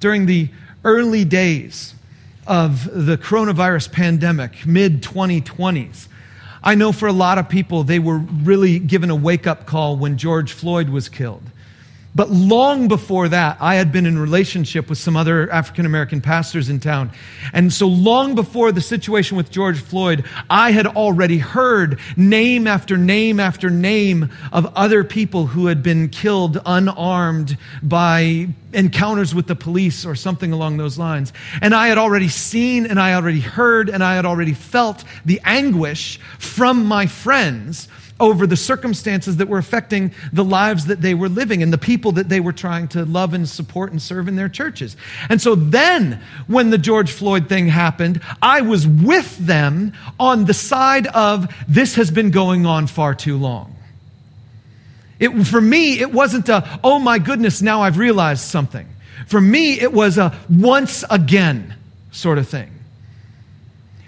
During 0.00 0.26
the 0.26 0.48
early 0.84 1.24
days 1.24 1.94
of 2.46 2.88
the 3.06 3.18
coronavirus 3.18 3.92
pandemic, 3.92 4.66
mid 4.66 5.02
2020s, 5.02 6.08
I 6.62 6.74
know 6.74 6.92
for 6.92 7.06
a 7.06 7.12
lot 7.12 7.38
of 7.38 7.48
people, 7.48 7.84
they 7.84 7.98
were 7.98 8.18
really 8.18 8.78
given 8.78 9.10
a 9.10 9.14
wake 9.14 9.46
up 9.46 9.66
call 9.66 9.96
when 9.96 10.16
George 10.16 10.52
Floyd 10.52 10.88
was 10.88 11.08
killed. 11.08 11.42
But 12.14 12.30
long 12.30 12.88
before 12.88 13.28
that, 13.28 13.58
I 13.60 13.76
had 13.76 13.92
been 13.92 14.06
in 14.06 14.18
relationship 14.18 14.88
with 14.88 14.98
some 14.98 15.16
other 15.16 15.50
African 15.52 15.86
American 15.86 16.20
pastors 16.20 16.68
in 16.68 16.80
town. 16.80 17.12
And 17.52 17.72
so 17.72 17.86
long 17.86 18.34
before 18.34 18.72
the 18.72 18.80
situation 18.80 19.36
with 19.36 19.50
George 19.50 19.80
Floyd, 19.80 20.24
I 20.48 20.72
had 20.72 20.86
already 20.86 21.38
heard 21.38 22.00
name 22.16 22.66
after 22.66 22.96
name 22.96 23.38
after 23.38 23.70
name 23.70 24.30
of 24.52 24.66
other 24.74 25.04
people 25.04 25.46
who 25.46 25.66
had 25.66 25.82
been 25.82 26.08
killed 26.08 26.60
unarmed 26.64 27.56
by 27.82 28.48
encounters 28.72 29.34
with 29.34 29.46
the 29.46 29.56
police 29.56 30.04
or 30.04 30.14
something 30.14 30.52
along 30.52 30.76
those 30.76 30.98
lines. 30.98 31.32
And 31.62 31.74
I 31.74 31.88
had 31.88 31.98
already 31.98 32.28
seen 32.28 32.86
and 32.86 32.98
I 32.98 33.10
had 33.10 33.22
already 33.22 33.40
heard 33.40 33.88
and 33.88 34.02
I 34.02 34.14
had 34.14 34.26
already 34.26 34.54
felt 34.54 35.04
the 35.24 35.40
anguish 35.44 36.18
from 36.38 36.84
my 36.84 37.06
friends 37.06 37.88
over 38.20 38.46
the 38.46 38.56
circumstances 38.56 39.36
that 39.36 39.48
were 39.48 39.58
affecting 39.58 40.12
the 40.32 40.44
lives 40.44 40.86
that 40.86 41.00
they 41.00 41.14
were 41.14 41.28
living 41.28 41.62
and 41.62 41.72
the 41.72 41.78
people 41.78 42.12
that 42.12 42.28
they 42.28 42.40
were 42.40 42.52
trying 42.52 42.88
to 42.88 43.04
love 43.04 43.34
and 43.34 43.48
support 43.48 43.90
and 43.90 44.00
serve 44.02 44.28
in 44.28 44.36
their 44.36 44.48
churches. 44.48 44.96
And 45.28 45.40
so 45.40 45.54
then, 45.54 46.20
when 46.46 46.70
the 46.70 46.78
George 46.78 47.12
Floyd 47.12 47.48
thing 47.48 47.68
happened, 47.68 48.20
I 48.42 48.62
was 48.62 48.86
with 48.86 49.36
them 49.38 49.92
on 50.18 50.44
the 50.44 50.54
side 50.54 51.06
of 51.08 51.54
this 51.68 51.94
has 51.94 52.10
been 52.10 52.30
going 52.30 52.66
on 52.66 52.86
far 52.86 53.14
too 53.14 53.36
long. 53.36 53.74
It, 55.18 55.30
for 55.46 55.60
me, 55.60 55.98
it 56.00 56.12
wasn't 56.12 56.48
a, 56.48 56.80
oh 56.84 56.98
my 56.98 57.18
goodness, 57.18 57.60
now 57.60 57.82
I've 57.82 57.98
realized 57.98 58.42
something. 58.42 58.88
For 59.26 59.40
me, 59.40 59.80
it 59.80 59.92
was 59.92 60.16
a 60.16 60.36
once 60.48 61.04
again 61.10 61.74
sort 62.12 62.38
of 62.38 62.48
thing. 62.48 62.77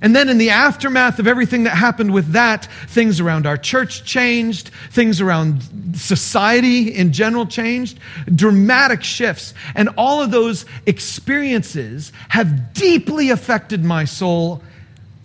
And 0.03 0.17
then 0.17 0.31
in 0.31 0.39
the 0.39 0.51
aftermath 0.51 1.19
of 1.19 1.27
everything 1.27 1.65
that 1.65 1.77
happened 1.77 2.13
with 2.13 2.33
that, 2.33 2.67
things 2.89 3.21
around 3.21 3.47
our 3.47 3.59
church 3.59 4.05
changed, 4.05 4.71
things 4.91 5.21
around 5.21 5.63
society 5.95 6.95
in 6.95 7.13
general 7.13 7.47
changed, 7.47 7.99
dramatic 8.35 9.05
shifts. 9.05 9.53
And 9.75 9.91
all 9.99 10.23
of 10.23 10.31
those 10.31 10.65
experiences 10.87 12.13
have 12.31 12.73
deeply 12.73 13.29
affected 13.29 13.85
my 13.85 14.07
soul 14.07 14.63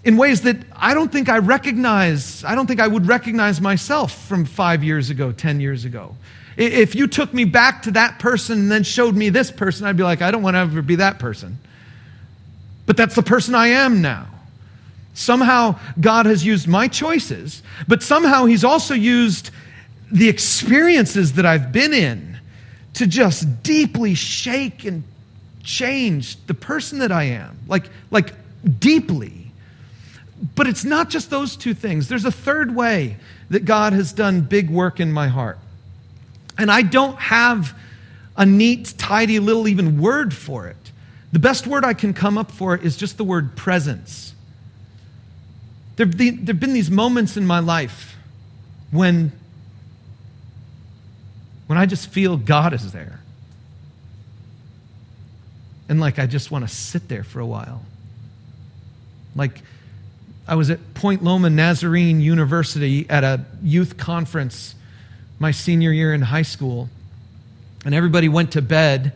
in 0.04 0.18
ways 0.18 0.42
that 0.42 0.58
I 0.76 0.94
don't 0.94 1.12
think 1.12 1.30
I 1.30 1.38
recognize, 1.38 2.44
I 2.44 2.54
don't 2.54 2.68
think 2.68 2.82
I 2.82 2.88
would 2.88 3.08
recognize 3.08 3.62
myself 3.62 4.28
from 4.28 4.46
five 4.46 4.84
years 4.84 5.10
ago, 5.10 5.32
10 5.32 5.62
years 5.62 5.86
ago. 5.86 6.16
If 6.58 6.96
you 6.96 7.08
took 7.08 7.34
me 7.34 7.46
back 7.46 7.82
to 7.84 7.92
that 7.92 8.20
person 8.20 8.60
and 8.60 8.72
then 8.72 8.84
showed 8.84 9.16
me 9.16 9.30
this 9.30 9.52
person, 9.52 9.88
I'd 9.88 9.98
be 9.98 10.04
like, 10.04 10.22
I 10.22 10.32
don't 10.32 10.44
want 10.44 10.56
to 10.56 10.60
ever 10.60 10.82
be 10.82 10.96
that 10.96 11.18
person. 11.18 11.58
But 12.86 12.98
that's 12.98 13.16
the 13.16 13.24
person 13.24 13.56
I 13.56 13.68
am 13.68 14.02
now. 14.02 14.28
Somehow 15.16 15.80
God 16.00 16.26
has 16.26 16.46
used 16.46 16.68
my 16.68 16.88
choices, 16.88 17.64
but 17.88 18.04
somehow 18.04 18.46
He's 18.46 18.64
also 18.64 18.94
used 18.94 19.50
the 20.12 20.30
experiences 20.30 21.34
that 21.34 21.46
I've 21.46 21.72
been 21.72 21.94
in 21.94 22.38
to 22.96 23.08
just 23.08 23.64
deeply 23.64 24.14
shake 24.14 24.86
and 24.86 25.04
change 25.64 26.38
the 26.48 26.54
person 26.54 27.00
that 27.00 27.12
I 27.12 27.24
am. 27.24 27.58
Like, 27.68 27.90
like 28.12 28.34
deeply. 28.80 29.52
But 30.54 30.68
it's 30.68 30.84
not 30.84 31.10
just 31.10 31.30
those 31.30 31.56
two 31.56 31.74
things. 31.74 32.08
There's 32.10 32.26
a 32.26 32.32
third 32.32 32.76
way 32.76 33.18
that 33.50 33.64
God 33.64 33.94
has 33.94 34.12
done 34.12 34.42
big 34.42 34.70
work 34.70 35.00
in 35.00 35.12
my 35.12 35.30
heart. 35.30 35.58
And 36.58 36.70
I 36.70 36.82
don't 36.82 37.18
have 37.18 37.78
a 38.36 38.46
neat, 38.46 38.94
tidy 38.98 39.40
little 39.40 39.68
even 39.68 40.02
word 40.02 40.34
for 40.34 40.68
it. 40.68 40.92
The 41.32 41.40
best 41.40 41.68
word 41.68 41.86
I 41.86 41.94
can 41.94 42.14
come 42.14 42.38
up 42.38 42.52
for 42.52 42.76
is 42.76 42.98
just 42.98 43.18
the 43.18 43.24
word 43.24 43.56
presence. 43.56 44.35
There 45.96 46.06
have 46.06 46.18
been 46.18 46.74
these 46.74 46.92
moments 46.92 47.38
in 47.38 47.46
my 47.46 47.60
life 47.60 48.18
when, 48.92 49.32
when 51.68 51.78
I 51.78 51.86
just 51.86 52.10
feel 52.10 52.36
God 52.38 52.74
is 52.74 52.92
there. 52.92 53.20
And 55.88 56.00
like 56.00 56.20
I 56.20 56.26
just 56.26 56.52
want 56.52 56.68
to 56.68 56.74
sit 56.74 57.08
there 57.08 57.24
for 57.24 57.40
a 57.40 57.46
while. 57.46 57.84
Like 59.36 59.62
I 60.48 60.56
was 60.56 60.70
at 60.70 60.94
Point 60.96 61.24
Loma 61.24 61.50
Nazarene 61.50 62.20
University 62.20 63.10
at 63.10 63.24
a 63.24 63.46
youth 63.64 63.98
conference 63.98 64.76
my 65.40 65.52
senior 65.52 65.92
year 65.92 66.14
in 66.14 66.22
high 66.22 66.42
school. 66.42 66.90
And 67.86 67.94
everybody 67.94 68.28
went 68.28 68.54
to 68.54 68.62
bed. 68.62 69.14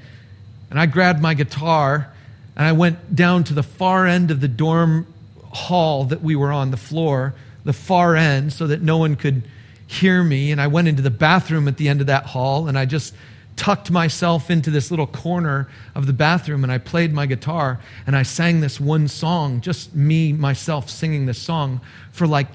And 0.70 0.80
I 0.80 0.86
grabbed 0.86 1.22
my 1.22 1.34
guitar 1.34 2.14
and 2.56 2.68
I 2.68 2.72
went 2.72 3.16
down 3.16 3.44
to 3.46 3.54
the 3.54 3.64
far 3.64 4.06
end 4.06 4.32
of 4.32 4.42
the 4.42 4.48
dorm 4.48 5.08
hall 5.52 6.06
that 6.06 6.22
we 6.22 6.36
were 6.36 6.52
on, 6.52 6.72
the 6.72 6.78
floor, 6.78 7.34
the 7.64 7.74
far 7.74 8.16
end, 8.16 8.54
so 8.54 8.68
that 8.68 8.82
no 8.82 8.98
one 8.98 9.16
could 9.16 9.44
hear 9.88 10.24
me. 10.24 10.52
And 10.52 10.62
I 10.62 10.68
went 10.68 10.88
into 10.88 11.02
the 11.02 11.10
bathroom 11.10 11.68
at 11.68 11.78
the 11.78 11.90
end 11.90 12.02
of 12.02 12.08
that 12.08 12.26
hall 12.26 12.68
and 12.68 12.78
I 12.78 12.86
just 12.86 13.14
tucked 13.56 13.92
myself 13.92 14.50
into 14.50 14.72
this 14.72 14.90
little 14.90 15.08
corner 15.08 15.68
of 15.94 16.08
the 16.08 16.14
bathroom 16.14 16.64
and 16.64 16.72
I 16.72 16.78
played 16.78 17.12
my 17.12 17.26
guitar 17.26 17.80
and 18.08 18.16
I 18.16 18.24
sang 18.24 18.62
this 18.62 18.80
one 18.80 19.08
song, 19.08 19.60
just 19.62 19.94
me, 19.94 20.32
myself 20.32 20.90
singing 20.90 21.26
this 21.26 21.40
song 21.40 21.82
for 22.12 22.26
like 22.26 22.48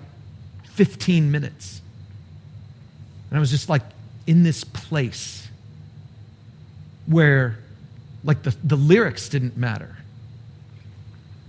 15 0.72 1.30
minutes. 1.30 1.82
And 3.28 3.36
I 3.36 3.40
was 3.40 3.51
just 3.51 3.68
like 3.68 3.82
in 4.26 4.45
this 4.45 4.64
place 4.64 5.49
where 7.07 7.59
like 8.22 8.42
the, 8.42 8.57
the 8.64 8.76
lyrics 8.76 9.28
didn't 9.28 9.57
matter. 9.57 9.97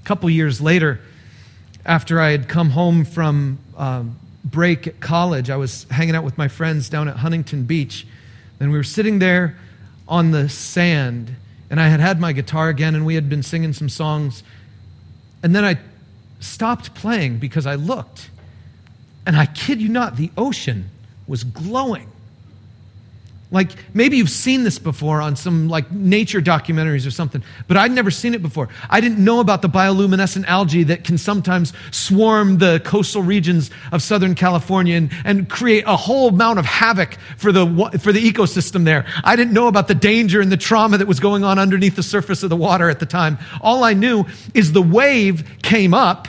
A 0.01 0.05
couple 0.05 0.29
years 0.29 0.59
later, 0.59 0.99
after 1.85 2.19
I 2.19 2.31
had 2.31 2.47
come 2.47 2.71
home 2.71 3.05
from 3.05 3.59
um, 3.77 4.17
break 4.43 4.87
at 4.87 4.99
college, 4.99 5.49
I 5.49 5.57
was 5.57 5.85
hanging 5.91 6.15
out 6.15 6.23
with 6.23 6.37
my 6.37 6.47
friends 6.47 6.89
down 6.89 7.07
at 7.07 7.17
Huntington 7.17 7.63
Beach. 7.65 8.07
And 8.59 8.71
we 8.71 8.77
were 8.77 8.83
sitting 8.83 9.19
there 9.19 9.55
on 10.07 10.31
the 10.31 10.49
sand, 10.49 11.35
and 11.69 11.79
I 11.79 11.87
had 11.87 11.99
had 11.99 12.19
my 12.19 12.31
guitar 12.31 12.69
again, 12.69 12.95
and 12.95 13.05
we 13.05 13.15
had 13.15 13.29
been 13.29 13.43
singing 13.43 13.73
some 13.73 13.89
songs. 13.89 14.43
And 15.43 15.55
then 15.55 15.65
I 15.65 15.77
stopped 16.39 16.95
playing 16.95 17.37
because 17.37 17.65
I 17.65 17.75
looked, 17.75 18.29
and 19.25 19.35
I 19.35 19.45
kid 19.45 19.81
you 19.81 19.89
not, 19.89 20.15
the 20.15 20.31
ocean 20.37 20.89
was 21.27 21.43
glowing. 21.43 22.09
Like 23.55 23.71
maybe 23.95 24.17
you've 24.17 24.29
seen 24.29 24.65
this 24.65 24.79
before 24.79 25.21
on 25.21 25.37
some 25.37 25.69
like 25.69 25.89
nature 25.89 26.41
documentaries 26.41 27.07
or 27.07 27.11
something, 27.11 27.41
but 27.69 27.77
I'd 27.77 27.93
never 27.93 28.11
seen 28.11 28.33
it 28.33 28.41
before. 28.41 28.67
I 28.89 28.99
didn't 28.99 29.23
know 29.23 29.39
about 29.39 29.61
the 29.61 29.69
bioluminescent 29.69 30.45
algae 30.45 30.83
that 30.83 31.05
can 31.05 31.17
sometimes 31.17 31.71
swarm 31.89 32.57
the 32.57 32.81
coastal 32.83 33.21
regions 33.21 33.71
of 33.93 34.03
Southern 34.03 34.35
California 34.35 34.97
and, 34.97 35.09
and 35.23 35.49
create 35.49 35.85
a 35.87 35.95
whole 35.95 36.27
amount 36.27 36.59
of 36.59 36.65
havoc 36.65 37.15
for 37.37 37.53
the, 37.53 37.65
for 38.01 38.11
the 38.11 38.19
ecosystem 38.19 38.83
there. 38.83 39.05
I 39.23 39.37
didn't 39.37 39.53
know 39.53 39.69
about 39.69 39.87
the 39.87 39.95
danger 39.95 40.41
and 40.41 40.51
the 40.51 40.57
trauma 40.57 40.97
that 40.97 41.07
was 41.07 41.21
going 41.21 41.45
on 41.45 41.57
underneath 41.57 41.95
the 41.95 42.03
surface 42.03 42.43
of 42.43 42.49
the 42.49 42.57
water 42.57 42.89
at 42.89 42.99
the 42.99 43.05
time. 43.05 43.37
All 43.61 43.85
I 43.85 43.93
knew 43.93 44.25
is 44.53 44.73
the 44.73 44.81
wave 44.81 45.61
came 45.61 45.93
up 45.93 46.27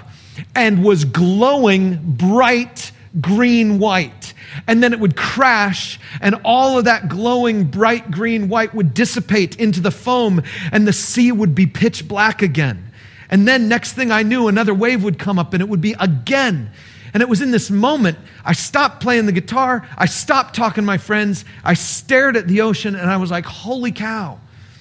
and 0.54 0.84
was 0.84 1.04
glowing 1.04 1.98
bright 2.04 2.92
green 3.20 3.78
white 3.78 4.34
and 4.66 4.82
then 4.82 4.92
it 4.92 5.00
would 5.00 5.16
crash, 5.16 5.98
and 6.20 6.36
all 6.44 6.78
of 6.78 6.84
that 6.84 7.08
glowing 7.08 7.64
bright 7.64 8.10
green 8.10 8.48
white 8.48 8.74
would 8.74 8.94
dissipate 8.94 9.56
into 9.56 9.80
the 9.80 9.90
foam, 9.90 10.42
and 10.72 10.86
the 10.86 10.92
sea 10.92 11.32
would 11.32 11.54
be 11.54 11.66
pitch 11.66 12.06
black 12.06 12.42
again. 12.42 12.92
And 13.28 13.46
then, 13.46 13.68
next 13.68 13.92
thing 13.92 14.10
I 14.10 14.22
knew, 14.22 14.48
another 14.48 14.74
wave 14.74 15.02
would 15.02 15.18
come 15.18 15.38
up, 15.38 15.52
and 15.52 15.60
it 15.60 15.68
would 15.68 15.80
be 15.80 15.94
again. 15.98 16.70
And 17.12 17.22
it 17.22 17.28
was 17.28 17.40
in 17.40 17.50
this 17.50 17.70
moment 17.70 18.18
I 18.44 18.52
stopped 18.52 19.02
playing 19.02 19.26
the 19.26 19.32
guitar, 19.32 19.88
I 19.96 20.06
stopped 20.06 20.54
talking 20.54 20.82
to 20.82 20.86
my 20.86 20.98
friends, 20.98 21.44
I 21.64 21.74
stared 21.74 22.36
at 22.36 22.46
the 22.46 22.60
ocean, 22.60 22.94
and 22.94 23.10
I 23.10 23.16
was 23.16 23.30
like, 23.30 23.46
holy 23.46 23.92
cow. 23.92 24.38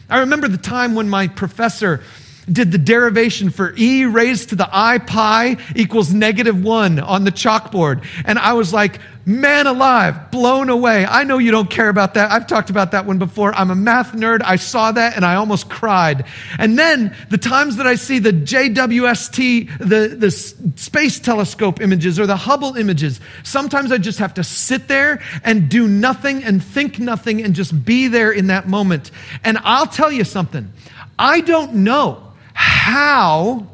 I 0.10 0.20
remember 0.20 0.48
the 0.48 0.58
time 0.58 0.96
when 0.96 1.10
my 1.10 1.28
professor 1.28 2.04
did 2.52 2.72
the 2.72 2.78
derivation 2.78 3.50
for 3.50 3.74
e 3.78 4.06
raised 4.06 4.50
to 4.50 4.56
the 4.56 4.70
i 4.72 4.98
pi 4.98 5.58
equals 5.76 6.14
negative 6.14 6.64
one 6.64 7.00
on 7.00 7.24
the 7.24 7.32
chalkboard. 7.32 8.06
And 8.26 8.38
I 8.38 8.54
was 8.54 8.74
like, 8.74 9.00
man 9.26 9.66
alive, 9.66 10.30
blown 10.30 10.70
away. 10.70 11.06
I 11.06 11.24
know 11.24 11.40
you 11.40 11.52
don't 11.52 11.70
care 11.70 11.90
about 11.90 12.14
that. 12.14 12.32
I've 12.32 12.46
talked 12.46 12.70
about 12.70 12.92
that 12.92 13.06
one 13.06 13.18
before. 13.18 13.54
I'm 13.56 13.72
a 13.72 13.76
math 13.76 14.12
nerd. 14.12 14.42
I 14.44 14.56
saw 14.58 14.92
that 14.92 15.16
and 15.16 15.26
I 15.26 15.36
almost 15.36 15.70
cried. 15.70 16.26
And 16.60 16.78
then 16.78 17.16
the 17.30 17.38
times 17.38 17.78
that 17.78 17.88
I 17.88 17.96
see 17.96 18.20
the 18.20 18.32
JWST, 18.32 19.80
the, 19.80 20.16
the 20.16 20.32
space 20.32 21.20
telescope 21.20 21.82
images 21.82 22.20
or 22.20 22.28
the 22.28 22.38
Hubble 22.38 22.76
images, 22.76 23.20
sometimes 23.44 23.92
I 23.92 23.98
just 23.98 24.20
have 24.20 24.36
to 24.36 24.44
sit 24.44 24.88
there 24.88 25.22
and 25.44 25.70
do 25.70 25.88
nothing 25.88 26.44
and 26.44 26.64
think 26.64 27.00
nothing 27.00 27.44
and 27.44 27.56
just 27.56 27.84
be 27.84 28.08
there 28.08 28.32
in 28.32 28.48
that 28.48 28.68
moment. 28.68 29.10
And 29.44 29.58
I'll 29.64 29.88
tell 29.88 30.12
you 30.12 30.24
something. 30.24 30.72
I 31.18 31.42
don't 31.42 31.76
know 31.76 32.25
how, 32.56 33.68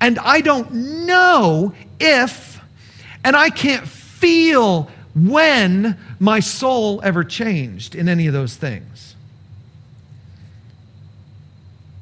and 0.00 0.18
I 0.20 0.40
don't 0.40 1.06
know 1.06 1.74
if, 1.98 2.60
and 3.24 3.36
I 3.36 3.50
can't 3.50 3.86
feel 3.86 4.88
when 5.14 5.98
my 6.20 6.40
soul 6.40 7.00
ever 7.02 7.24
changed 7.24 7.94
in 7.94 8.08
any 8.08 8.28
of 8.28 8.32
those 8.32 8.54
things. 8.54 9.16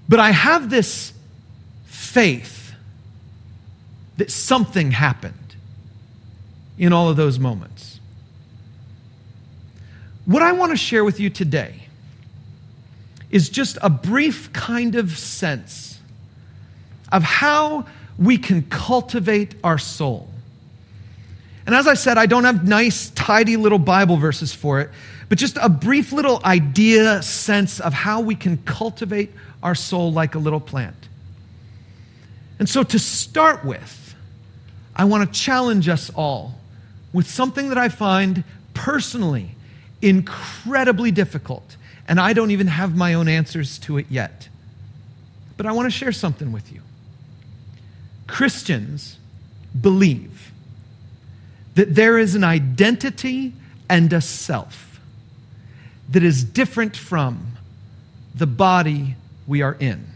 But 0.08 0.20
I 0.20 0.30
have 0.30 0.68
this 0.68 1.12
faith 1.86 2.74
that 4.18 4.30
something 4.30 4.90
happened 4.90 5.56
in 6.76 6.92
all 6.92 7.08
of 7.08 7.16
those 7.16 7.38
moments. 7.38 7.98
What 10.26 10.42
I 10.42 10.52
want 10.52 10.70
to 10.72 10.76
share 10.76 11.04
with 11.04 11.18
you 11.18 11.30
today 11.30 11.84
is 13.30 13.48
just 13.48 13.78
a 13.80 13.88
brief 13.88 14.52
kind 14.52 14.94
of 14.94 15.16
sense 15.16 15.93
of 17.14 17.22
how 17.22 17.86
we 18.18 18.36
can 18.36 18.62
cultivate 18.62 19.54
our 19.62 19.78
soul. 19.78 20.28
And 21.64 21.72
as 21.72 21.86
I 21.86 21.94
said, 21.94 22.18
I 22.18 22.26
don't 22.26 22.42
have 22.42 22.66
nice, 22.66 23.10
tidy 23.10 23.56
little 23.56 23.78
Bible 23.78 24.16
verses 24.16 24.52
for 24.52 24.80
it, 24.80 24.90
but 25.28 25.38
just 25.38 25.56
a 25.62 25.68
brief 25.68 26.12
little 26.12 26.40
idea, 26.44 27.22
sense 27.22 27.78
of 27.78 27.92
how 27.92 28.20
we 28.20 28.34
can 28.34 28.56
cultivate 28.64 29.30
our 29.62 29.76
soul 29.76 30.12
like 30.12 30.34
a 30.34 30.40
little 30.40 30.58
plant. 30.58 30.96
And 32.58 32.68
so, 32.68 32.82
to 32.82 32.98
start 32.98 33.64
with, 33.64 34.14
I 34.96 35.04
want 35.04 35.32
to 35.32 35.40
challenge 35.40 35.88
us 35.88 36.10
all 36.16 36.56
with 37.12 37.28
something 37.28 37.68
that 37.68 37.78
I 37.78 37.90
find 37.90 38.42
personally 38.74 39.50
incredibly 40.02 41.12
difficult 41.12 41.76
and 42.08 42.18
I 42.18 42.32
don't 42.32 42.50
even 42.50 42.66
have 42.66 42.96
my 42.96 43.14
own 43.14 43.28
answers 43.28 43.78
to 43.80 43.98
it 43.98 44.06
yet. 44.10 44.48
But 45.56 45.66
I 45.66 45.72
want 45.72 45.86
to 45.86 45.96
share 45.96 46.12
something 46.12 46.50
with 46.50 46.72
you. 46.72 46.80
Christians 48.26 49.18
believe 49.78 50.52
that 51.74 51.94
there 51.94 52.18
is 52.18 52.34
an 52.34 52.44
identity 52.44 53.52
and 53.88 54.12
a 54.12 54.20
self 54.20 55.00
that 56.10 56.22
is 56.22 56.44
different 56.44 56.96
from 56.96 57.56
the 58.34 58.46
body 58.46 59.16
we 59.46 59.62
are 59.62 59.74
in. 59.74 60.06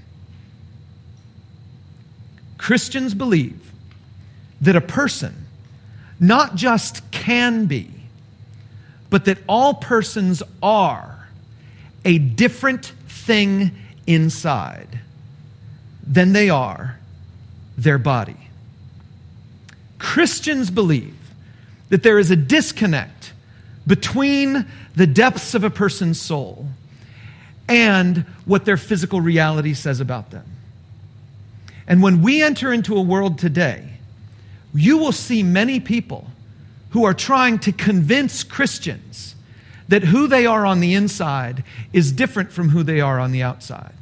Christians 2.57 3.15
believe 3.15 3.73
that 4.61 4.77
a 4.77 4.81
person 4.81 5.47
not 6.21 6.57
just 6.57 7.09
can 7.11 7.67
be, 7.67 7.91
but 9.11 9.25
that 9.27 9.39
all 9.49 9.75
persons 9.75 10.43
are 10.63 11.29
a 12.05 12.19
different 12.19 12.87
thing 13.09 13.71
inside 14.07 15.01
than 16.07 16.33
they 16.33 16.51
are 16.51 16.99
their 17.79 17.97
body. 17.97 18.37
Christians 19.99 20.69
believe 20.69 21.17
that 21.89 22.03
there 22.03 22.19
is 22.19 22.31
a 22.31 22.37
disconnect 22.37 23.33
between 23.87 24.67
the 24.95 25.07
depths 25.07 25.55
of 25.55 25.65
a 25.65 25.71
person's 25.71 26.21
soul 26.21 26.67
and 27.69 28.19
what 28.45 28.65
their 28.65 28.77
physical 28.77 29.21
reality 29.21 29.75
says 29.75 30.01
about 30.01 30.31
them. 30.31 30.45
And 31.87 32.03
when 32.03 32.21
we 32.21 32.43
enter 32.43 32.73
into 32.73 32.97
a 32.97 33.01
world 33.01 33.39
today, 33.39 33.89
you 34.75 34.99
will 34.99 35.13
see 35.13 35.43
many 35.43 35.81
people 35.81 36.31
who 36.91 37.05
are 37.05 37.15
trying 37.15 37.59
to 37.61 37.73
convince 37.73 38.43
Christians 38.43 39.35
that 39.89 40.03
who 40.03 40.27
they 40.27 40.47
are 40.47 40.67
on 40.67 40.81
the 40.81 40.95
inside 40.95 41.65
is 41.93 42.13
different 42.13 42.53
from 42.53 42.69
who 42.71 42.83
they 42.83 43.01
are 43.01 43.19
on 43.19 43.33
the 43.33 43.43
outside. 43.43 43.95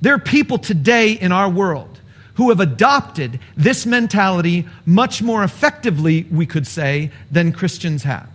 There 0.00 0.14
are 0.14 0.18
people 0.18 0.58
today 0.58 1.12
in 1.12 1.32
our 1.32 1.48
world 1.48 1.93
who 2.34 2.50
have 2.50 2.60
adopted 2.60 3.40
this 3.56 3.86
mentality 3.86 4.66
much 4.86 5.22
more 5.22 5.44
effectively, 5.44 6.26
we 6.30 6.46
could 6.46 6.66
say, 6.66 7.10
than 7.30 7.52
Christians 7.52 8.02
have. 8.02 8.28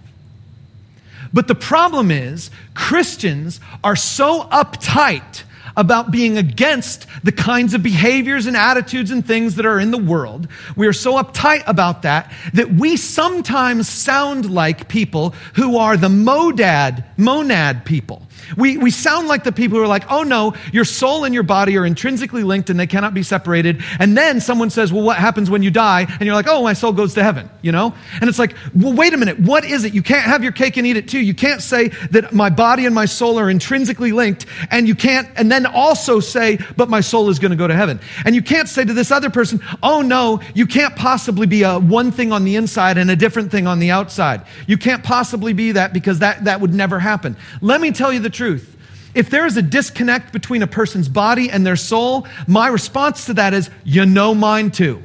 But 1.33 1.47
the 1.47 1.55
problem 1.55 2.11
is, 2.11 2.49
Christians 2.73 3.59
are 3.83 3.95
so 3.95 4.43
uptight 4.45 5.43
about 5.77 6.11
being 6.11 6.37
against 6.37 7.05
the 7.23 7.31
kinds 7.31 7.73
of 7.73 7.83
behaviors 7.83 8.47
and 8.47 8.57
attitudes 8.57 9.11
and 9.11 9.25
things 9.25 9.55
that 9.55 9.65
are 9.65 9.79
in 9.79 9.91
the 9.91 9.97
world. 9.97 10.47
We 10.75 10.87
are 10.87 10.93
so 10.93 11.21
uptight 11.21 11.63
about 11.67 12.01
that 12.01 12.33
that 12.53 12.73
we 12.73 12.97
sometimes 12.97 13.87
sound 13.87 14.49
like 14.49 14.87
people 14.87 15.33
who 15.55 15.77
are 15.77 15.95
the 15.95 16.09
modad, 16.09 17.05
monad 17.17 17.85
people. 17.85 18.27
We, 18.57 18.77
we 18.77 18.91
sound 18.91 19.27
like 19.27 19.43
the 19.43 19.51
people 19.51 19.77
who 19.77 19.83
are 19.83 19.87
like, 19.87 20.11
oh 20.11 20.23
no, 20.23 20.55
your 20.71 20.85
soul 20.85 21.23
and 21.23 21.33
your 21.33 21.43
body 21.43 21.77
are 21.77 21.85
intrinsically 21.85 22.43
linked 22.43 22.69
and 22.69 22.79
they 22.79 22.87
cannot 22.87 23.13
be 23.13 23.23
separated. 23.23 23.83
And 23.99 24.17
then 24.17 24.41
someone 24.41 24.69
says, 24.69 24.91
well, 24.91 25.03
what 25.03 25.17
happens 25.17 25.49
when 25.49 25.63
you 25.63 25.71
die? 25.71 26.05
And 26.09 26.21
you're 26.21 26.35
like, 26.35 26.47
oh, 26.47 26.63
my 26.63 26.73
soul 26.73 26.91
goes 26.91 27.13
to 27.15 27.23
heaven, 27.23 27.49
you 27.61 27.71
know? 27.71 27.93
And 28.19 28.29
it's 28.29 28.39
like, 28.39 28.55
well, 28.75 28.93
wait 28.93 29.13
a 29.13 29.17
minute, 29.17 29.39
what 29.39 29.65
is 29.65 29.83
it? 29.83 29.93
You 29.93 30.03
can't 30.03 30.25
have 30.25 30.43
your 30.43 30.51
cake 30.51 30.77
and 30.77 30.85
eat 30.87 30.97
it 30.97 31.07
too. 31.07 31.19
You 31.19 31.33
can't 31.33 31.61
say 31.61 31.89
that 32.11 32.33
my 32.33 32.49
body 32.49 32.85
and 32.85 32.95
my 32.95 33.05
soul 33.05 33.39
are 33.39 33.49
intrinsically 33.49 34.11
linked 34.11 34.45
and 34.71 34.87
you 34.87 34.95
can't, 34.95 35.27
and 35.35 35.51
then 35.51 35.65
also 35.65 36.19
say, 36.19 36.57
but 36.77 36.89
my 36.89 37.01
soul 37.01 37.29
is 37.29 37.39
going 37.39 37.51
to 37.51 37.57
go 37.57 37.67
to 37.67 37.75
heaven. 37.75 37.99
And 38.25 38.35
you 38.35 38.41
can't 38.41 38.67
say 38.67 38.85
to 38.85 38.93
this 38.93 39.11
other 39.11 39.29
person, 39.29 39.61
oh 39.83 40.01
no, 40.01 40.41
you 40.53 40.65
can't 40.65 40.95
possibly 40.95 41.47
be 41.47 41.63
a 41.63 41.79
one 41.79 42.11
thing 42.11 42.31
on 42.31 42.43
the 42.43 42.55
inside 42.55 42.97
and 42.97 43.09
a 43.11 43.15
different 43.15 43.51
thing 43.51 43.67
on 43.67 43.79
the 43.79 43.91
outside. 43.91 44.45
You 44.67 44.77
can't 44.77 45.03
possibly 45.03 45.53
be 45.53 45.73
that 45.73 45.93
because 45.93 46.19
that, 46.19 46.45
that 46.45 46.61
would 46.61 46.73
never 46.73 46.99
happen. 46.99 47.35
Let 47.61 47.81
me 47.81 47.91
tell 47.91 48.11
you 48.13 48.19
the 48.19 48.28
truth. 48.29 48.75
If 49.15 49.29
there 49.29 49.45
is 49.45 49.57
a 49.57 49.61
disconnect 49.61 50.31
between 50.31 50.61
a 50.61 50.67
person's 50.67 51.09
body 51.09 51.49
and 51.49 51.65
their 51.65 51.75
soul, 51.75 52.27
my 52.47 52.67
response 52.67 53.25
to 53.25 53.33
that 53.35 53.53
is, 53.53 53.69
you 53.83 54.05
know 54.05 54.35
mine 54.35 54.71
too. 54.71 55.01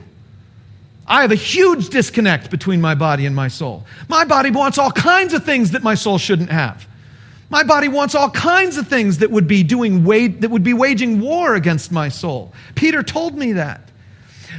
I 1.07 1.23
have 1.23 1.33
a 1.33 1.37
huge 1.37 1.91
disconnect 1.91 2.51
between 2.51 2.81
my 2.81 2.95
body 2.95 3.27
and 3.27 3.37
my 3.37 3.49
soul. 3.49 3.85
My 4.09 4.25
body 4.25 4.51
wants 4.51 4.79
all 4.79 4.91
kinds 4.91 5.35
of 5.35 5.45
things 5.45 5.73
that 5.73 5.83
my 5.83 5.95
soul 5.95 6.19
shouldn't 6.19 6.51
have. 6.51 6.87
My 7.51 7.63
body 7.63 7.89
wants 7.89 8.15
all 8.15 8.31
kinds 8.31 8.79
of 8.79 8.89
things 8.89 9.19
that 9.19 9.31
would 9.31 9.47
be 9.47 9.63
doing 9.63 10.03
that 10.41 10.51
would 10.51 10.65
be 10.65 10.73
waging 10.73 11.21
war 11.21 11.55
against 11.55 11.93
my 11.93 12.09
soul. 12.09 12.53
Peter 12.75 13.03
told 13.03 13.37
me 13.37 13.53
that. 13.53 13.81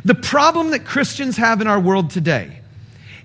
The 0.04 0.16
problem 0.16 0.72
that 0.72 0.86
Christians 0.86 1.38
have 1.38 1.62
in 1.62 1.68
our 1.68 1.80
world 1.80 2.12
today 2.12 2.60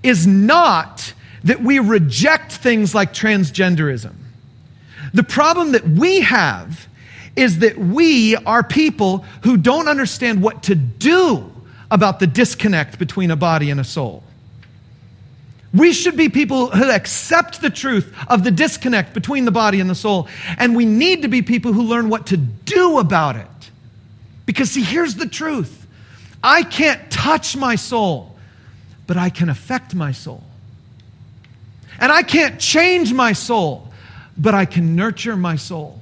is 0.02 0.26
not 0.26 1.12
that 1.44 1.60
we 1.62 1.78
reject 1.78 2.52
things 2.52 2.94
like 2.94 3.12
transgenderism. 3.12 4.14
The 5.12 5.22
problem 5.22 5.72
that 5.72 5.86
we 5.86 6.20
have 6.20 6.86
is 7.36 7.60
that 7.60 7.78
we 7.78 8.36
are 8.36 8.62
people 8.62 9.24
who 9.42 9.56
don't 9.56 9.88
understand 9.88 10.42
what 10.42 10.64
to 10.64 10.74
do 10.74 11.50
about 11.90 12.20
the 12.20 12.26
disconnect 12.26 12.98
between 12.98 13.30
a 13.30 13.36
body 13.36 13.70
and 13.70 13.80
a 13.80 13.84
soul. 13.84 14.22
We 15.72 15.92
should 15.92 16.16
be 16.16 16.28
people 16.28 16.70
who 16.70 16.90
accept 16.90 17.60
the 17.60 17.70
truth 17.70 18.12
of 18.28 18.42
the 18.42 18.50
disconnect 18.50 19.14
between 19.14 19.44
the 19.44 19.52
body 19.52 19.80
and 19.80 19.88
the 19.88 19.94
soul. 19.94 20.28
And 20.58 20.74
we 20.74 20.84
need 20.84 21.22
to 21.22 21.28
be 21.28 21.42
people 21.42 21.72
who 21.72 21.82
learn 21.82 22.08
what 22.08 22.26
to 22.28 22.36
do 22.36 22.98
about 22.98 23.36
it. 23.36 23.46
Because, 24.46 24.72
see, 24.72 24.82
here's 24.82 25.14
the 25.14 25.28
truth 25.28 25.86
I 26.42 26.64
can't 26.64 27.10
touch 27.10 27.56
my 27.56 27.76
soul, 27.76 28.36
but 29.06 29.16
I 29.16 29.30
can 29.30 29.48
affect 29.48 29.94
my 29.94 30.10
soul. 30.12 30.42
And 32.00 32.10
I 32.10 32.22
can't 32.22 32.58
change 32.58 33.12
my 33.12 33.32
soul, 33.32 33.89
but 34.40 34.54
I 34.54 34.64
can 34.64 34.96
nurture 34.96 35.36
my 35.36 35.56
soul. 35.56 35.98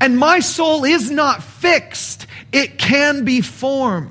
And 0.00 0.18
my 0.18 0.40
soul 0.40 0.84
is 0.84 1.10
not 1.10 1.42
fixed, 1.42 2.26
it 2.52 2.78
can 2.78 3.24
be 3.24 3.40
formed. 3.40 4.10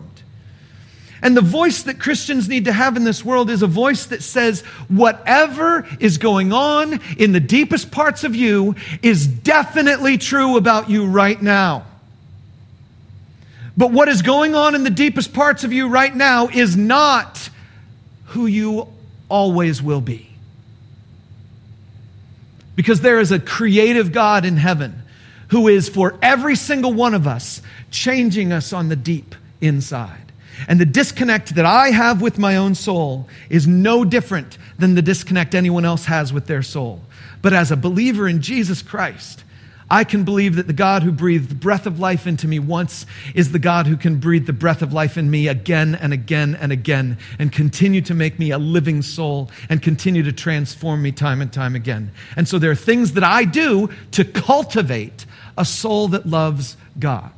And 1.22 1.36
the 1.36 1.42
voice 1.42 1.84
that 1.84 2.00
Christians 2.00 2.48
need 2.48 2.66
to 2.66 2.72
have 2.72 2.98
in 2.98 3.04
this 3.04 3.26
world 3.26 3.50
is 3.50 3.64
a 3.64 3.68
voice 3.68 4.06
that 4.08 4.22
says, 4.22 4.62
whatever 4.90 5.88
is 6.00 6.20
going 6.20 6.54
on 6.54 7.00
in 7.18 7.32
the 7.32 7.40
deepest 7.40 7.90
parts 7.90 8.24
of 8.24 8.36
you 8.36 8.76
is 9.02 9.26
definitely 9.26 10.20
true 10.20 10.58
about 10.58 10.90
you 10.90 11.08
right 11.08 11.42
now. 11.42 11.86
But 13.76 13.92
what 13.92 14.08
is 14.08 14.22
going 14.22 14.54
on 14.54 14.76
in 14.76 14.84
the 14.84 14.90
deepest 14.92 15.34
parts 15.34 15.64
of 15.64 15.74
you 15.74 15.88
right 15.88 16.16
now 16.16 16.48
is 16.48 16.78
not 16.78 17.50
who 18.26 18.46
you 18.46 18.88
always 19.28 19.82
will 19.82 20.02
be. 20.02 20.35
Because 22.76 23.02
there 23.02 23.20
is 23.20 23.32
a 23.32 23.40
creative 23.40 24.12
God 24.12 24.46
in 24.46 24.58
heaven 24.58 25.02
who 25.50 25.68
is 25.68 25.88
for 25.88 26.18
every 26.22 26.56
single 26.56 26.94
one 26.94 27.14
of 27.14 27.28
us 27.28 27.62
changing 27.92 28.52
us 28.52 28.74
on 28.74 28.90
the 28.90 28.96
deep 28.96 29.36
inside. 29.62 30.26
And 30.68 30.80
the 30.80 30.86
disconnect 30.86 31.56
that 31.56 31.66
I 31.66 31.92
have 31.92 32.22
with 32.22 32.38
my 32.38 32.58
own 32.58 32.76
soul 32.76 33.28
is 33.50 33.68
no 33.68 34.04
different 34.06 34.58
than 34.80 34.96
the 34.96 35.02
disconnect 35.02 35.54
anyone 35.56 35.86
else 35.86 36.06
has 36.06 36.34
with 36.34 36.48
their 36.48 36.64
soul. 36.64 37.02
But 37.42 37.54
as 37.54 37.72
a 37.72 37.78
believer 37.78 38.28
in 38.28 38.42
Jesus 38.42 38.82
Christ, 38.82 39.44
I 39.90 40.04
can 40.04 40.24
believe 40.24 40.56
that 40.56 40.66
the 40.66 40.74
God 40.74 41.04
who 41.04 41.12
breathed 41.12 41.50
the 41.50 41.56
breath 41.56 41.86
of 41.86 42.00
life 42.00 42.26
into 42.26 42.48
me 42.48 42.58
once 42.58 43.06
is 43.36 43.52
the 43.52 43.60
God 43.60 43.86
who 43.86 43.98
can 43.98 44.20
breathe 44.20 44.48
the 44.48 44.54
breath 44.54 44.82
of 44.82 44.94
life 44.94 45.16
in 45.16 45.30
me 45.30 45.48
again 45.48 45.94
and 45.94 46.12
again 46.12 46.56
and 46.60 46.72
again 46.72 47.20
and 47.38 47.52
continue 47.52 48.02
to 48.02 48.16
make 48.16 48.40
me 48.40 48.50
a 48.50 48.58
living 48.58 49.04
soul 49.04 49.52
and 49.70 49.84
continue 49.84 50.24
to 50.24 50.32
transform 50.32 51.04
me 51.04 51.12
time 51.12 51.40
and 51.40 51.54
time 51.54 51.76
again. 51.76 52.12
And 52.36 52.48
so 52.48 52.58
there 52.58 52.72
are 52.72 52.76
things 52.76 53.14
that 53.14 53.24
I 53.24 53.46
do 53.46 53.90
to 54.12 54.26
cultivate 54.26 55.28
a 55.56 55.66
soul 55.66 56.08
that 56.10 56.26
loves 56.26 56.78
God. 56.98 57.32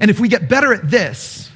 And 0.00 0.10
if 0.10 0.18
we 0.18 0.28
get 0.28 0.48
better 0.48 0.74
at 0.74 0.90
this, 0.90 1.50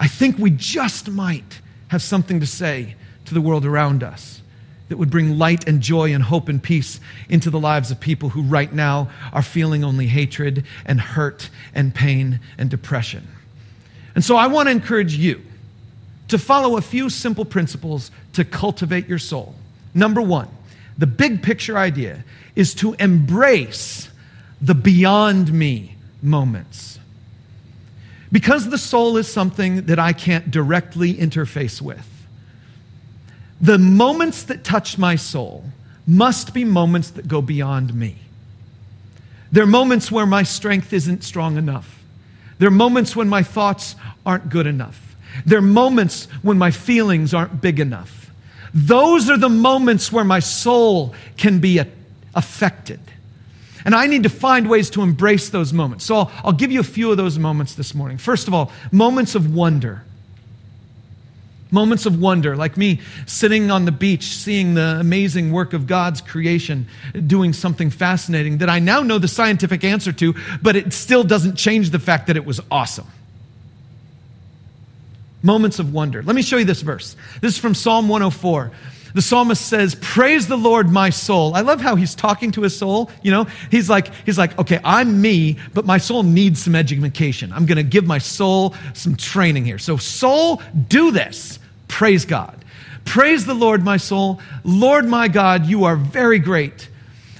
I 0.00 0.08
think 0.08 0.38
we 0.38 0.50
just 0.50 1.10
might 1.10 1.60
have 1.88 2.02
something 2.02 2.40
to 2.40 2.46
say 2.46 2.96
to 3.26 3.34
the 3.34 3.40
world 3.40 3.66
around 3.66 4.02
us 4.02 4.40
that 4.88 4.98
would 4.98 5.10
bring 5.10 5.38
light 5.38 5.66
and 5.66 5.80
joy 5.80 6.12
and 6.12 6.22
hope 6.22 6.48
and 6.48 6.62
peace 6.62 7.00
into 7.28 7.50
the 7.50 7.58
lives 7.58 7.90
of 7.90 8.00
people 8.00 8.28
who 8.28 8.42
right 8.42 8.72
now 8.72 9.10
are 9.32 9.42
feeling 9.42 9.82
only 9.82 10.06
hatred 10.06 10.64
and 10.84 11.00
hurt 11.00 11.48
and 11.74 11.94
pain 11.94 12.40
and 12.58 12.70
depression. 12.70 13.26
And 14.14 14.24
so 14.24 14.36
I 14.36 14.46
want 14.46 14.66
to 14.66 14.70
encourage 14.70 15.14
you 15.16 15.40
to 16.28 16.38
follow 16.38 16.76
a 16.76 16.82
few 16.82 17.10
simple 17.10 17.44
principles 17.44 18.10
to 18.34 18.44
cultivate 18.44 19.08
your 19.08 19.18
soul. 19.18 19.54
Number 19.94 20.20
one, 20.20 20.48
the 20.98 21.06
big 21.06 21.42
picture 21.42 21.76
idea 21.76 22.24
is 22.54 22.74
to 22.74 22.94
embrace 22.94 24.10
the 24.60 24.74
beyond 24.74 25.52
me 25.52 25.96
moments. 26.22 26.98
Because 28.30 28.68
the 28.68 28.78
soul 28.78 29.16
is 29.16 29.28
something 29.28 29.82
that 29.82 29.98
I 29.98 30.12
can't 30.12 30.50
directly 30.50 31.14
interface 31.14 31.80
with, 31.80 32.08
the 33.60 33.78
moments 33.78 34.42
that 34.44 34.64
touch 34.64 34.98
my 34.98 35.16
soul 35.16 35.64
must 36.06 36.52
be 36.52 36.64
moments 36.64 37.10
that 37.10 37.28
go 37.28 37.40
beyond 37.40 37.94
me. 37.94 38.16
There 39.52 39.64
are 39.64 39.68
moments 39.68 40.10
where 40.10 40.26
my 40.26 40.42
strength 40.42 40.92
isn't 40.92 41.22
strong 41.22 41.56
enough. 41.56 42.02
There 42.58 42.68
are 42.68 42.72
moments 42.72 43.14
when 43.14 43.28
my 43.28 43.42
thoughts 43.42 43.96
aren't 44.26 44.48
good 44.48 44.66
enough. 44.66 45.16
There 45.46 45.58
are 45.58 45.62
moments 45.62 46.26
when 46.42 46.58
my 46.58 46.70
feelings 46.70 47.34
aren't 47.34 47.60
big 47.60 47.80
enough. 47.80 48.30
Those 48.72 49.30
are 49.30 49.36
the 49.36 49.48
moments 49.48 50.10
where 50.10 50.24
my 50.24 50.40
soul 50.40 51.14
can 51.36 51.60
be 51.60 51.80
affected. 52.34 53.00
And 53.84 53.94
I 53.94 54.06
need 54.06 54.22
to 54.22 54.28
find 54.28 54.68
ways 54.68 54.90
to 54.90 55.02
embrace 55.02 55.50
those 55.50 55.72
moments. 55.72 56.04
So 56.04 56.16
I'll, 56.16 56.32
I'll, 56.44 56.52
give 56.52 56.72
you 56.72 56.80
a 56.80 56.84
few 56.84 57.10
of 57.10 57.16
those 57.16 57.38
moments 57.38 57.74
this 57.74 57.94
morning. 57.94 58.18
First 58.18 58.48
of 58.48 58.54
all, 58.54 58.72
moments 58.90 59.34
of 59.34 59.54
wonder. 59.54 60.02
Moments 61.74 62.06
of 62.06 62.20
wonder, 62.20 62.54
like 62.56 62.76
me 62.76 63.00
sitting 63.26 63.72
on 63.72 63.84
the 63.84 63.90
beach, 63.90 64.36
seeing 64.36 64.74
the 64.74 64.98
amazing 65.00 65.50
work 65.50 65.72
of 65.72 65.88
God's 65.88 66.20
creation, 66.20 66.86
doing 67.26 67.52
something 67.52 67.90
fascinating 67.90 68.58
that 68.58 68.70
I 68.70 68.78
now 68.78 69.00
know 69.00 69.18
the 69.18 69.26
scientific 69.26 69.82
answer 69.82 70.12
to, 70.12 70.36
but 70.62 70.76
it 70.76 70.92
still 70.92 71.24
doesn't 71.24 71.56
change 71.56 71.90
the 71.90 71.98
fact 71.98 72.28
that 72.28 72.36
it 72.36 72.46
was 72.46 72.60
awesome. 72.70 73.08
Moments 75.42 75.80
of 75.80 75.92
wonder. 75.92 76.22
Let 76.22 76.36
me 76.36 76.42
show 76.42 76.58
you 76.58 76.64
this 76.64 76.80
verse. 76.80 77.16
This 77.40 77.54
is 77.54 77.58
from 77.58 77.74
Psalm 77.74 78.08
104 78.08 78.70
the 79.14 79.22
psalmist 79.22 79.64
says, 79.66 79.94
Praise 79.94 80.48
the 80.48 80.56
Lord, 80.56 80.90
my 80.90 81.08
soul. 81.08 81.54
I 81.54 81.60
love 81.60 81.80
how 81.80 81.94
he's 81.94 82.14
talking 82.14 82.50
to 82.52 82.62
his 82.62 82.76
soul. 82.76 83.10
You 83.22 83.30
know, 83.30 83.46
he's 83.70 83.88
like, 83.88 84.12
he's 84.26 84.36
like, 84.36 84.58
okay, 84.58 84.80
I'm 84.84 85.22
me, 85.22 85.56
but 85.72 85.86
my 85.86 85.98
soul 85.98 86.24
needs 86.24 86.62
some 86.62 86.74
education. 86.74 87.52
I'm 87.52 87.64
going 87.64 87.76
to 87.76 87.84
give 87.84 88.04
my 88.04 88.18
soul 88.18 88.74
some 88.92 89.14
training 89.14 89.64
here. 89.64 89.78
So, 89.78 89.96
soul, 89.96 90.60
do 90.88 91.12
this. 91.12 91.60
Praise 91.88 92.24
God. 92.24 92.64
Praise 93.04 93.44
the 93.44 93.54
Lord, 93.54 93.84
my 93.84 93.96
soul. 93.96 94.40
Lord, 94.64 95.06
my 95.06 95.28
God, 95.28 95.66
you 95.66 95.84
are 95.84 95.96
very 95.96 96.38
great. 96.38 96.88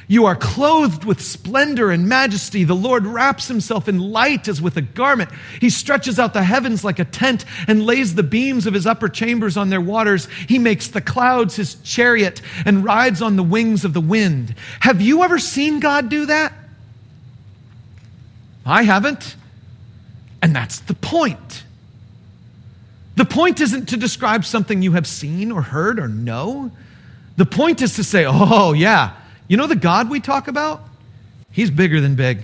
You 0.07 0.27
are 0.27 0.37
clothed 0.37 1.05
with 1.05 1.23
splendor 1.23 1.91
and 1.91 2.09
majesty. 2.09 2.65
The 2.65 2.75
Lord 2.75 3.07
wraps 3.07 3.49
himself 3.49 3.89
in 3.89 3.99
light 3.99 4.49
as 4.49 4.61
with 4.61 4.77
a 4.77 4.83
garment. 4.83 5.31
He 5.61 5.71
stretches 5.71 6.19
out 6.19 6.35
the 6.35 6.45
heavens 6.45 6.85
like 6.85 6.99
a 6.99 7.05
tent 7.05 7.45
and 7.67 7.87
lays 7.87 8.15
the 8.15 8.23
beams 8.23 8.67
of 8.67 8.75
his 8.75 8.87
upper 8.87 9.09
chambers 9.09 9.57
on 9.57 9.71
their 9.71 9.81
waters. 9.81 10.29
He 10.49 10.59
makes 10.59 10.89
the 10.89 11.01
clouds 11.01 11.57
his 11.57 11.77
chariot 11.77 12.43
and 12.67 12.85
rides 12.85 13.23
on 13.23 13.37
the 13.37 13.43
wings 13.43 13.85
of 13.85 13.95
the 13.95 14.01
wind. 14.01 14.55
Have 14.81 15.01
you 15.01 15.23
ever 15.23 15.39
seen 15.39 15.81
God 15.81 16.11
do 16.11 16.27
that? 16.27 16.53
I 18.67 18.83
haven't. 18.83 19.37
And 20.43 20.55
that's 20.55 20.81
the 20.81 20.95
point. 20.95 21.65
The 23.17 23.25
point 23.25 23.61
isn't 23.61 23.91
to 23.91 23.97
describe 23.97 24.45
something 24.45 24.83
you 24.83 24.93
have 24.93 25.07
seen 25.07 25.53
or 25.53 25.63
heard 25.63 25.99
or 25.99 26.09
know. 26.09 26.71
The 27.37 27.47
point 27.47 27.83
is 27.83 27.97
to 27.97 28.05
say, 28.05 28.25
oh, 28.27 28.73
yeah 28.73 29.15
you 29.49 29.57
know 29.57 29.67
the 29.67 29.77
God 29.77 30.11
we 30.11 30.21
talk 30.21 30.49
about? 30.49 30.83
He's 31.51 31.71
bigger 31.71 32.01
than 32.01 32.17
big. 32.17 32.41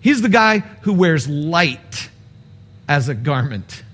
He's 0.00 0.20
the 0.20 0.28
guy 0.28 0.58
who 0.82 0.92
wears 0.92 1.28
light 1.28 2.10
as 2.88 3.08
a 3.08 3.14
garment. 3.14 3.84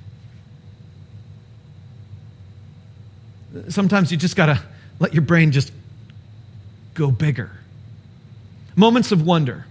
Sometimes 3.69 4.11
you 4.11 4.17
just 4.17 4.37
got 4.37 4.47
to 4.47 4.63
let 4.99 5.13
your 5.13 5.23
brain 5.23 5.53
just 5.53 5.73
go 6.95 7.11
bigger. 7.11 7.51
Moments 8.75 9.13
of 9.13 9.25
wonder. 9.25 9.67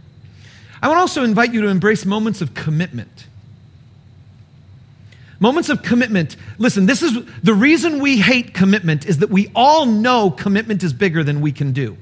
I 0.81 0.87
to 0.87 0.97
also 0.97 1.23
invite 1.23 1.53
you 1.53 1.61
to 1.61 1.67
embrace 1.67 2.05
moments 2.05 2.41
of 2.41 2.53
commitment. 2.53 3.27
Moments 5.39 5.69
of 5.69 5.83
commitment. 5.83 6.35
Listen, 6.57 6.85
this 6.85 7.03
is 7.03 7.17
the 7.43 7.53
reason 7.53 7.99
we 7.99 8.17
hate 8.17 8.53
commitment 8.53 9.05
is 9.05 9.19
that 9.19 9.29
we 9.29 9.51
all 9.55 9.85
know 9.85 10.31
commitment 10.31 10.83
is 10.83 10.93
bigger 10.93 11.23
than 11.23 11.41
we 11.41 11.51
can 11.51 11.73
do. 11.73 11.97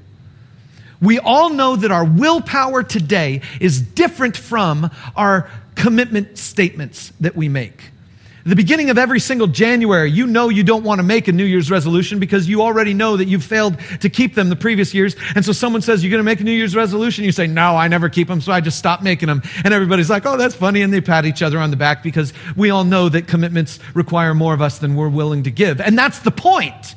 We 1.00 1.18
all 1.18 1.50
know 1.50 1.76
that 1.76 1.90
our 1.90 2.04
willpower 2.04 2.82
today 2.82 3.42
is 3.60 3.82
different 3.82 4.36
from 4.36 4.90
our 5.14 5.50
commitment 5.74 6.38
statements 6.38 7.12
that 7.20 7.36
we 7.36 7.50
make 7.50 7.90
the 8.50 8.56
beginning 8.56 8.90
of 8.90 8.98
every 8.98 9.18
single 9.18 9.46
January, 9.46 10.10
you 10.10 10.26
know 10.26 10.48
you 10.48 10.62
don't 10.62 10.84
want 10.84 11.00
to 11.00 11.02
make 11.02 11.26
a 11.26 11.32
New 11.32 11.44
Year's 11.44 11.70
resolution 11.70 12.20
because 12.20 12.48
you 12.48 12.62
already 12.62 12.94
know 12.94 13.16
that 13.16 13.26
you've 13.26 13.44
failed 13.44 13.78
to 14.00 14.08
keep 14.08 14.34
them 14.34 14.48
the 14.48 14.56
previous 14.56 14.94
years. 14.94 15.16
And 15.34 15.44
so 15.44 15.52
someone 15.52 15.82
says, 15.82 16.04
You're 16.04 16.10
going 16.10 16.20
to 16.20 16.24
make 16.24 16.40
a 16.40 16.44
New 16.44 16.52
Year's 16.52 16.76
resolution. 16.76 17.24
You 17.24 17.32
say, 17.32 17.46
No, 17.46 17.76
I 17.76 17.88
never 17.88 18.08
keep 18.08 18.28
them, 18.28 18.40
so 18.40 18.52
I 18.52 18.60
just 18.60 18.78
stop 18.78 19.02
making 19.02 19.26
them. 19.26 19.42
And 19.64 19.74
everybody's 19.74 20.08
like, 20.08 20.26
Oh, 20.26 20.36
that's 20.36 20.54
funny. 20.54 20.82
And 20.82 20.92
they 20.92 21.00
pat 21.00 21.26
each 21.26 21.42
other 21.42 21.58
on 21.58 21.70
the 21.70 21.76
back 21.76 22.02
because 22.02 22.32
we 22.54 22.70
all 22.70 22.84
know 22.84 23.08
that 23.08 23.26
commitments 23.26 23.80
require 23.94 24.34
more 24.34 24.54
of 24.54 24.62
us 24.62 24.78
than 24.78 24.94
we're 24.94 25.08
willing 25.08 25.42
to 25.44 25.50
give. 25.50 25.80
And 25.80 25.98
that's 25.98 26.20
the 26.20 26.30
point. 26.30 26.94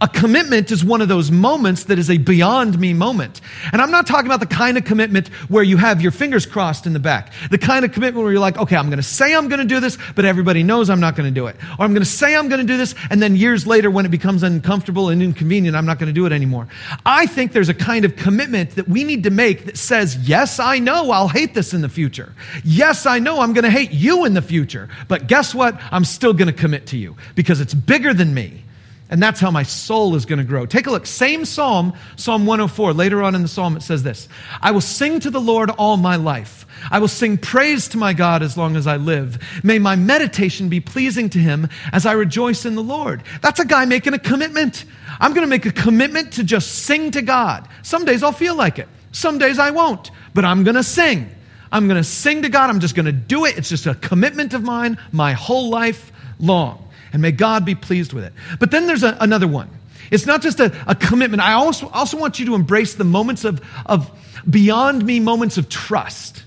A 0.00 0.08
commitment 0.08 0.70
is 0.70 0.84
one 0.84 1.00
of 1.00 1.08
those 1.08 1.30
moments 1.30 1.84
that 1.84 1.98
is 1.98 2.10
a 2.10 2.18
beyond 2.18 2.78
me 2.78 2.92
moment. 2.92 3.40
And 3.72 3.80
I'm 3.80 3.90
not 3.90 4.06
talking 4.06 4.26
about 4.26 4.40
the 4.40 4.46
kind 4.46 4.76
of 4.76 4.84
commitment 4.84 5.28
where 5.48 5.62
you 5.62 5.76
have 5.76 6.00
your 6.00 6.10
fingers 6.10 6.46
crossed 6.46 6.86
in 6.86 6.92
the 6.92 6.98
back. 6.98 7.32
The 7.50 7.58
kind 7.58 7.84
of 7.84 7.92
commitment 7.92 8.24
where 8.24 8.32
you're 8.32 8.40
like, 8.40 8.58
okay, 8.58 8.76
I'm 8.76 8.86
going 8.86 8.98
to 8.98 9.02
say 9.02 9.34
I'm 9.34 9.48
going 9.48 9.60
to 9.60 9.66
do 9.66 9.80
this, 9.80 9.96
but 10.14 10.24
everybody 10.24 10.62
knows 10.62 10.90
I'm 10.90 11.00
not 11.00 11.16
going 11.16 11.32
to 11.32 11.40
do 11.40 11.46
it. 11.46 11.56
Or 11.78 11.84
I'm 11.84 11.92
going 11.92 12.02
to 12.02 12.08
say 12.08 12.36
I'm 12.36 12.48
going 12.48 12.60
to 12.60 12.66
do 12.66 12.76
this, 12.76 12.94
and 13.10 13.22
then 13.22 13.36
years 13.36 13.66
later, 13.66 13.90
when 13.90 14.04
it 14.04 14.10
becomes 14.10 14.42
uncomfortable 14.42 15.08
and 15.08 15.22
inconvenient, 15.22 15.76
I'm 15.76 15.86
not 15.86 15.98
going 15.98 16.08
to 16.08 16.12
do 16.12 16.26
it 16.26 16.32
anymore. 16.32 16.68
I 17.06 17.26
think 17.26 17.52
there's 17.52 17.68
a 17.68 17.74
kind 17.74 18.04
of 18.04 18.16
commitment 18.16 18.72
that 18.72 18.88
we 18.88 19.04
need 19.04 19.24
to 19.24 19.30
make 19.30 19.66
that 19.66 19.76
says, 19.76 20.16
yes, 20.16 20.58
I 20.58 20.78
know 20.78 21.10
I'll 21.10 21.28
hate 21.28 21.54
this 21.54 21.72
in 21.72 21.80
the 21.80 21.88
future. 21.88 22.32
Yes, 22.64 23.06
I 23.06 23.18
know 23.18 23.40
I'm 23.40 23.52
going 23.52 23.64
to 23.64 23.70
hate 23.70 23.92
you 23.92 24.24
in 24.24 24.34
the 24.34 24.42
future. 24.42 24.88
But 25.08 25.26
guess 25.26 25.54
what? 25.54 25.80
I'm 25.90 26.04
still 26.04 26.32
going 26.32 26.48
to 26.48 26.52
commit 26.52 26.86
to 26.88 26.96
you 26.96 27.16
because 27.34 27.60
it's 27.60 27.74
bigger 27.74 28.12
than 28.12 28.34
me. 28.34 28.64
And 29.10 29.22
that's 29.22 29.38
how 29.38 29.50
my 29.50 29.64
soul 29.64 30.14
is 30.14 30.24
going 30.24 30.38
to 30.38 30.44
grow. 30.44 30.64
Take 30.64 30.86
a 30.86 30.90
look. 30.90 31.04
Same 31.04 31.44
psalm, 31.44 31.92
Psalm 32.16 32.46
104. 32.46 32.94
Later 32.94 33.22
on 33.22 33.34
in 33.34 33.42
the 33.42 33.48
psalm, 33.48 33.76
it 33.76 33.82
says 33.82 34.02
this 34.02 34.28
I 34.62 34.70
will 34.70 34.80
sing 34.80 35.20
to 35.20 35.30
the 35.30 35.40
Lord 35.40 35.70
all 35.70 35.96
my 35.96 36.16
life. 36.16 36.66
I 36.90 36.98
will 36.98 37.08
sing 37.08 37.36
praise 37.36 37.88
to 37.88 37.98
my 37.98 38.14
God 38.14 38.42
as 38.42 38.56
long 38.56 38.76
as 38.76 38.86
I 38.86 38.96
live. 38.96 39.38
May 39.62 39.78
my 39.78 39.94
meditation 39.94 40.68
be 40.68 40.80
pleasing 40.80 41.28
to 41.30 41.38
him 41.38 41.68
as 41.92 42.06
I 42.06 42.12
rejoice 42.12 42.64
in 42.64 42.74
the 42.74 42.82
Lord. 42.82 43.22
That's 43.42 43.60
a 43.60 43.64
guy 43.64 43.84
making 43.84 44.14
a 44.14 44.18
commitment. 44.18 44.84
I'm 45.20 45.34
going 45.34 45.46
to 45.46 45.50
make 45.50 45.66
a 45.66 45.72
commitment 45.72 46.32
to 46.34 46.44
just 46.44 46.84
sing 46.84 47.10
to 47.12 47.22
God. 47.22 47.68
Some 47.82 48.04
days 48.04 48.22
I'll 48.22 48.32
feel 48.32 48.54
like 48.54 48.78
it, 48.78 48.88
some 49.12 49.38
days 49.38 49.58
I 49.58 49.70
won't, 49.70 50.10
but 50.32 50.44
I'm 50.44 50.64
going 50.64 50.76
to 50.76 50.82
sing. 50.82 51.30
I'm 51.70 51.88
going 51.88 51.98
to 51.98 52.04
sing 52.04 52.42
to 52.42 52.48
God. 52.48 52.70
I'm 52.70 52.80
just 52.80 52.94
going 52.94 53.06
to 53.06 53.12
do 53.12 53.44
it. 53.44 53.58
It's 53.58 53.68
just 53.68 53.86
a 53.86 53.94
commitment 53.94 54.54
of 54.54 54.62
mine 54.62 54.98
my 55.12 55.32
whole 55.32 55.70
life 55.70 56.10
long 56.38 56.83
and 57.14 57.22
may 57.22 57.30
God 57.30 57.64
be 57.64 57.76
pleased 57.76 58.12
with 58.12 58.24
it. 58.24 58.32
But 58.58 58.72
then 58.72 58.88
there's 58.88 59.04
a, 59.04 59.16
another 59.20 59.46
one. 59.46 59.70
It's 60.10 60.26
not 60.26 60.42
just 60.42 60.58
a, 60.58 60.76
a 60.86 60.96
commitment. 60.96 61.40
I 61.40 61.52
also, 61.52 61.88
also 61.88 62.18
want 62.18 62.40
you 62.40 62.46
to 62.46 62.56
embrace 62.56 62.94
the 62.94 63.04
moments 63.04 63.44
of, 63.44 63.62
of 63.86 64.10
beyond 64.50 65.06
me 65.06 65.20
moments 65.20 65.56
of 65.56 65.68
trust. 65.68 66.42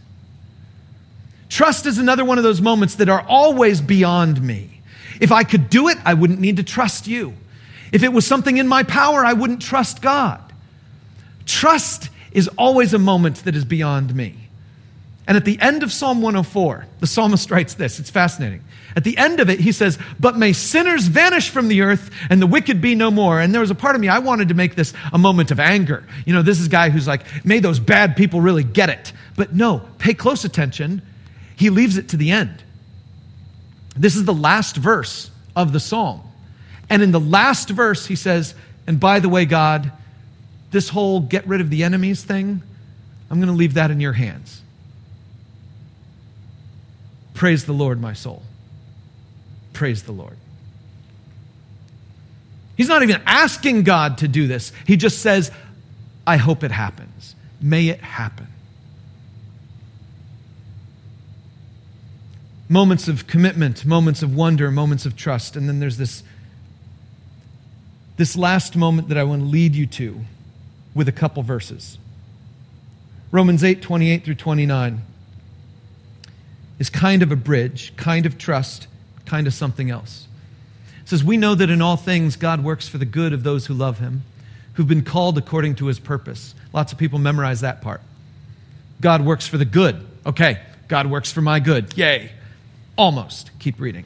Trust 1.48 1.86
is 1.86 2.00
another 2.00 2.26
one 2.26 2.38
of 2.38 2.44
those 2.44 2.60
moments 2.60 2.96
that 2.96 3.08
are 3.08 3.26
always 3.30 3.80
beyond 3.80 4.42
me. 4.42 4.82
If 5.22 5.32
I 5.32 5.46
could 5.46 5.70
do 5.70 5.88
it, 5.88 5.98
I 6.04 6.14
wouldn't 6.14 6.42
need 6.42 6.58
to 6.58 6.64
trust 6.64 7.08
you. 7.08 7.34
If 7.94 8.04
it 8.04 8.12
was 8.12 8.28
something 8.28 8.58
in 8.58 8.68
my 8.68 8.84
power, 8.84 9.26
I 9.26 9.32
wouldn't 9.32 9.62
trust 9.62 10.02
God. 10.02 10.42
Trust 11.46 12.10
is 12.34 12.50
always 12.58 12.94
a 12.94 13.00
moment 13.00 13.46
that 13.46 13.56
is 13.56 13.64
beyond 13.64 14.14
me. 14.14 14.36
And 15.28 15.38
at 15.38 15.46
the 15.46 15.60
end 15.62 15.82
of 15.82 15.94
Psalm 15.94 16.22
104, 16.22 16.88
the 17.00 17.08
psalmist 17.08 17.50
writes 17.52 17.74
this. 17.74 18.00
It's 18.00 18.10
fascinating. 18.10 18.64
At 18.98 19.04
the 19.04 19.16
end 19.16 19.40
of 19.40 19.48
it, 19.48 19.60
he 19.60 19.74
says, 19.74 20.00
But 20.20 20.38
may 20.38 20.54
sinners 20.54 21.06
vanish 21.06 21.52
from 21.52 21.68
the 21.68 21.82
earth 21.82 22.10
and 22.32 22.42
the 22.42 22.48
wicked 22.48 22.82
be 22.82 22.96
no 22.96 23.12
more. 23.12 23.40
And 23.40 23.54
there 23.54 23.62
was 23.62 23.70
a 23.70 23.76
part 23.76 23.94
of 23.94 24.02
me, 24.02 24.08
I 24.08 24.18
wanted 24.18 24.48
to 24.48 24.56
make 24.56 24.74
this 24.74 24.92
a 25.14 25.20
moment 25.20 25.52
of 25.52 25.60
anger. 25.60 26.04
You 26.26 26.34
know, 26.34 26.42
this 26.42 26.60
is 26.60 26.66
a 26.66 26.70
guy 26.72 26.90
who's 26.90 27.06
like, 27.06 27.46
May 27.46 27.60
those 27.60 27.80
bad 27.80 28.16
people 28.16 28.42
really 28.42 28.64
get 28.64 28.90
it. 28.90 29.14
But 29.36 29.54
no, 29.54 29.84
pay 30.00 30.16
close 30.16 30.46
attention. 30.46 31.04
He 31.56 31.70
leaves 31.70 31.98
it 31.98 32.10
to 32.10 32.18
the 32.18 32.32
end. 32.32 32.64
This 33.96 34.16
is 34.16 34.26
the 34.26 34.34
last 34.34 34.76
verse 34.78 35.30
of 35.56 35.74
the 35.74 35.80
psalm. 35.80 36.24
And 36.90 37.04
in 37.04 37.12
the 37.12 37.20
last 37.20 37.70
verse, 37.70 38.08
he 38.08 38.16
says, 38.16 38.56
And 38.88 39.00
by 39.00 39.20
the 39.20 39.30
way, 39.30 39.46
God, 39.46 39.92
this 40.72 40.90
whole 40.90 41.20
get 41.20 41.48
rid 41.48 41.62
of 41.62 41.70
the 41.70 41.84
enemies 41.84 42.24
thing, 42.24 42.64
I'm 43.30 43.38
going 43.38 43.54
to 43.54 43.58
leave 43.58 43.76
that 43.76 43.92
in 43.92 44.02
your 44.02 44.14
hands. 44.14 44.60
Praise 47.36 47.66
the 47.66 47.74
Lord, 47.74 48.02
my 48.02 48.14
soul. 48.14 48.42
Praise 49.78 50.02
the 50.02 50.12
Lord. 50.12 50.36
He's 52.76 52.88
not 52.88 53.04
even 53.04 53.22
asking 53.28 53.84
God 53.84 54.18
to 54.18 54.28
do 54.28 54.48
this. 54.48 54.72
He 54.88 54.98
just 54.98 55.20
says, 55.20 55.52
I 56.26 56.38
hope 56.38 56.64
it 56.64 56.72
happens. 56.72 57.36
May 57.62 57.90
it 57.90 58.02
happen. 58.02 58.48
Moments 62.68 63.08
of 63.08 63.28
commitment, 63.28 63.86
moments 63.86 64.24
of 64.24 64.36
wonder, 64.36 64.72
moments 64.72 65.06
of 65.06 65.16
trust. 65.16 65.56
And 65.56 65.70
then 65.70 65.80
there's 65.80 65.98
this, 65.98 66.24
this 68.16 68.36
last 68.36 68.76
moment 68.76 69.10
that 69.10 69.18
I 69.20 69.24
want 69.26 69.44
to 69.44 69.48
lead 69.48 69.76
you 69.76 69.86
to 69.86 70.22
with 70.96 71.08
a 71.08 71.12
couple 71.12 71.44
verses. 71.44 72.00
Romans 73.30 73.64
8, 73.64 73.80
28 73.80 74.26
through 74.26 74.34
29 74.34 75.04
is 76.80 76.90
kind 76.90 77.22
of 77.22 77.32
a 77.32 77.36
bridge, 77.36 77.96
kind 77.96 78.26
of 78.26 78.40
trust, 78.40 78.88
kind 79.28 79.46
of 79.46 79.54
something 79.54 79.92
else. 79.92 80.28
It 81.02 81.10
says, 81.10 81.24
We 81.24 81.38
know 81.38 81.54
that 81.54 81.70
in 81.70 81.82
all 81.82 81.98
things 81.98 82.36
God 82.36 82.64
works 82.64 82.88
for 82.88 82.98
the 82.98 83.06
good 83.06 83.34
of 83.34 83.44
those 83.44 83.68
who 83.68 83.74
love 83.74 84.00
him, 84.00 84.24
who've 84.74 84.88
been 84.88 85.04
called 85.04 85.38
according 85.38 85.76
to 85.76 85.86
his 85.86 86.00
purpose. 86.00 86.56
Lots 86.74 86.92
of 86.92 86.98
people 86.98 87.20
memorize 87.20 87.62
that 87.62 87.82
part. 87.82 88.02
God 89.00 89.24
works 89.24 89.48
for 89.48 89.58
the 89.58 89.66
good. 89.66 90.06
Okay, 90.26 90.60
God 90.88 91.08
works 91.08 91.32
for 91.32 91.42
my 91.42 91.60
good. 91.60 91.96
Yay. 91.98 92.32
Almost. 92.98 93.52
Keep 93.60 93.80
reading. 93.80 94.06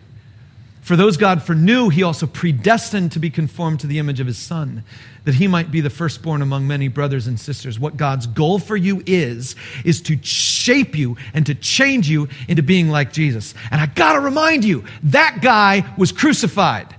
For 0.82 0.96
those 0.96 1.16
God 1.16 1.44
foreknew, 1.44 1.90
he 1.90 2.02
also 2.02 2.26
predestined 2.26 3.12
to 3.12 3.20
be 3.20 3.30
conformed 3.30 3.80
to 3.82 3.88
the 3.88 4.00
image 4.00 4.20
of 4.20 4.26
his 4.26 4.40
son, 4.40 4.84
that 5.26 5.36
he 5.36 5.48
might 5.48 5.70
be 5.70 5.80
the 5.80 5.92
firstborn 5.92 6.42
among 6.42 6.66
many 6.66 6.88
brothers 6.88 7.28
and 7.28 7.40
sisters. 7.40 7.80
What 7.80 7.98
God's 7.98 8.26
goal 8.26 8.58
for 8.58 8.76
you 8.76 9.04
is, 9.06 9.56
is 9.86 10.02
to 10.02 10.18
shape 10.24 10.96
you 10.98 11.18
and 11.36 11.46
to 11.46 11.54
change 11.54 12.10
you 12.10 12.30
into 12.48 12.64
being 12.64 12.90
like 12.90 13.14
Jesus. 13.14 13.54
And 13.70 13.80
I 13.80 13.86
gotta 13.86 14.20
remind 14.20 14.66
you, 14.66 14.84
that 15.04 15.40
guy 15.42 15.86
was 15.98 16.12
crucified. 16.12 16.96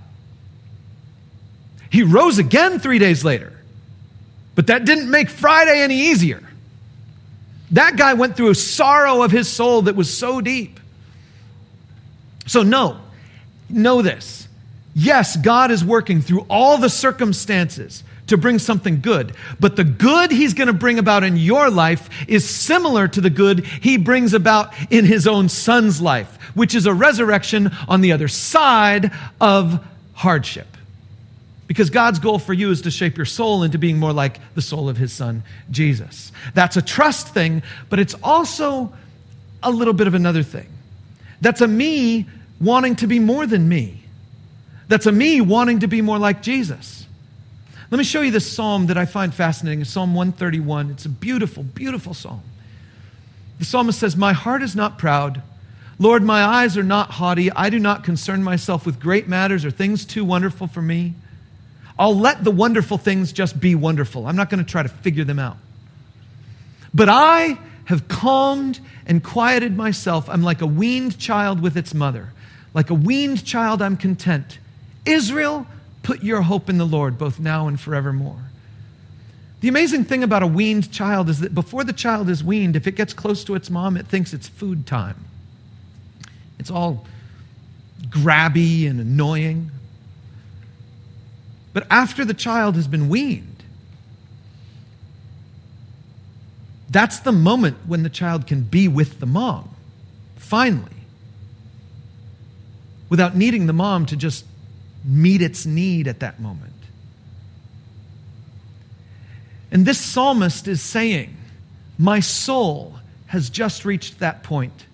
He 1.89 2.03
rose 2.03 2.39
again 2.39 2.79
three 2.79 2.99
days 2.99 3.25
later. 3.25 3.51
But 4.55 4.67
that 4.67 4.85
didn't 4.85 5.11
make 5.11 5.29
Friday 5.29 5.81
any 5.81 6.09
easier. 6.09 6.41
That 7.71 7.97
guy 7.97 8.13
went 8.13 8.37
through 8.37 8.51
a 8.51 8.55
sorrow 8.55 9.23
of 9.23 9.31
his 9.31 9.49
soul 9.49 9.83
that 9.83 9.95
was 9.95 10.15
so 10.15 10.39
deep. 10.39 10.79
So, 12.45 12.63
no, 12.63 12.99
know 13.73 14.01
this. 14.01 14.47
Yes, 14.95 15.35
God 15.35 15.71
is 15.71 15.83
working 15.83 16.21
through 16.21 16.45
all 16.49 16.77
the 16.77 16.89
circumstances 16.89 18.03
to 18.27 18.37
bring 18.37 18.59
something 18.59 19.01
good. 19.01 19.35
But 19.59 19.75
the 19.75 19.83
good 19.83 20.31
he's 20.31 20.53
going 20.53 20.67
to 20.67 20.73
bring 20.73 20.99
about 20.99 21.23
in 21.23 21.35
your 21.35 21.69
life 21.69 22.09
is 22.27 22.47
similar 22.47 23.07
to 23.07 23.21
the 23.21 23.29
good 23.29 23.65
he 23.65 23.97
brings 23.97 24.33
about 24.33 24.73
in 24.91 25.05
his 25.05 25.27
own 25.27 25.49
son's 25.49 26.01
life, 26.01 26.37
which 26.53 26.75
is 26.75 26.85
a 26.85 26.93
resurrection 26.93 27.71
on 27.87 28.01
the 28.01 28.11
other 28.11 28.27
side 28.27 29.11
of 29.41 29.83
hardship. 30.13 30.67
Because 31.67 31.89
God's 31.89 32.19
goal 32.19 32.39
for 32.39 32.53
you 32.53 32.71
is 32.71 32.81
to 32.81 32.91
shape 32.91 33.17
your 33.17 33.25
soul 33.25 33.63
into 33.63 33.77
being 33.77 33.97
more 33.97 34.13
like 34.13 34.39
the 34.53 34.61
soul 34.61 34.89
of 34.89 34.97
his 34.97 35.11
son, 35.11 35.43
Jesus. 35.71 36.31
That's 36.53 36.77
a 36.77 36.81
trust 36.81 37.33
thing, 37.33 37.63
but 37.89 37.99
it's 37.99 38.15
also 38.21 38.93
a 39.63 39.71
little 39.71 39.93
bit 39.93 40.07
of 40.07 40.13
another 40.13 40.43
thing. 40.43 40.67
That's 41.41 41.61
a 41.61 41.67
me 41.67 42.27
wanting 42.59 42.95
to 42.97 43.07
be 43.07 43.19
more 43.19 43.45
than 43.45 43.67
me. 43.67 44.03
That's 44.87 45.05
a 45.05 45.11
me 45.11 45.41
wanting 45.41 45.79
to 45.79 45.87
be 45.87 46.01
more 46.01 46.19
like 46.19 46.41
Jesus. 46.41 47.05
Let 47.89 47.97
me 47.97 48.03
show 48.03 48.21
you 48.21 48.31
this 48.31 48.51
psalm 48.51 48.87
that 48.87 48.97
I 48.97 49.05
find 49.05 49.33
fascinating. 49.33 49.83
Psalm 49.85 50.15
131. 50.15 50.91
It's 50.91 51.05
a 51.05 51.09
beautiful, 51.09 51.63
beautiful 51.63 52.13
psalm. 52.13 52.41
The 53.59 53.65
psalmist 53.65 53.99
says, 53.99 54.15
My 54.15 54.33
heart 54.33 54.63
is 54.63 54.75
not 54.75 54.97
proud. 54.97 55.41
Lord, 55.99 56.23
my 56.23 56.43
eyes 56.43 56.75
are 56.75 56.83
not 56.83 57.11
haughty. 57.11 57.51
I 57.51 57.69
do 57.69 57.79
not 57.79 58.03
concern 58.03 58.43
myself 58.43 58.85
with 58.85 58.99
great 58.99 59.27
matters 59.27 59.63
or 59.63 59.71
things 59.71 60.05
too 60.05 60.25
wonderful 60.25 60.67
for 60.67 60.81
me. 60.81 61.13
I'll 61.97 62.17
let 62.17 62.43
the 62.43 62.51
wonderful 62.51 62.97
things 62.97 63.31
just 63.31 63.59
be 63.59 63.75
wonderful. 63.75 64.25
I'm 64.25 64.35
not 64.35 64.49
going 64.49 64.63
to 64.63 64.69
try 64.69 64.81
to 64.81 64.89
figure 64.89 65.23
them 65.23 65.37
out. 65.37 65.57
But 66.93 67.09
I 67.09 67.59
have 67.85 68.07
calmed 68.07 68.79
and 69.05 69.23
quieted 69.23 69.77
myself. 69.77 70.29
I'm 70.29 70.41
like 70.41 70.61
a 70.61 70.65
weaned 70.65 71.19
child 71.19 71.61
with 71.61 71.77
its 71.77 71.93
mother. 71.93 72.29
Like 72.73 72.89
a 72.89 72.95
weaned 72.95 73.45
child, 73.45 73.81
I'm 73.81 73.97
content. 73.97 74.57
Israel, 75.05 75.67
put 76.01 76.23
your 76.23 76.41
hope 76.41 76.69
in 76.69 76.77
the 76.77 76.85
Lord, 76.85 77.17
both 77.17 77.39
now 77.39 77.67
and 77.67 77.79
forevermore. 77.79 78.39
The 79.61 79.67
amazing 79.67 80.05
thing 80.05 80.23
about 80.23 80.43
a 80.43 80.47
weaned 80.47 80.91
child 80.91 81.29
is 81.29 81.39
that 81.39 81.55
before 81.55 81.83
the 81.83 81.93
child 81.93 82.29
is 82.29 82.43
weaned, 82.43 82.75
if 82.75 82.87
it 82.87 82.95
gets 82.95 83.13
close 83.13 83.43
to 83.45 83.55
its 83.55 83.69
mom, 83.69 83.95
it 83.95 84.07
thinks 84.07 84.33
it's 84.33 84.47
food 84.47 84.85
time. 84.85 85.23
It's 86.59 86.71
all 86.71 87.05
grabby 88.09 88.89
and 88.89 88.99
annoying. 88.99 89.71
But 91.71 91.87
after 91.89 92.25
the 92.25 92.33
child 92.33 92.75
has 92.75 92.87
been 92.87 93.07
weaned, 93.07 93.63
that's 96.89 97.19
the 97.19 97.31
moment 97.31 97.77
when 97.87 98.03
the 98.03 98.09
child 98.09 98.45
can 98.45 98.61
be 98.61 98.87
with 98.87 99.19
the 99.19 99.25
mom, 99.25 99.69
finally 100.35 100.92
without 103.13 103.35
needing 103.35 103.67
the 103.67 103.73
mom 103.73 104.07
to 104.07 104.15
just 104.15 104.43
meet 105.05 105.39
its 105.39 105.67
need 105.67 106.07
at 106.07 106.21
that 106.21 106.39
moment. 106.39 106.73
And 109.71 109.85
this 109.85 109.99
psalmist 109.99 110.67
is 110.67 110.81
saying, 110.81 111.37
My 111.99 112.21
soul 112.21 112.95
has 113.27 113.51
just 113.51 113.85
reached 113.85 114.17
that 114.17 114.41
point 114.41 114.87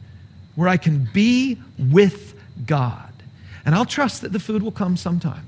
where 0.56 0.68
I 0.68 0.76
can 0.76 1.08
be 1.14 1.60
with 1.78 2.38
God. 2.66 3.14
And 3.64 3.74
I'll 3.74 3.86
trust 3.86 4.22
that 4.24 4.34
the 4.34 4.40
food 4.40 4.64
will 4.64 4.74
come 4.74 4.98
sometime, 4.98 5.48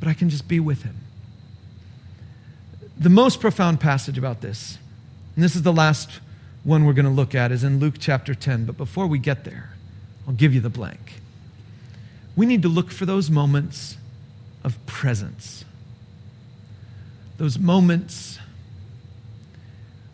but 0.00 0.08
I 0.08 0.14
can 0.14 0.30
just 0.30 0.48
be 0.48 0.58
with 0.58 0.82
Him. 0.82 0.96
The 2.98 3.08
most 3.08 3.40
profound 3.40 3.78
passage 3.78 4.18
about 4.18 4.40
this, 4.40 4.78
and 5.36 5.44
this 5.44 5.54
is 5.54 5.62
the 5.62 5.72
last 5.72 6.10
one 6.64 6.86
we're 6.86 6.92
going 6.92 7.04
to 7.04 7.12
look 7.12 7.36
at, 7.36 7.52
is 7.52 7.62
in 7.62 7.78
Luke 7.78 8.00
chapter 8.00 8.34
10. 8.34 8.64
But 8.64 8.76
before 8.76 9.06
we 9.06 9.20
get 9.20 9.44
there, 9.44 9.70
I'll 10.26 10.34
give 10.34 10.52
you 10.52 10.60
the 10.60 10.70
blank 10.70 11.20
we 12.38 12.46
need 12.46 12.62
to 12.62 12.68
look 12.68 12.92
for 12.92 13.04
those 13.04 13.28
moments 13.30 13.96
of 14.62 14.78
presence. 14.86 15.64
Those 17.36 17.58
moments 17.58 18.38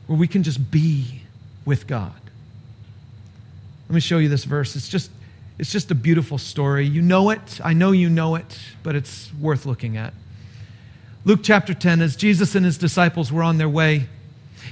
where 0.06 0.18
we 0.18 0.26
can 0.26 0.42
just 0.42 0.70
be 0.70 1.20
with 1.66 1.86
God. 1.86 2.18
Let 3.90 3.94
me 3.94 4.00
show 4.00 4.16
you 4.16 4.30
this 4.30 4.44
verse. 4.44 4.74
It's 4.74 4.88
just, 4.88 5.10
it's 5.58 5.70
just 5.70 5.90
a 5.90 5.94
beautiful 5.94 6.38
story. 6.38 6.86
You 6.86 7.02
know 7.02 7.28
it. 7.28 7.60
I 7.62 7.74
know 7.74 7.92
you 7.92 8.08
know 8.08 8.36
it, 8.36 8.58
but 8.82 8.96
it's 8.96 9.30
worth 9.38 9.66
looking 9.66 9.98
at. 9.98 10.14
Luke 11.26 11.40
chapter 11.42 11.74
10, 11.74 12.00
as 12.00 12.16
Jesus 12.16 12.54
and 12.54 12.64
his 12.64 12.78
disciples 12.78 13.30
were 13.30 13.42
on 13.42 13.58
their 13.58 13.68
way, 13.68 14.06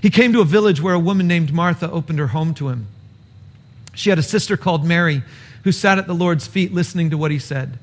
he 0.01 0.09
came 0.09 0.33
to 0.33 0.41
a 0.41 0.47
village 0.47 0.81
where 0.81 0.95
a 0.95 0.99
woman 0.99 1.29
named 1.29 1.53
Martha 1.53 1.91
opened 1.91 2.19
her 2.19 2.29
home 2.29 2.55
to 2.55 2.71
him. 2.71 2.87
She 3.93 4.09
had 4.09 4.19
a 4.19 4.23
sister 4.23 4.57
called 4.57 4.87
Mary 4.87 5.23
who 5.65 5.73
sat 5.73 5.99
at 5.99 6.07
the 6.07 6.15
Lord's 6.15 6.47
feet 6.47 6.73
listening 6.73 7.11
to 7.11 7.19
what 7.19 7.31
he 7.31 7.39
said. 7.39 7.79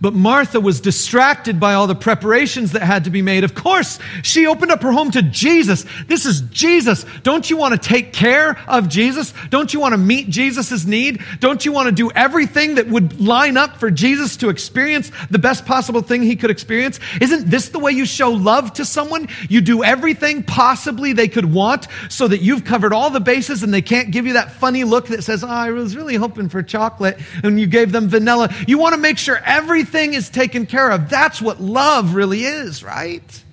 But 0.00 0.14
Martha 0.14 0.60
was 0.60 0.80
distracted 0.80 1.58
by 1.58 1.74
all 1.74 1.86
the 1.86 1.94
preparations 1.94 2.72
that 2.72 2.82
had 2.82 3.04
to 3.04 3.10
be 3.10 3.22
made. 3.22 3.44
Of 3.44 3.54
course, 3.54 3.98
she 4.22 4.46
opened 4.46 4.70
up 4.70 4.82
her 4.82 4.92
home 4.92 5.10
to 5.12 5.22
Jesus. 5.22 5.84
This 6.06 6.26
is 6.26 6.42
Jesus. 6.42 7.04
Don't 7.22 7.48
you 7.48 7.56
want 7.56 7.80
to 7.80 7.88
take 7.88 8.12
care 8.12 8.58
of 8.68 8.88
Jesus? 8.88 9.34
Don't 9.50 9.72
you 9.72 9.80
want 9.80 9.92
to 9.92 9.98
meet 9.98 10.28
Jesus' 10.28 10.84
need? 10.84 11.22
Don't 11.40 11.64
you 11.64 11.72
want 11.72 11.86
to 11.86 11.92
do 11.92 12.10
everything 12.12 12.76
that 12.76 12.88
would 12.88 13.20
line 13.20 13.56
up 13.56 13.76
for 13.78 13.90
Jesus 13.90 14.36
to 14.38 14.48
experience 14.48 15.10
the 15.30 15.38
best 15.38 15.66
possible 15.66 16.00
thing 16.00 16.22
he 16.22 16.36
could 16.36 16.50
experience? 16.50 17.00
Isn't 17.20 17.48
this 17.48 17.70
the 17.70 17.78
way 17.78 17.92
you 17.92 18.06
show 18.06 18.30
love 18.30 18.72
to 18.74 18.84
someone? 18.84 19.28
You 19.48 19.60
do 19.60 19.82
everything 19.84 20.42
possibly 20.42 21.12
they 21.12 21.28
could 21.28 21.52
want 21.52 21.88
so 22.08 22.28
that 22.28 22.40
you've 22.40 22.64
covered 22.64 22.92
all 22.92 23.10
the 23.10 23.20
bases 23.20 23.62
and 23.62 23.72
they 23.72 23.82
can't 23.82 24.10
give 24.10 24.26
you 24.26 24.34
that 24.34 24.52
funny 24.52 24.84
look 24.84 25.08
that 25.08 25.24
says, 25.24 25.42
oh, 25.42 25.48
I 25.48 25.70
was 25.70 25.96
really 25.96 26.16
hoping 26.16 26.48
for 26.48 26.62
chocolate 26.62 27.18
and 27.42 27.58
you 27.58 27.66
gave 27.66 27.92
them 27.92 28.08
vanilla. 28.08 28.52
You 28.66 28.78
want 28.78 28.94
to 28.94 29.00
make 29.00 29.18
sure 29.18 29.40
every 29.44 29.77
everything 29.78 30.14
is 30.14 30.28
taken 30.28 30.66
care 30.66 30.90
of. 30.90 31.08
That's 31.08 31.40
what 31.40 31.60
love 31.60 32.16
really 32.16 32.42
is, 32.42 32.82
right? 32.82 33.44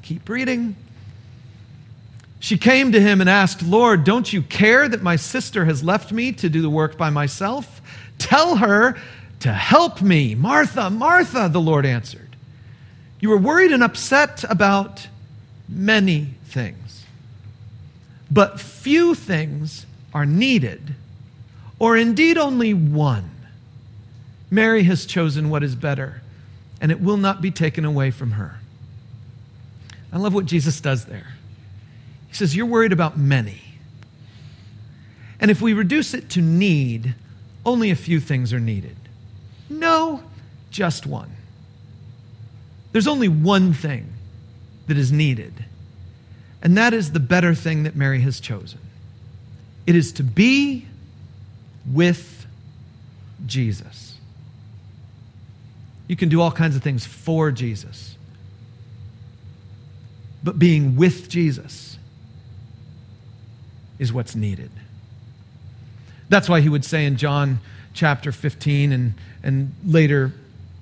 Keep 0.00 0.26
reading. 0.30 0.74
She 2.40 2.56
came 2.56 2.92
to 2.92 3.00
him 3.00 3.20
and 3.20 3.28
asked, 3.28 3.62
Lord, 3.62 4.04
don't 4.04 4.32
you 4.32 4.40
care 4.40 4.88
that 4.88 5.02
my 5.02 5.16
sister 5.16 5.66
has 5.66 5.84
left 5.84 6.10
me 6.10 6.32
to 6.32 6.48
do 6.48 6.62
the 6.62 6.70
work 6.70 6.96
by 6.96 7.10
myself? 7.10 7.82
Tell 8.16 8.56
her 8.56 8.96
to 9.40 9.52
help 9.52 10.00
me. 10.00 10.34
Martha, 10.34 10.88
Martha, 10.88 11.50
the 11.52 11.60
Lord 11.60 11.84
answered. 11.84 12.34
You 13.20 13.30
are 13.34 13.38
worried 13.38 13.72
and 13.72 13.82
upset 13.82 14.44
about 14.48 15.06
many 15.68 16.28
things, 16.46 17.04
but 18.30 18.58
few 18.58 19.14
things 19.14 19.84
are 20.14 20.24
needed, 20.24 20.94
or 21.78 21.94
indeed 21.94 22.38
only 22.38 22.72
one. 22.72 23.32
Mary 24.50 24.84
has 24.84 25.06
chosen 25.06 25.50
what 25.50 25.62
is 25.62 25.74
better, 25.74 26.22
and 26.80 26.90
it 26.90 27.00
will 27.00 27.16
not 27.16 27.40
be 27.40 27.50
taken 27.50 27.84
away 27.84 28.10
from 28.10 28.32
her. 28.32 28.58
I 30.12 30.18
love 30.18 30.32
what 30.32 30.46
Jesus 30.46 30.80
does 30.80 31.04
there. 31.04 31.34
He 32.28 32.34
says, 32.34 32.56
You're 32.56 32.66
worried 32.66 32.92
about 32.92 33.18
many. 33.18 33.60
And 35.40 35.50
if 35.50 35.60
we 35.60 35.72
reduce 35.72 36.14
it 36.14 36.30
to 36.30 36.40
need, 36.40 37.14
only 37.64 37.90
a 37.90 37.96
few 37.96 38.20
things 38.20 38.52
are 38.52 38.60
needed. 38.60 38.96
No, 39.68 40.22
just 40.70 41.06
one. 41.06 41.30
There's 42.92 43.06
only 43.06 43.28
one 43.28 43.72
thing 43.72 44.12
that 44.86 44.96
is 44.96 45.12
needed, 45.12 45.52
and 46.62 46.76
that 46.78 46.94
is 46.94 47.12
the 47.12 47.20
better 47.20 47.54
thing 47.54 47.82
that 47.82 47.94
Mary 47.94 48.20
has 48.22 48.40
chosen. 48.40 48.80
It 49.86 49.94
is 49.94 50.12
to 50.12 50.22
be 50.22 50.86
with 51.86 52.46
Jesus. 53.46 54.07
You 56.08 56.16
can 56.16 56.30
do 56.30 56.40
all 56.40 56.50
kinds 56.50 56.74
of 56.74 56.82
things 56.82 57.06
for 57.06 57.52
Jesus, 57.52 58.16
but 60.42 60.58
being 60.58 60.96
with 60.96 61.28
Jesus 61.28 61.98
is 63.98 64.12
what's 64.12 64.34
needed. 64.34 64.70
That's 66.28 66.48
why 66.48 66.60
he 66.60 66.68
would 66.68 66.84
say 66.84 67.04
in 67.04 67.16
John 67.16 67.60
chapter 67.92 68.32
15 68.32 68.92
and, 68.92 69.14
and 69.42 69.74
later 69.84 70.32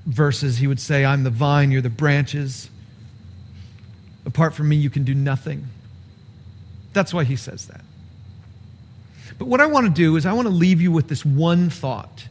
verses, 0.07 0.59
he 0.59 0.67
would 0.67 0.81
say, 0.81 1.05
I'm 1.05 1.25
the 1.25 1.31
vine, 1.31 1.71
you're 1.71 1.83
the 1.83 1.91
branches. 1.91 2.71
Apart 4.25 4.55
from 4.55 4.69
me, 4.69 4.77
you 4.77 4.91
can 4.91 5.05
do 5.05 5.15
nothing. 5.15 5.67
That's 6.93 7.13
why 7.13 7.25
he 7.25 7.37
says 7.37 7.67
that. 7.67 7.83
But 9.39 9.49
what 9.49 9.61
I 9.61 9.67
want 9.67 9.87
to 9.87 9.93
do 9.93 10.17
is, 10.17 10.25
I 10.25 10.33
want 10.33 10.47
to 10.47 10.55
leave 10.55 10.81
you 10.81 10.93
with 10.93 11.09
this 11.09 11.25
one 11.25 11.69
thought 11.69 12.29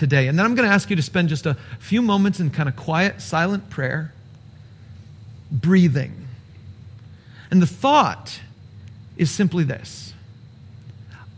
today. 0.00 0.26
And 0.26 0.36
then 0.38 0.46
I'm 0.46 0.56
going 0.56 0.68
to 0.68 0.74
ask 0.74 0.90
you 0.90 0.96
to 0.96 1.02
spend 1.02 1.28
just 1.28 1.46
a 1.46 1.56
few 1.78 2.02
moments 2.02 2.40
in 2.40 2.50
kind 2.50 2.68
of 2.68 2.74
quiet, 2.74 3.20
silent 3.20 3.70
prayer, 3.70 4.12
breathing. 5.52 6.26
And 7.50 7.60
the 7.60 7.66
thought 7.66 8.40
is 9.16 9.30
simply 9.30 9.62
this 9.62 10.14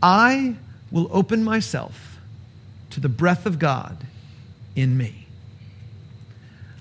I 0.01 0.55
will 0.89 1.09
open 1.11 1.43
myself 1.43 2.17
to 2.91 2.99
the 2.99 3.09
breath 3.09 3.45
of 3.45 3.59
God 3.59 3.97
in 4.75 4.97
me. 4.97 5.27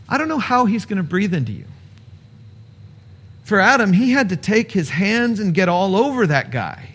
I 0.08 0.18
don't 0.18 0.28
know 0.28 0.38
how 0.38 0.66
he's 0.66 0.84
going 0.84 0.98
to 0.98 1.02
breathe 1.02 1.34
into 1.34 1.52
you. 1.52 1.64
For 3.44 3.58
Adam, 3.58 3.92
he 3.92 4.12
had 4.12 4.28
to 4.28 4.36
take 4.36 4.70
his 4.70 4.90
hands 4.90 5.40
and 5.40 5.52
get 5.52 5.68
all 5.68 5.96
over 5.96 6.28
that 6.28 6.50
guy. 6.52 6.90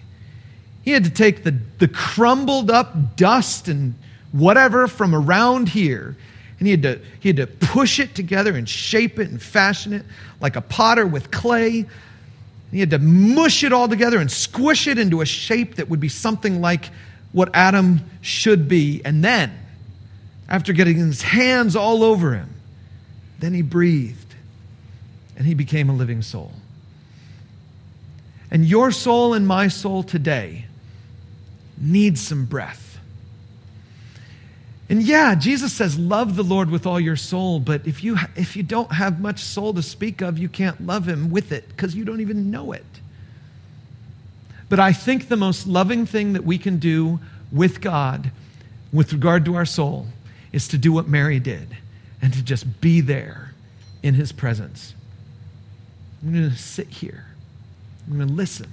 He 0.83 0.91
had 0.91 1.03
to 1.03 1.09
take 1.09 1.43
the, 1.43 1.59
the 1.79 1.89
crumbled 1.89 2.71
up 2.71 3.17
dust 3.17 3.67
and 3.67 3.95
whatever 4.37 4.87
from 4.87 5.15
around 5.15 5.69
here, 5.69 6.15
and 6.59 6.67
he 6.67 6.71
had, 6.71 6.81
to, 6.83 7.01
he 7.19 7.29
had 7.29 7.37
to 7.37 7.47
push 7.47 7.99
it 7.99 8.15
together 8.15 8.55
and 8.55 8.67
shape 8.67 9.19
it 9.19 9.29
and 9.29 9.41
fashion 9.41 9.93
it 9.93 10.05
like 10.39 10.55
a 10.55 10.61
potter 10.61 11.05
with 11.05 11.29
clay. 11.31 11.85
He 12.71 12.79
had 12.79 12.89
to 12.91 12.99
mush 12.99 13.63
it 13.63 13.71
all 13.71 13.87
together 13.87 14.19
and 14.19 14.31
squish 14.31 14.87
it 14.87 14.97
into 14.97 15.21
a 15.21 15.25
shape 15.25 15.75
that 15.75 15.89
would 15.89 15.99
be 15.99 16.09
something 16.09 16.61
like 16.61 16.89
what 17.31 17.49
Adam 17.53 18.01
should 18.21 18.67
be. 18.67 19.01
And 19.05 19.23
then, 19.23 19.57
after 20.49 20.73
getting 20.73 20.97
his 20.97 21.21
hands 21.21 21.75
all 21.75 22.03
over 22.03 22.33
him, 22.33 22.49
then 23.39 23.53
he 23.53 23.61
breathed 23.61 24.35
and 25.35 25.45
he 25.45 25.53
became 25.53 25.89
a 25.89 25.93
living 25.93 26.21
soul. 26.21 26.51
And 28.49 28.65
your 28.65 28.91
soul 28.91 29.33
and 29.33 29.47
my 29.47 29.67
soul 29.67 30.03
today 30.03 30.65
needs 31.77 32.21
some 32.21 32.45
breath. 32.45 32.86
And 34.89 35.03
yeah, 35.03 35.35
Jesus 35.35 35.73
says, 35.73 35.99
love 35.99 36.35
the 36.35 36.43
Lord 36.43 36.69
with 36.69 36.85
all 36.85 36.99
your 36.99 37.17
soul, 37.17 37.59
but 37.59 37.85
if 37.85 38.03
you, 38.03 38.17
if 38.35 38.55
you 38.55 38.63
don't 38.63 38.91
have 38.93 39.19
much 39.19 39.39
soul 39.39 39.73
to 39.73 39.81
speak 39.81 40.21
of, 40.21 40.37
you 40.37 40.47
can't 40.47 40.85
love 40.85 41.07
him 41.07 41.29
with 41.29 41.51
it 41.51 41.67
because 41.67 41.93
you 41.93 42.05
don't 42.05 42.21
even 42.21 42.51
know 42.51 42.71
it. 42.71 42.85
But 44.69 44.79
I 44.79 44.93
think 44.93 45.27
the 45.27 45.35
most 45.35 45.67
loving 45.67 46.05
thing 46.05 46.33
that 46.33 46.43
we 46.43 46.57
can 46.57 46.77
do 46.77 47.19
with 47.51 47.81
God 47.81 48.31
with 48.93 49.11
regard 49.11 49.45
to 49.45 49.55
our 49.55 49.65
soul 49.65 50.07
is 50.53 50.69
to 50.69 50.77
do 50.77 50.91
what 50.91 51.07
Mary 51.07 51.39
did 51.39 51.75
and 52.21 52.33
to 52.33 52.41
just 52.41 52.79
be 52.81 53.01
there 53.01 53.53
in 54.03 54.13
his 54.13 54.31
presence. 54.31 54.93
I'm 56.23 56.31
going 56.33 56.49
to 56.49 56.57
sit 56.57 56.87
here. 56.87 57.25
I'm 58.07 58.15
going 58.15 58.27
to 58.27 58.33
listen. 58.33 58.71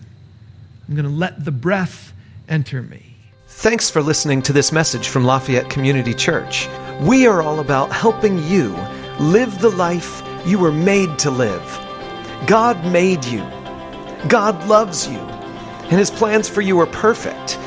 I'm 0.88 0.94
going 0.94 1.06
to 1.06 1.10
let 1.10 1.44
the 1.44 1.50
breath 1.50 2.12
enter 2.48 2.82
me. 2.82 3.13
Thanks 3.56 3.88
for 3.88 4.02
listening 4.02 4.42
to 4.42 4.52
this 4.52 4.72
message 4.72 5.06
from 5.08 5.24
Lafayette 5.24 5.70
Community 5.70 6.12
Church. 6.12 6.68
We 7.00 7.26
are 7.26 7.40
all 7.40 7.60
about 7.60 7.92
helping 7.92 8.38
you 8.40 8.76
live 9.18 9.60
the 9.60 9.70
life 9.70 10.22
you 10.44 10.58
were 10.58 10.72
made 10.72 11.18
to 11.20 11.30
live. 11.30 11.62
God 12.46 12.84
made 12.84 13.24
you, 13.24 13.40
God 14.28 14.62
loves 14.66 15.08
you, 15.08 15.18
and 15.18 15.92
His 15.92 16.10
plans 16.10 16.46
for 16.46 16.60
you 16.60 16.78
are 16.80 16.86
perfect. 16.86 17.58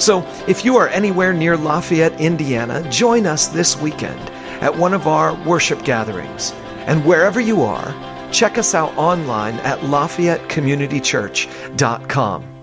So, 0.00 0.26
if 0.48 0.64
you 0.64 0.76
are 0.76 0.88
anywhere 0.88 1.34
near 1.34 1.58
Lafayette, 1.58 2.18
Indiana, 2.18 2.90
join 2.90 3.26
us 3.26 3.48
this 3.48 3.76
weekend 3.76 4.18
at 4.62 4.78
one 4.78 4.94
of 4.94 5.06
our 5.06 5.34
worship 5.44 5.84
gatherings. 5.84 6.52
And 6.86 7.04
wherever 7.04 7.40
you 7.40 7.60
are, 7.62 7.92
check 8.32 8.56
us 8.56 8.74
out 8.74 8.96
online 8.96 9.56
at 9.56 9.80
LafayetteCommunityChurch.com. 9.80 12.53